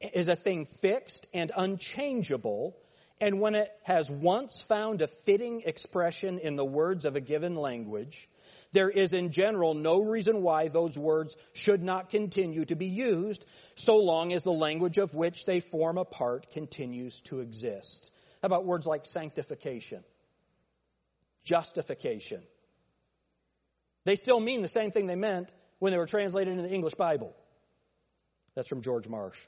is 0.00 0.28
a 0.28 0.36
thing 0.36 0.66
fixed 0.66 1.26
and 1.34 1.52
unchangeable, 1.56 2.76
and 3.20 3.40
when 3.40 3.54
it 3.54 3.70
has 3.82 4.10
once 4.10 4.60
found 4.60 5.02
a 5.02 5.08
fitting 5.08 5.62
expression 5.64 6.38
in 6.38 6.56
the 6.56 6.64
words 6.64 7.04
of 7.04 7.16
a 7.16 7.20
given 7.20 7.54
language, 7.54 8.28
there 8.72 8.90
is 8.90 9.12
in 9.12 9.30
general 9.30 9.74
no 9.74 10.02
reason 10.02 10.42
why 10.42 10.68
those 10.68 10.98
words 10.98 11.36
should 11.54 11.82
not 11.82 12.10
continue 12.10 12.64
to 12.66 12.76
be 12.76 12.86
used 12.86 13.46
so 13.74 13.96
long 13.96 14.32
as 14.32 14.42
the 14.42 14.52
language 14.52 14.98
of 14.98 15.14
which 15.14 15.46
they 15.46 15.60
form 15.60 15.98
a 15.98 16.04
part 16.04 16.50
continues 16.50 17.20
to 17.22 17.40
exist. 17.40 18.12
How 18.42 18.46
about 18.46 18.66
words 18.66 18.86
like 18.86 19.06
sanctification? 19.06 20.04
Justification. 21.44 22.42
They 24.04 24.16
still 24.16 24.40
mean 24.40 24.62
the 24.62 24.68
same 24.68 24.90
thing 24.90 25.06
they 25.06 25.16
meant 25.16 25.52
when 25.78 25.92
they 25.92 25.98
were 25.98 26.06
translated 26.06 26.52
into 26.52 26.62
the 26.62 26.74
English 26.74 26.94
Bible. 26.94 27.34
That's 28.54 28.68
from 28.68 28.82
George 28.82 29.08
Marsh. 29.08 29.38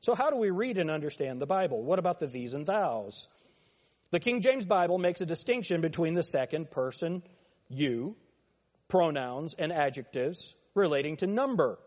So, 0.00 0.14
how 0.14 0.30
do 0.30 0.36
we 0.36 0.50
read 0.50 0.78
and 0.78 0.90
understand 0.90 1.40
the 1.40 1.46
Bible? 1.46 1.82
What 1.82 1.98
about 1.98 2.20
the 2.20 2.26
these 2.26 2.54
and 2.54 2.66
thous? 2.66 3.26
The 4.10 4.20
King 4.20 4.40
James 4.40 4.64
Bible 4.64 4.98
makes 4.98 5.20
a 5.20 5.26
distinction 5.26 5.80
between 5.80 6.14
the 6.14 6.22
second 6.22 6.70
person, 6.70 7.22
you, 7.68 8.16
pronouns, 8.88 9.54
and 9.58 9.72
adjectives 9.72 10.54
relating 10.74 11.16
to 11.18 11.26
number. 11.26 11.78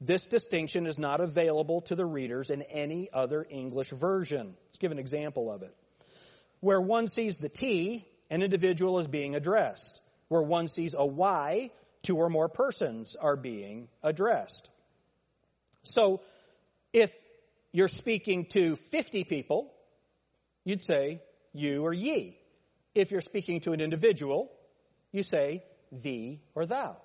This 0.00 0.26
distinction 0.26 0.86
is 0.86 0.98
not 0.98 1.20
available 1.20 1.82
to 1.82 1.94
the 1.94 2.04
readers 2.04 2.50
in 2.50 2.62
any 2.62 3.08
other 3.12 3.46
English 3.48 3.90
version. 3.90 4.54
Let's 4.66 4.78
give 4.78 4.92
an 4.92 4.98
example 4.98 5.50
of 5.50 5.62
it. 5.62 5.74
Where 6.60 6.80
one 6.80 7.06
sees 7.06 7.38
the 7.38 7.48
T, 7.48 8.06
an 8.30 8.42
individual 8.42 8.98
is 8.98 9.08
being 9.08 9.34
addressed. 9.34 10.00
Where 10.28 10.42
one 10.42 10.68
sees 10.68 10.94
a 10.96 11.06
Y, 11.06 11.70
two 12.02 12.16
or 12.16 12.28
more 12.28 12.48
persons 12.48 13.16
are 13.16 13.36
being 13.36 13.88
addressed. 14.02 14.70
So 15.84 16.20
if 16.92 17.12
you're 17.72 17.88
speaking 17.88 18.46
to 18.50 18.76
50 18.76 19.24
people, 19.24 19.72
you'd 20.64 20.84
say 20.84 21.20
you 21.52 21.84
or 21.84 21.92
ye. 21.92 22.38
If 22.94 23.10
you're 23.10 23.20
speaking 23.20 23.60
to 23.62 23.72
an 23.72 23.80
individual, 23.80 24.50
you 25.12 25.22
say 25.22 25.64
thee 26.02 26.40
or 26.54 26.66
thou. 26.66 26.96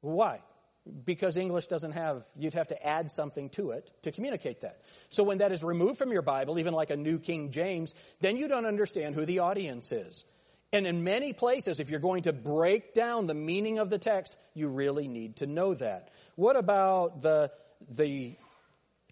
Why? 0.00 0.40
Because 1.04 1.36
English 1.36 1.66
doesn't 1.66 1.92
have, 1.92 2.24
you'd 2.36 2.54
have 2.54 2.68
to 2.68 2.86
add 2.86 3.10
something 3.10 3.48
to 3.50 3.70
it 3.70 3.90
to 4.02 4.12
communicate 4.12 4.60
that. 4.60 4.82
So 5.08 5.24
when 5.24 5.38
that 5.38 5.50
is 5.50 5.62
removed 5.62 5.98
from 5.98 6.12
your 6.12 6.22
Bible, 6.22 6.58
even 6.58 6.74
like 6.74 6.90
a 6.90 6.96
New 6.96 7.18
King 7.18 7.50
James, 7.50 7.94
then 8.20 8.36
you 8.36 8.46
don't 8.46 8.66
understand 8.66 9.14
who 9.14 9.24
the 9.24 9.40
audience 9.40 9.90
is. 9.90 10.24
And 10.72 10.86
in 10.86 11.04
many 11.04 11.32
places, 11.32 11.80
if 11.80 11.90
you're 11.90 12.00
going 12.00 12.24
to 12.24 12.32
break 12.32 12.92
down 12.94 13.26
the 13.26 13.34
meaning 13.34 13.78
of 13.78 13.90
the 13.90 13.98
text, 13.98 14.36
you 14.54 14.68
really 14.68 15.08
need 15.08 15.36
to 15.36 15.46
know 15.46 15.74
that. 15.74 16.10
What 16.34 16.56
about 16.56 17.22
the, 17.22 17.50
the 17.88 18.36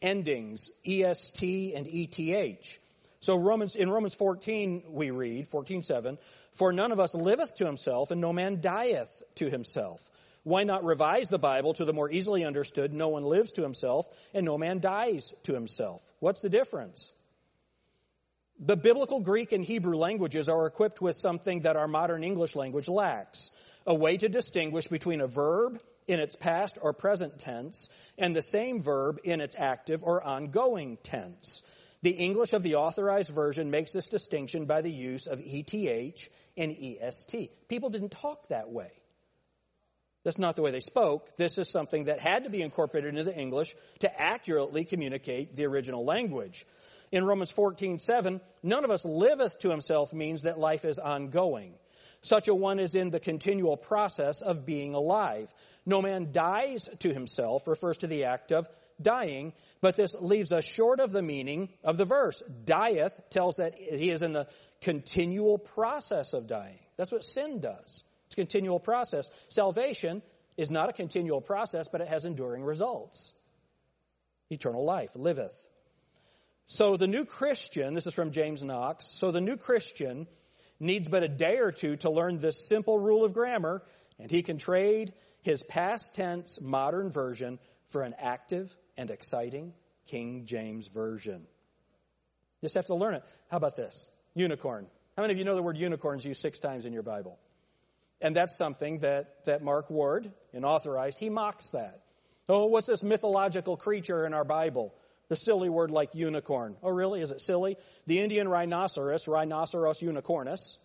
endings, 0.03 0.71
EST 0.85 1.75
and 1.75 1.87
ETH? 1.89 2.79
So 3.21 3.37
Romans, 3.37 3.75
in 3.75 3.89
Romans 3.89 4.15
14, 4.15 4.83
we 4.91 5.11
read, 5.11 5.51
14.7, 5.51 6.19
For 6.55 6.73
none 6.73 6.93
of 6.93 7.01
us 7.01 7.15
liveth 7.15 7.57
to 7.57 7.67
himself, 7.67 8.11
and 8.11 8.21
no 8.21 8.33
man 8.33 8.61
dieth 8.61 9.23
to 9.37 9.51
himself. 9.51 10.09
Why 10.45 10.65
not 10.65 10.85
revise 10.85 11.29
the 11.29 11.39
Bible 11.39 11.75
to 11.75 11.85
the 11.85 11.93
more 11.93 12.11
easily 12.11 12.45
understood, 12.45 12.93
no 12.93 13.09
one 13.09 13.25
lives 13.25 13.53
to 13.53 13.63
himself, 13.63 14.07
and 14.33 14.45
no 14.45 14.59
man 14.59 14.79
dies 14.79 15.33
to 15.45 15.55
himself? 15.55 16.03
What's 16.21 16.43
the 16.43 16.51
difference? 16.51 17.13
The 18.61 18.77
biblical 18.77 19.21
Greek 19.21 19.53
and 19.53 19.65
Hebrew 19.65 19.97
languages 19.97 20.49
are 20.49 20.67
equipped 20.67 21.01
with 21.01 21.17
something 21.17 21.61
that 21.61 21.77
our 21.77 21.89
modern 21.89 22.23
English 22.23 22.55
language 22.55 22.89
lacks. 22.89 23.51
A 23.87 23.95
way 23.95 24.17
to 24.17 24.29
distinguish 24.29 24.87
between 24.87 25.21
a 25.21 25.27
verb 25.27 25.81
in 26.07 26.21
its 26.21 26.37
past 26.37 26.79
or 26.81 26.93
present 26.93 27.39
tense 27.39 27.89
and 28.17 28.35
the 28.35 28.43
same 28.43 28.81
verb 28.81 29.19
in 29.25 29.41
its 29.41 29.57
active 29.59 30.05
or 30.05 30.23
ongoing 30.23 30.99
tense. 31.03 31.63
The 32.05 32.11
English 32.11 32.53
of 32.53 32.63
the 32.63 32.75
authorized 32.75 33.31
version 33.31 33.71
makes 33.71 33.93
this 33.93 34.09
distinction 34.09 34.67
by 34.67 34.83
the 34.83 34.93
use 34.93 35.27
of 35.27 35.41
ETH 35.43 36.29
and 36.55 36.77
EST. 36.79 37.51
People 37.69 37.89
didn't 37.89 38.11
talk 38.11 38.49
that 38.49 38.71
way. 38.71 38.93
That's 40.23 40.39
not 40.39 40.55
the 40.55 40.63
way 40.63 40.71
they 40.71 40.81
spoke. 40.81 41.37
This 41.39 41.57
is 41.57 41.71
something 41.71 42.05
that 42.05 42.21
had 42.21 42.45
to 42.45 42.51
be 42.51 42.61
incorporated 42.61 43.09
into 43.09 43.25
the 43.25 43.35
English 43.35 43.75
to 44.01 44.21
accurately 44.21 44.85
communicate 44.85 45.57
the 45.57 45.65
original 45.65 46.05
language 46.05 46.67
in 47.15 47.25
Romans 47.25 47.53
14, 47.53 48.01
7, 48.01 48.41
none 48.65 48.85
of 48.85 48.91
us 48.91 49.05
liveth 49.05 49.61
to 49.61 49.71
himself 49.71 50.13
means 50.13 50.43
that 50.43 50.59
life 50.59 50.85
is 50.85 50.99
ongoing. 50.99 51.75
Such 52.23 52.49
a 52.49 52.55
one 52.55 52.81
is 52.81 52.97
in 52.97 53.11
the 53.11 53.21
continual 53.21 53.77
process 53.77 54.43
of 54.43 54.67
being 54.67 54.95
alive. 54.95 55.55
No 55.87 56.03
man 56.03 56.33
dies 56.33 56.89
to 56.99 57.15
himself 57.15 57.69
refers 57.69 57.99
to 57.99 58.09
the 58.09 58.25
act 58.25 58.51
of 58.51 58.69
dying, 59.01 59.53
but 59.81 59.97
this 59.97 60.15
leaves 60.19 60.53
us 60.53 60.65
short 60.65 61.01
of 61.01 61.13
the 61.13 61.23
meaning 61.23 61.69
of 61.83 61.97
the 61.97 62.05
verse. 62.05 62.43
Dieth 62.65 63.13
tells 63.31 63.57
that 63.57 63.75
he 63.75 64.11
is 64.11 64.23
in 64.23 64.33
the 64.33 64.47
continual 64.81 65.59
process 65.59 66.33
of 66.33 66.47
dying. 66.47 66.79
That's 66.97 67.13
what 67.13 67.25
sin 67.25 67.61
does. 67.61 68.05
It's 68.27 68.35
a 68.35 68.37
continual 68.37 68.79
process. 68.79 69.31
Salvation 69.49 70.23
is 70.57 70.71
not 70.71 70.89
a 70.89 70.93
continual 70.93 71.41
process, 71.41 71.89
but 71.89 72.01
it 72.01 72.09
has 72.09 72.25
enduring 72.25 72.63
results. 72.63 73.35
Eternal 74.51 74.85
life 74.85 75.11
liveth. 75.15 75.69
So 76.67 76.97
the 76.97 77.07
new 77.07 77.25
Christian, 77.25 77.95
this 77.95 78.07
is 78.07 78.15
from 78.15 78.31
James 78.31 78.63
Knox, 78.63 79.07
so 79.07 79.31
the 79.31 79.41
new 79.41 79.57
Christian 79.57 80.27
needs 80.81 81.09
but 81.09 81.23
a 81.23 81.29
day 81.29 81.59
or 81.59 81.71
two 81.71 81.97
to 81.97 82.11
learn 82.11 82.39
this 82.39 82.67
simple 82.67 82.99
rule 82.99 83.25
of 83.25 83.35
grammar, 83.35 83.83
and 84.19 84.31
he 84.31 84.43
can 84.43 84.59
trade 84.59 85.13
his 85.43 85.63
past 85.63 86.15
tense 86.15 86.61
modern 86.61 87.11
version 87.11 87.59
for 87.89 88.03
an 88.03 88.15
active 88.19 88.75
and 88.97 89.11
exciting 89.11 89.73
King 90.07 90.47
James 90.47 90.89
version. 90.89 91.47
Just 92.61 92.75
have 92.77 92.87
to 92.87 92.95
learn 92.95 93.15
it. 93.15 93.25
How 93.51 93.57
about 93.57 93.77
this? 93.77 94.09
Unicorn. 94.35 94.87
How 95.17 95.23
many 95.23 95.33
of 95.33 95.39
you 95.39 95.45
know 95.45 95.55
the 95.55 95.63
word 95.63 95.77
unicorns 95.77 96.25
used 96.25 96.41
six 96.41 96.59
times 96.59 96.87
in 96.87 96.93
your 96.93 97.03
Bible? 97.03 97.39
And 98.21 98.35
that's 98.35 98.57
something 98.57 99.01
that, 99.01 99.45
that 99.45 99.63
Mark 99.63 99.91
Ward, 99.91 100.33
in 100.53 100.65
Authorized, 100.65 101.19
he 101.19 101.29
mocks 101.29 101.71
that. 101.71 102.01
Oh, 102.49 102.67
what's 102.67 102.87
this 102.87 103.03
mythological 103.03 103.77
creature 103.77 104.27
in 104.27 104.35
our 104.35 104.45
Bible? 104.45 104.95
The 105.29 105.37
silly 105.37 105.69
word 105.69 105.91
like 105.91 106.15
unicorn. 106.15 106.77
Oh, 106.83 106.91
really? 106.91 107.21
Is 107.21 107.31
it 107.31 107.41
silly? 107.41 107.77
The 108.07 108.21
Indian 108.21 108.49
rhinoceros, 108.49 109.27
Rhinoceros 109.27 110.01
unicornis, 110.01 110.77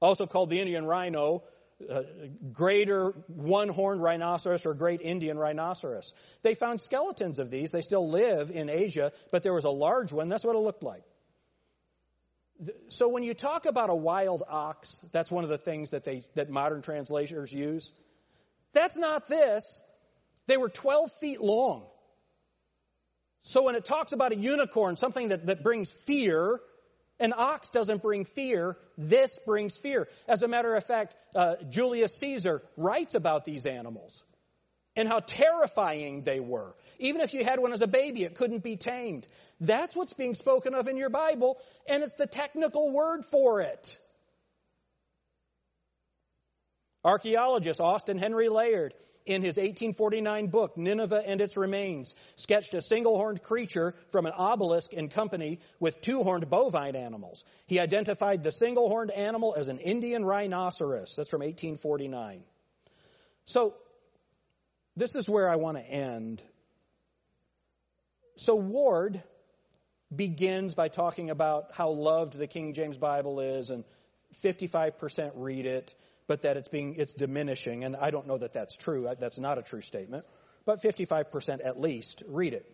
also 0.00 0.26
called 0.26 0.50
the 0.50 0.60
Indian 0.60 0.84
rhino, 0.84 1.42
uh, 1.90 2.02
greater 2.52 3.10
one-horned 3.28 4.02
rhinoceros 4.02 4.64
or 4.64 4.74
great 4.74 5.02
Indian 5.02 5.38
rhinoceros. 5.38 6.14
They 6.42 6.54
found 6.54 6.80
skeletons 6.80 7.38
of 7.38 7.50
these. 7.50 7.70
They 7.70 7.82
still 7.82 8.08
live 8.08 8.50
in 8.50 8.70
Asia, 8.70 9.12
but 9.30 9.42
there 9.42 9.52
was 9.52 9.64
a 9.64 9.70
large 9.70 10.12
one. 10.12 10.28
That's 10.28 10.44
what 10.44 10.56
it 10.56 10.60
looked 10.60 10.82
like. 10.82 11.04
So 12.88 13.08
when 13.08 13.22
you 13.22 13.34
talk 13.34 13.66
about 13.66 13.90
a 13.90 13.94
wild 13.94 14.42
ox, 14.48 15.04
that's 15.12 15.30
one 15.30 15.44
of 15.44 15.50
the 15.50 15.58
things 15.58 15.90
that 15.90 16.04
they, 16.04 16.24
that 16.34 16.48
modern 16.48 16.80
translators 16.80 17.52
use. 17.52 17.92
That's 18.72 18.96
not 18.96 19.26
this. 19.26 19.82
They 20.46 20.56
were 20.56 20.70
12 20.70 21.12
feet 21.12 21.40
long. 21.42 21.84
So 23.42 23.62
when 23.62 23.74
it 23.74 23.84
talks 23.84 24.12
about 24.12 24.32
a 24.32 24.36
unicorn, 24.36 24.96
something 24.96 25.28
that, 25.28 25.46
that 25.46 25.62
brings 25.62 25.90
fear, 25.90 26.60
an 27.18 27.32
ox 27.36 27.70
doesn't 27.70 28.02
bring 28.02 28.24
fear. 28.24 28.76
This 28.98 29.38
brings 29.44 29.76
fear. 29.76 30.08
As 30.28 30.42
a 30.42 30.48
matter 30.48 30.74
of 30.74 30.84
fact, 30.84 31.16
uh, 31.34 31.56
Julius 31.68 32.16
Caesar 32.18 32.62
writes 32.76 33.14
about 33.14 33.44
these 33.44 33.66
animals 33.66 34.22
and 34.96 35.08
how 35.08 35.20
terrifying 35.20 36.22
they 36.22 36.40
were. 36.40 36.74
Even 36.98 37.20
if 37.20 37.34
you 37.34 37.44
had 37.44 37.60
one 37.60 37.72
as 37.72 37.82
a 37.82 37.86
baby, 37.86 38.24
it 38.24 38.34
couldn't 38.34 38.62
be 38.62 38.76
tamed. 38.76 39.26
That's 39.60 39.94
what's 39.94 40.14
being 40.14 40.34
spoken 40.34 40.74
of 40.74 40.88
in 40.88 40.96
your 40.96 41.10
Bible, 41.10 41.58
and 41.88 42.02
it's 42.02 42.14
the 42.14 42.26
technical 42.26 42.90
word 42.90 43.24
for 43.24 43.60
it. 43.60 43.98
Archaeologist 47.04 47.80
Austin 47.80 48.18
Henry 48.18 48.48
Layard, 48.48 48.94
in 49.26 49.42
his 49.42 49.56
1849 49.56 50.46
book, 50.46 50.76
Nineveh 50.76 51.22
and 51.26 51.40
Its 51.40 51.56
Remains, 51.56 52.14
sketched 52.36 52.72
a 52.74 52.80
single-horned 52.80 53.42
creature 53.42 53.94
from 54.10 54.24
an 54.26 54.32
obelisk 54.36 54.92
in 54.92 55.08
company 55.08 55.60
with 55.80 56.00
two-horned 56.00 56.48
bovine 56.48 56.96
animals. 56.96 57.44
He 57.66 57.80
identified 57.80 58.42
the 58.42 58.52
single-horned 58.52 59.10
animal 59.10 59.54
as 59.56 59.68
an 59.68 59.78
Indian 59.78 60.24
rhinoceros. 60.24 61.14
That's 61.16 61.28
from 61.28 61.40
1849. 61.40 62.42
So, 63.44 63.74
this 64.96 65.14
is 65.14 65.28
where 65.28 65.48
I 65.48 65.56
want 65.56 65.76
to 65.76 65.84
end. 65.84 66.42
So 68.36 68.54
Ward 68.54 69.22
begins 70.14 70.74
by 70.74 70.88
talking 70.88 71.30
about 71.30 71.70
how 71.72 71.90
loved 71.90 72.38
the 72.38 72.46
King 72.46 72.74
James 72.74 72.96
Bible 72.96 73.40
is 73.40 73.70
and 73.70 73.84
55% 74.42 75.32
read 75.34 75.66
it, 75.66 75.94
but 76.26 76.42
that 76.42 76.56
it's 76.56 76.68
being, 76.68 76.94
it's 76.94 77.12
diminishing. 77.12 77.84
And 77.84 77.96
I 77.96 78.10
don't 78.10 78.26
know 78.26 78.38
that 78.38 78.52
that's 78.52 78.76
true. 78.76 79.08
That's 79.18 79.38
not 79.38 79.58
a 79.58 79.62
true 79.62 79.80
statement. 79.80 80.24
But 80.64 80.82
55% 80.82 81.60
at 81.64 81.80
least 81.80 82.22
read 82.28 82.52
it. 82.52 82.70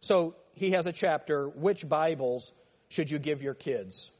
So 0.00 0.36
he 0.52 0.72
has 0.72 0.86
a 0.86 0.92
chapter, 0.92 1.48
which 1.48 1.88
Bibles 1.88 2.52
should 2.88 3.10
you 3.10 3.18
give 3.18 3.42
your 3.42 3.54
kids? 3.54 4.10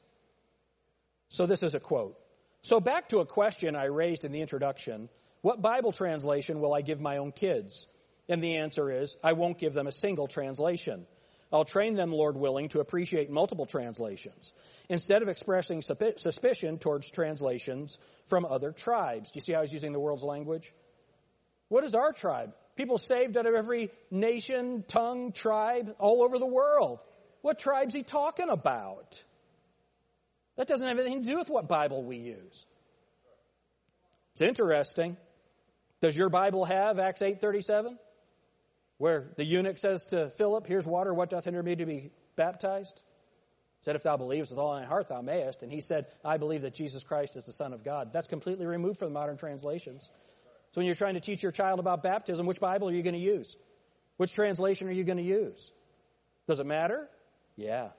So 1.29 1.47
this 1.47 1.63
is 1.63 1.75
a 1.75 1.81
quote. 1.81 2.19
So 2.63 2.81
back 2.81 3.11
to 3.11 3.19
a 3.19 3.27
question 3.27 3.77
I 3.77 3.85
raised 3.85 4.25
in 4.25 4.33
the 4.33 4.41
introduction. 4.41 5.09
What 5.43 5.61
Bible 5.61 5.93
translation 5.93 6.61
will 6.61 6.73
I 6.73 6.81
give 6.81 7.01
my 7.01 7.19
own 7.19 7.33
kids? 7.33 7.87
And 8.29 8.43
the 8.43 8.57
answer 8.57 8.91
is, 8.91 9.17
I 9.23 9.35
won't 9.35 9.59
give 9.59 9.75
them 9.75 9.87
a 9.87 9.93
single 9.93 10.27
translation. 10.27 11.07
I'll 11.55 11.65
train 11.65 11.95
them, 11.95 12.11
Lord 12.11 12.37
willing, 12.37 12.69
to 12.71 12.81
appreciate 12.81 13.31
multiple 13.31 13.65
translations 13.65 14.53
instead 14.89 15.23
of 15.23 15.29
expressing 15.29 15.83
suspicion 15.83 16.79
towards 16.79 17.07
translations 17.09 17.97
from 18.27 18.45
other 18.45 18.73
tribes. 18.73 19.31
Do 19.31 19.37
you 19.37 19.41
see 19.41 19.53
how 19.53 19.61
he's 19.61 19.73
using 19.73 19.93
the 19.93 20.01
world's 20.01 20.25
language? 20.25 20.75
What 21.69 21.85
is 21.85 21.95
our 21.95 22.13
tribe? 22.13 22.53
People 22.75 22.99
saved 22.99 23.37
out 23.37 23.47
of 23.47 23.55
every 23.55 23.91
nation, 24.11 24.83
tongue, 24.89 25.31
tribe, 25.31 25.95
all 26.01 26.25
over 26.25 26.41
the 26.41 26.47
world. 26.47 26.99
What 27.43 27.61
tribe's 27.61 27.95
he 27.95 28.03
talking 28.03 28.49
about? 28.49 29.23
That 30.57 30.67
doesn't 30.67 30.87
have 30.87 30.99
anything 30.99 31.23
to 31.23 31.29
do 31.29 31.39
with 31.39 31.51
what 31.51 31.69
Bible 31.69 32.03
we 32.03 32.17
use. 32.17 32.67
It's 34.33 34.41
interesting. 34.41 35.17
Does 36.01 36.17
your 36.17 36.31
Bible 36.31 36.65
have 36.65 36.99
Acts 36.99 37.23
8:37? 37.23 37.97
Where 38.99 39.33
the 39.37 39.45
eunuch 39.45 39.79
says 39.79 40.07
to 40.07 40.31
Philip, 40.31 40.67
Here's 40.67 40.87
water, 40.87 41.13
what 41.13 41.31
doth 41.31 41.45
hinder 41.45 41.63
me 41.63 41.77
to 41.77 41.87
be 41.87 42.11
baptized? 42.37 43.03
He 43.81 43.85
Said, 43.85 43.97
If 43.97 44.03
thou 44.03 44.17
believest 44.17 44.51
with 44.53 44.59
all 44.59 44.75
thy 44.75 44.85
heart, 44.85 45.09
thou 45.09 45.21
mayest. 45.21 45.63
And 45.63 45.73
he 45.73 45.81
said, 45.81 46.07
I 46.25 46.37
believe 46.37 46.63
that 46.63 46.75
Jesus 46.75 47.03
Christ 47.03 47.37
is 47.37 47.45
the 47.45 47.53
Son 47.53 47.73
of 47.73 47.85
God. 47.85 48.13
That's 48.13 48.29
completely 48.29 48.67
removed 48.67 48.99
from 48.99 49.09
the 49.09 49.15
modern 49.15 49.37
translations. 49.37 50.11
So 50.73 50.81
when 50.81 50.87
you're 50.87 50.95
trying 50.95 51.15
to 51.15 51.21
teach 51.21 51.43
your 51.43 51.53
child 51.53 51.79
about 51.79 52.03
baptism, 52.03 52.47
which 52.47 52.61
Bible 52.61 52.89
are 52.89 52.93
you 52.93 53.03
going 53.03 53.15
to 53.15 53.21
use? 53.21 53.57
Which 54.17 54.33
translation 54.33 54.89
are 54.89 54.93
you 54.93 55.05
going 55.05 55.19
to 55.19 55.25
use? 55.25 55.73
Does 56.49 56.61
it 56.61 56.67
matter? 56.67 57.09
Yeah. 57.57 57.91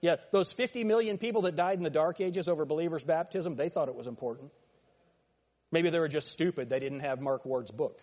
Yeah, 0.00 0.16
those 0.30 0.52
50 0.52 0.84
million 0.84 1.18
people 1.18 1.42
that 1.42 1.56
died 1.56 1.76
in 1.76 1.82
the 1.82 1.90
dark 1.90 2.20
ages 2.20 2.48
over 2.48 2.64
believers' 2.64 3.04
baptism, 3.04 3.56
they 3.56 3.68
thought 3.68 3.88
it 3.88 3.94
was 3.94 4.06
important. 4.06 4.50
Maybe 5.72 5.90
they 5.90 5.98
were 5.98 6.08
just 6.08 6.28
stupid. 6.28 6.70
They 6.70 6.80
didn't 6.80 7.00
have 7.00 7.20
Mark 7.20 7.44
Ward's 7.44 7.70
book. 7.70 8.00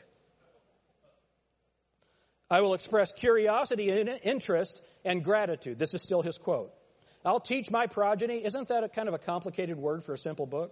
I 2.50 2.62
will 2.62 2.74
express 2.74 3.12
curiosity 3.12 3.90
and 3.90 4.10
interest 4.24 4.82
and 5.04 5.24
gratitude. 5.24 5.78
This 5.78 5.94
is 5.94 6.02
still 6.02 6.22
his 6.22 6.38
quote. 6.38 6.72
I'll 7.26 7.42
teach 7.42 7.70
my 7.70 7.88
progeny. 7.88 8.46
Isn't 8.46 8.70
that 8.70 8.84
a 8.84 8.90
kind 8.90 9.08
of 9.08 9.14
a 9.14 9.20
complicated 9.20 9.78
word 9.78 10.04
for 10.04 10.14
a 10.14 10.18
simple 10.18 10.46
book? 10.46 10.72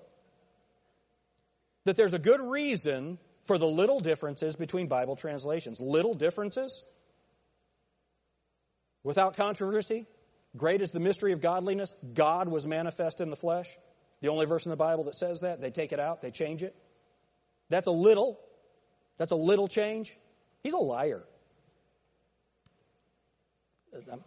That 1.84 1.97
there's 1.97 2.13
a 2.13 2.19
good 2.19 2.39
reason 2.39 3.19
for 3.43 3.57
the 3.57 3.67
little 3.67 3.99
differences 3.99 4.55
between 4.55 4.88
Bible 4.88 5.15
translations. 5.15 5.82
Little 5.82 6.13
differences? 6.13 6.84
Without 9.03 9.36
controversy? 9.36 10.07
Great 10.55 10.82
is 10.82 10.91
the 10.91 10.99
mystery 11.01 11.34
of 11.34 11.41
godliness. 11.41 11.93
God 12.13 12.47
was 12.47 12.65
manifest 12.65 13.19
in 13.19 13.30
the 13.30 13.36
flesh. 13.36 13.67
The 14.21 14.30
only 14.30 14.45
verse 14.45 14.65
in 14.65 14.69
the 14.69 14.78
Bible 14.78 15.03
that 15.03 15.15
says 15.15 15.41
that. 15.41 15.61
They 15.61 15.71
take 15.71 15.91
it 15.91 15.99
out, 15.99 16.21
they 16.21 16.32
change 16.32 16.63
it. 16.63 16.76
That's 17.69 17.88
a 17.88 17.91
little. 17.91 18.39
That's 19.17 19.32
a 19.32 19.36
little 19.36 19.67
change. 19.67 20.17
He's 20.63 20.73
a 20.73 20.80
liar. 20.80 21.23
I'm 24.11 24.23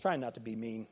trying 0.00 0.20
not 0.20 0.34
to 0.34 0.40
be 0.40 0.56
mean. 0.56 0.86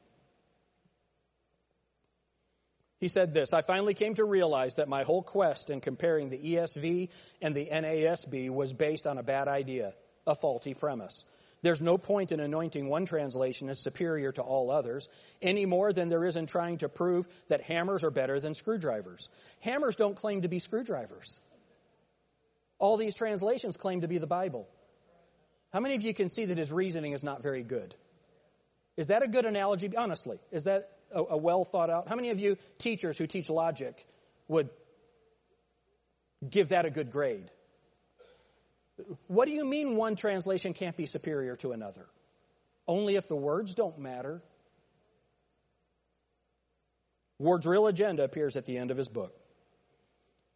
He 2.98 3.08
said 3.08 3.34
this 3.34 3.52
I 3.52 3.62
finally 3.62 3.94
came 3.94 4.14
to 4.14 4.24
realize 4.24 4.74
that 4.74 4.88
my 4.88 5.02
whole 5.02 5.22
quest 5.22 5.70
in 5.70 5.80
comparing 5.80 6.30
the 6.30 6.38
ESV 6.38 7.08
and 7.42 7.54
the 7.54 7.66
NASB 7.66 8.50
was 8.50 8.72
based 8.72 9.06
on 9.06 9.18
a 9.18 9.22
bad 9.22 9.48
idea, 9.48 9.94
a 10.26 10.34
faulty 10.34 10.74
premise. 10.74 11.24
There's 11.62 11.80
no 11.80 11.98
point 11.98 12.32
in 12.32 12.40
anointing 12.40 12.88
one 12.88 13.06
translation 13.06 13.68
as 13.68 13.80
superior 13.80 14.30
to 14.32 14.42
all 14.42 14.70
others, 14.70 15.08
any 15.42 15.66
more 15.66 15.92
than 15.92 16.08
there 16.08 16.24
is 16.24 16.36
in 16.36 16.46
trying 16.46 16.78
to 16.78 16.88
prove 16.88 17.26
that 17.48 17.62
hammers 17.62 18.04
are 18.04 18.10
better 18.10 18.38
than 18.38 18.54
screwdrivers. 18.54 19.28
Hammers 19.60 19.96
don't 19.96 20.16
claim 20.16 20.42
to 20.42 20.48
be 20.48 20.58
screwdrivers. 20.58 21.40
All 22.78 22.96
these 22.96 23.14
translations 23.14 23.76
claim 23.76 24.02
to 24.02 24.08
be 24.08 24.18
the 24.18 24.26
Bible. 24.26 24.68
How 25.72 25.80
many 25.80 25.94
of 25.94 26.02
you 26.02 26.14
can 26.14 26.28
see 26.28 26.44
that 26.46 26.58
his 26.58 26.72
reasoning 26.72 27.12
is 27.12 27.22
not 27.22 27.42
very 27.42 27.62
good? 27.62 27.94
Is 28.96 29.08
that 29.08 29.22
a 29.22 29.28
good 29.28 29.44
analogy? 29.44 29.94
Honestly, 29.96 30.38
is 30.50 30.64
that 30.64 30.90
a, 31.12 31.22
a 31.30 31.36
well 31.36 31.64
thought 31.64 31.90
out? 31.90 32.08
How 32.08 32.16
many 32.16 32.30
of 32.30 32.40
you 32.40 32.56
teachers 32.78 33.18
who 33.18 33.26
teach 33.26 33.50
logic 33.50 34.06
would 34.48 34.70
give 36.48 36.70
that 36.70 36.86
a 36.86 36.90
good 36.90 37.10
grade? 37.10 37.50
What 39.26 39.46
do 39.46 39.52
you 39.52 39.64
mean 39.64 39.96
one 39.96 40.16
translation 40.16 40.72
can't 40.72 40.96
be 40.96 41.06
superior 41.06 41.56
to 41.56 41.72
another? 41.72 42.06
Only 42.88 43.16
if 43.16 43.28
the 43.28 43.36
words 43.36 43.74
don't 43.74 43.98
matter. 43.98 44.42
Ward's 47.38 47.66
real 47.66 47.86
agenda 47.86 48.24
appears 48.24 48.56
at 48.56 48.64
the 48.64 48.78
end 48.78 48.90
of 48.90 48.96
his 48.96 49.08
book. 49.08 49.34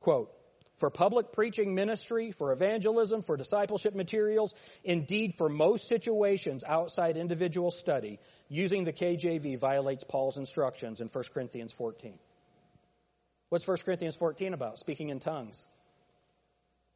Quote, 0.00 0.32
for 0.80 0.88
public 0.88 1.32
preaching 1.32 1.74
ministry, 1.74 2.32
for 2.32 2.52
evangelism, 2.52 3.22
for 3.22 3.36
discipleship 3.36 3.94
materials, 3.94 4.54
indeed 4.82 5.34
for 5.36 5.50
most 5.50 5.86
situations 5.86 6.64
outside 6.66 7.18
individual 7.18 7.70
study, 7.70 8.18
using 8.48 8.84
the 8.84 8.92
KJV 8.92 9.58
violates 9.58 10.04
Paul's 10.04 10.38
instructions 10.38 11.02
in 11.02 11.08
1 11.08 11.24
Corinthians 11.34 11.72
14. 11.72 12.18
What's 13.50 13.68
1 13.68 13.76
Corinthians 13.84 14.14
14 14.14 14.54
about? 14.54 14.78
Speaking 14.78 15.10
in 15.10 15.20
tongues. 15.20 15.66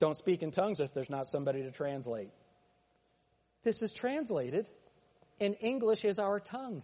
Don't 0.00 0.16
speak 0.16 0.42
in 0.42 0.50
tongues 0.50 0.80
if 0.80 0.94
there's 0.94 1.10
not 1.10 1.28
somebody 1.28 1.62
to 1.62 1.70
translate. 1.70 2.30
This 3.64 3.82
is 3.82 3.92
translated, 3.92 4.66
and 5.40 5.56
English 5.60 6.06
is 6.06 6.18
our 6.18 6.40
tongue. 6.40 6.82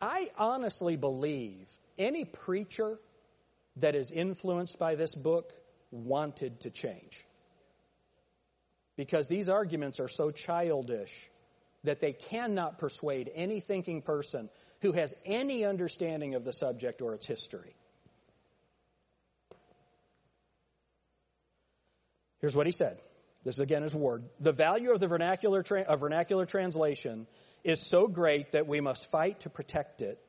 I 0.00 0.30
honestly 0.36 0.96
believe 0.96 1.66
any 1.98 2.24
preacher 2.24 2.98
that 3.76 3.94
is 3.94 4.10
influenced 4.10 4.78
by 4.78 4.94
this 4.94 5.14
book 5.14 5.52
wanted 5.90 6.60
to 6.60 6.70
change. 6.70 7.24
Because 8.96 9.28
these 9.28 9.48
arguments 9.48 10.00
are 10.00 10.08
so 10.08 10.30
childish 10.30 11.30
that 11.84 12.00
they 12.00 12.12
cannot 12.12 12.78
persuade 12.78 13.30
any 13.34 13.60
thinking 13.60 14.02
person 14.02 14.50
who 14.80 14.92
has 14.92 15.14
any 15.24 15.64
understanding 15.64 16.34
of 16.34 16.44
the 16.44 16.52
subject 16.52 17.00
or 17.00 17.14
its 17.14 17.26
history. 17.26 17.74
Here's 22.40 22.56
what 22.56 22.66
he 22.66 22.72
said. 22.72 22.98
This 23.44 23.56
is 23.56 23.60
again 23.60 23.82
his 23.82 23.94
word. 23.94 24.24
The 24.40 24.52
value 24.52 24.92
of 24.92 25.00
the 25.00 25.06
vernacular, 25.06 25.62
tra- 25.62 25.82
of 25.82 26.00
vernacular 26.00 26.44
translation 26.44 27.26
is 27.64 27.80
so 27.86 28.06
great 28.06 28.52
that 28.52 28.66
we 28.66 28.80
must 28.80 29.10
fight 29.10 29.40
to 29.40 29.50
protect 29.50 30.02
it 30.02 30.20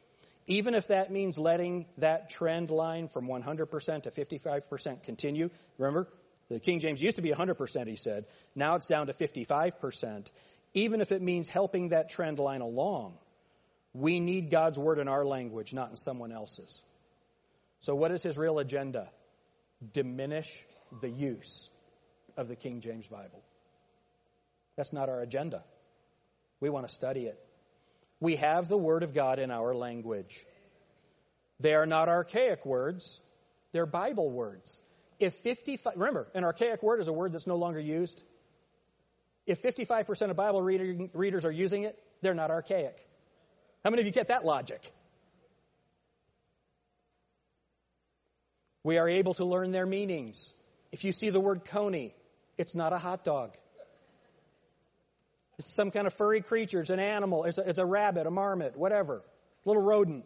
even 0.49 0.73
if 0.73 0.87
that 0.87 1.11
means 1.11 1.37
letting 1.37 1.85
that 1.99 2.31
trend 2.31 2.71
line 2.71 3.07
from 3.07 3.27
100% 3.27 4.03
to 4.03 4.11
55% 4.11 5.03
continue. 5.03 5.51
Remember, 5.77 6.07
the 6.49 6.59
King 6.59 6.79
James 6.79 6.99
used 6.99 7.17
to 7.17 7.21
be 7.21 7.29
100%, 7.29 7.87
he 7.87 7.95
said. 7.95 8.25
Now 8.55 8.73
it's 8.73 8.87
down 8.87 9.07
to 9.07 9.13
55%. 9.13 10.27
Even 10.73 11.01
if 11.01 11.11
it 11.11 11.21
means 11.21 11.47
helping 11.47 11.89
that 11.89 12.09
trend 12.09 12.39
line 12.39 12.61
along, 12.61 13.13
we 13.93 14.19
need 14.19 14.49
God's 14.49 14.77
word 14.77 14.97
in 14.97 15.07
our 15.07 15.23
language, 15.23 15.71
not 15.71 15.91
in 15.91 15.97
someone 15.97 16.31
else's. 16.31 16.81
So, 17.81 17.93
what 17.95 18.11
is 18.11 18.23
his 18.23 18.37
real 18.37 18.59
agenda? 18.59 19.09
Diminish 19.93 20.65
the 21.01 21.09
use 21.09 21.69
of 22.37 22.47
the 22.47 22.55
King 22.55 22.81
James 22.81 23.07
Bible. 23.07 23.43
That's 24.75 24.93
not 24.93 25.09
our 25.09 25.21
agenda. 25.21 25.63
We 26.59 26.69
want 26.69 26.87
to 26.87 26.93
study 26.93 27.25
it. 27.25 27.39
We 28.19 28.35
have 28.37 28.67
the 28.67 28.77
Word 28.77 29.03
of 29.03 29.13
God 29.13 29.39
in 29.39 29.51
our 29.51 29.73
language. 29.73 30.45
They 31.59 31.75
are 31.75 31.85
not 31.85 32.09
archaic 32.09 32.65
words, 32.65 33.21
they're 33.71 33.85
Bible 33.85 34.29
words. 34.29 34.79
If 35.19 35.33
55, 35.35 35.93
remember, 35.97 36.27
an 36.33 36.43
archaic 36.43 36.81
word 36.81 37.01
is 37.01 37.07
a 37.07 37.13
word 37.13 37.33
that's 37.33 37.47
no 37.47 37.57
longer 37.57 37.79
used. 37.79 38.23
If 39.45 39.61
55% 39.61 40.29
of 40.29 40.35
Bible 40.37 40.61
reader, 40.61 41.09
readers 41.13 41.43
are 41.43 41.51
using 41.51 41.83
it, 41.83 42.01
they're 42.21 42.33
not 42.33 42.51
archaic. 42.51 42.97
How 43.83 43.89
many 43.89 44.01
of 44.01 44.05
you 44.05 44.13
get 44.13 44.29
that 44.29 44.45
logic? 44.45 44.93
We 48.83 48.97
are 48.97 49.09
able 49.09 49.33
to 49.35 49.45
learn 49.45 49.71
their 49.71 49.85
meanings. 49.85 50.53
If 50.91 51.03
you 51.03 51.11
see 51.11 51.29
the 51.29 51.39
word 51.39 51.65
coney, 51.65 52.15
it's 52.57 52.75
not 52.75 52.93
a 52.93 52.97
hot 52.97 53.23
dog. 53.25 53.57
It's 55.59 55.75
some 55.75 55.91
kind 55.91 56.07
of 56.07 56.13
furry 56.13 56.41
creature. 56.41 56.79
It's 56.79 56.89
an 56.89 57.01
animal. 57.01 57.43
It's 57.43 57.57
a, 57.57 57.69
it's 57.69 57.79
a 57.79 57.85
rabbit, 57.85 58.25
a 58.25 58.31
marmot, 58.31 58.77
whatever. 58.77 59.21
Little 59.65 59.83
rodent. 59.83 60.23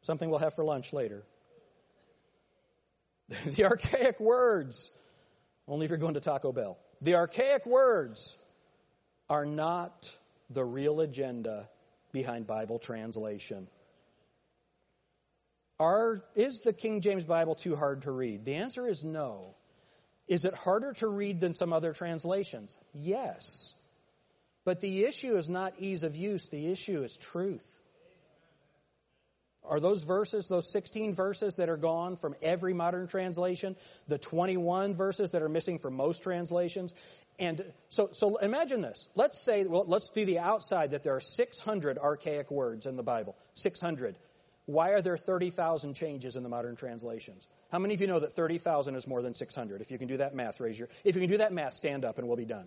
Something 0.00 0.30
we'll 0.30 0.38
have 0.38 0.54
for 0.54 0.64
lunch 0.64 0.94
later. 0.94 1.22
the 3.44 3.66
archaic 3.66 4.18
words, 4.18 4.90
only 5.68 5.84
if 5.84 5.90
you're 5.90 5.98
going 5.98 6.14
to 6.14 6.20
Taco 6.20 6.50
Bell. 6.50 6.78
The 7.02 7.16
archaic 7.16 7.66
words 7.66 8.34
are 9.28 9.44
not 9.44 10.10
the 10.48 10.64
real 10.64 11.02
agenda 11.02 11.68
behind 12.10 12.46
Bible 12.46 12.78
translation. 12.78 13.68
Are, 15.78 16.24
is 16.34 16.60
the 16.60 16.72
King 16.72 17.02
James 17.02 17.26
Bible 17.26 17.54
too 17.54 17.76
hard 17.76 18.02
to 18.02 18.10
read? 18.10 18.46
The 18.46 18.54
answer 18.54 18.88
is 18.88 19.04
no. 19.04 19.56
Is 20.26 20.44
it 20.44 20.54
harder 20.54 20.94
to 20.94 21.06
read 21.06 21.40
than 21.40 21.54
some 21.54 21.74
other 21.74 21.92
translations? 21.92 22.78
Yes. 22.94 23.74
But 24.64 24.80
the 24.80 25.04
issue 25.04 25.36
is 25.36 25.48
not 25.48 25.74
ease 25.78 26.02
of 26.02 26.14
use, 26.14 26.48
the 26.48 26.70
issue 26.70 27.02
is 27.02 27.16
truth. 27.16 27.66
Are 29.64 29.78
those 29.78 30.02
verses, 30.02 30.48
those 30.48 30.72
16 30.72 31.14
verses 31.14 31.56
that 31.56 31.68
are 31.68 31.76
gone 31.76 32.16
from 32.16 32.34
every 32.42 32.74
modern 32.74 33.06
translation, 33.06 33.76
the 34.08 34.18
21 34.18 34.94
verses 34.94 35.30
that 35.30 35.42
are 35.42 35.48
missing 35.48 35.78
from 35.78 35.94
most 35.94 36.22
translations? 36.22 36.94
And 37.38 37.64
so, 37.88 38.10
so 38.12 38.36
imagine 38.36 38.82
this. 38.82 39.08
Let's 39.14 39.44
say, 39.44 39.64
well, 39.64 39.84
let's 39.86 40.10
do 40.10 40.24
the 40.24 40.40
outside 40.40 40.90
that 40.90 41.04
there 41.04 41.14
are 41.14 41.20
600 41.20 41.98
archaic 41.98 42.50
words 42.50 42.86
in 42.86 42.96
the 42.96 43.04
Bible. 43.04 43.36
600. 43.54 44.16
Why 44.66 44.90
are 44.90 45.00
there 45.00 45.16
30,000 45.16 45.94
changes 45.94 46.36
in 46.36 46.42
the 46.42 46.48
modern 46.48 46.76
translations? 46.76 47.46
How 47.70 47.78
many 47.78 47.94
of 47.94 48.00
you 48.00 48.06
know 48.08 48.20
that 48.20 48.32
30,000 48.32 48.94
is 48.96 49.06
more 49.06 49.22
than 49.22 49.34
600? 49.34 49.80
If 49.80 49.90
you 49.90 49.98
can 49.98 50.08
do 50.08 50.18
that 50.18 50.34
math, 50.34 50.60
raise 50.60 50.78
your, 50.78 50.88
if 51.04 51.14
you 51.14 51.20
can 51.20 51.30
do 51.30 51.38
that 51.38 51.52
math, 51.52 51.74
stand 51.74 52.04
up 52.04 52.18
and 52.18 52.26
we'll 52.26 52.36
be 52.36 52.44
done. 52.44 52.66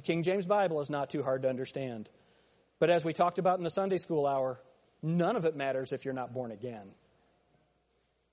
The 0.00 0.06
King 0.06 0.22
James 0.22 0.46
Bible 0.46 0.80
is 0.80 0.88
not 0.88 1.10
too 1.10 1.22
hard 1.22 1.42
to 1.42 1.50
understand. 1.50 2.08
But 2.78 2.88
as 2.88 3.04
we 3.04 3.12
talked 3.12 3.38
about 3.38 3.58
in 3.58 3.64
the 3.64 3.70
Sunday 3.70 3.98
school 3.98 4.26
hour, 4.26 4.58
none 5.02 5.36
of 5.36 5.44
it 5.44 5.54
matters 5.54 5.92
if 5.92 6.06
you're 6.06 6.14
not 6.14 6.32
born 6.32 6.52
again. 6.52 6.92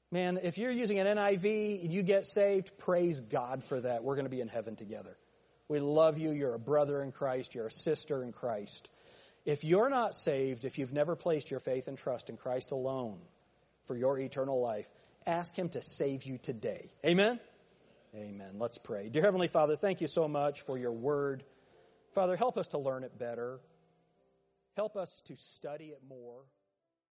Man, 0.10 0.40
if 0.42 0.58
you're 0.58 0.72
using 0.72 0.98
an 0.98 1.08
NIV 1.08 1.84
and 1.84 1.92
you 1.92 2.04
get 2.04 2.26
saved, 2.26 2.78
praise 2.78 3.20
God 3.20 3.66
for 3.66 3.82
that. 3.82 4.06
We're 4.06 4.16
going 4.16 4.28
to 4.28 4.32
be 4.32 4.40
in 4.40 4.48
heaven 4.48 4.78
together. 4.78 5.18
We 5.68 5.82
love 5.82 6.18
you. 6.18 6.32
You're 6.32 6.54
a 6.54 6.60
brother 6.60 7.04
in 7.04 7.12
Christ. 7.12 7.54
You're 7.54 7.68
a 7.68 7.72
sister 7.72 8.24
in 8.24 8.32
Christ. 8.32 8.90
If 9.44 9.66
you're 9.66 9.90
not 9.90 10.16
saved, 10.16 10.64
if 10.64 10.78
you've 10.78 10.94
never 10.94 11.18
placed 11.18 11.52
your 11.52 11.60
faith 11.60 11.90
and 11.90 11.98
trust 11.98 12.30
in 12.30 12.38
Christ 12.38 12.72
alone 12.72 13.20
for 13.88 13.98
your 13.98 14.18
eternal 14.18 14.62
life, 14.62 14.90
ask 15.26 15.54
Him 15.54 15.68
to 15.72 15.82
save 15.82 16.24
you 16.24 16.38
today. 16.38 16.90
Amen? 17.06 17.42
Amen. 18.16 18.52
Let's 18.58 18.78
pray. 18.78 19.10
Dear 19.10 19.24
Heavenly 19.24 19.50
Father, 19.50 19.76
thank 19.76 20.00
you 20.00 20.08
so 20.08 20.30
much 20.30 20.62
for 20.62 20.78
your 20.78 20.94
word. 20.94 21.44
Father, 22.14 22.36
help 22.36 22.58
us 22.58 22.68
to 22.68 22.78
learn 22.78 23.04
it 23.04 23.18
better. 23.18 23.60
Help 24.76 24.96
us 24.96 25.22
to 25.22 25.36
study 25.36 25.88
it 25.88 26.02
more. 26.08 26.42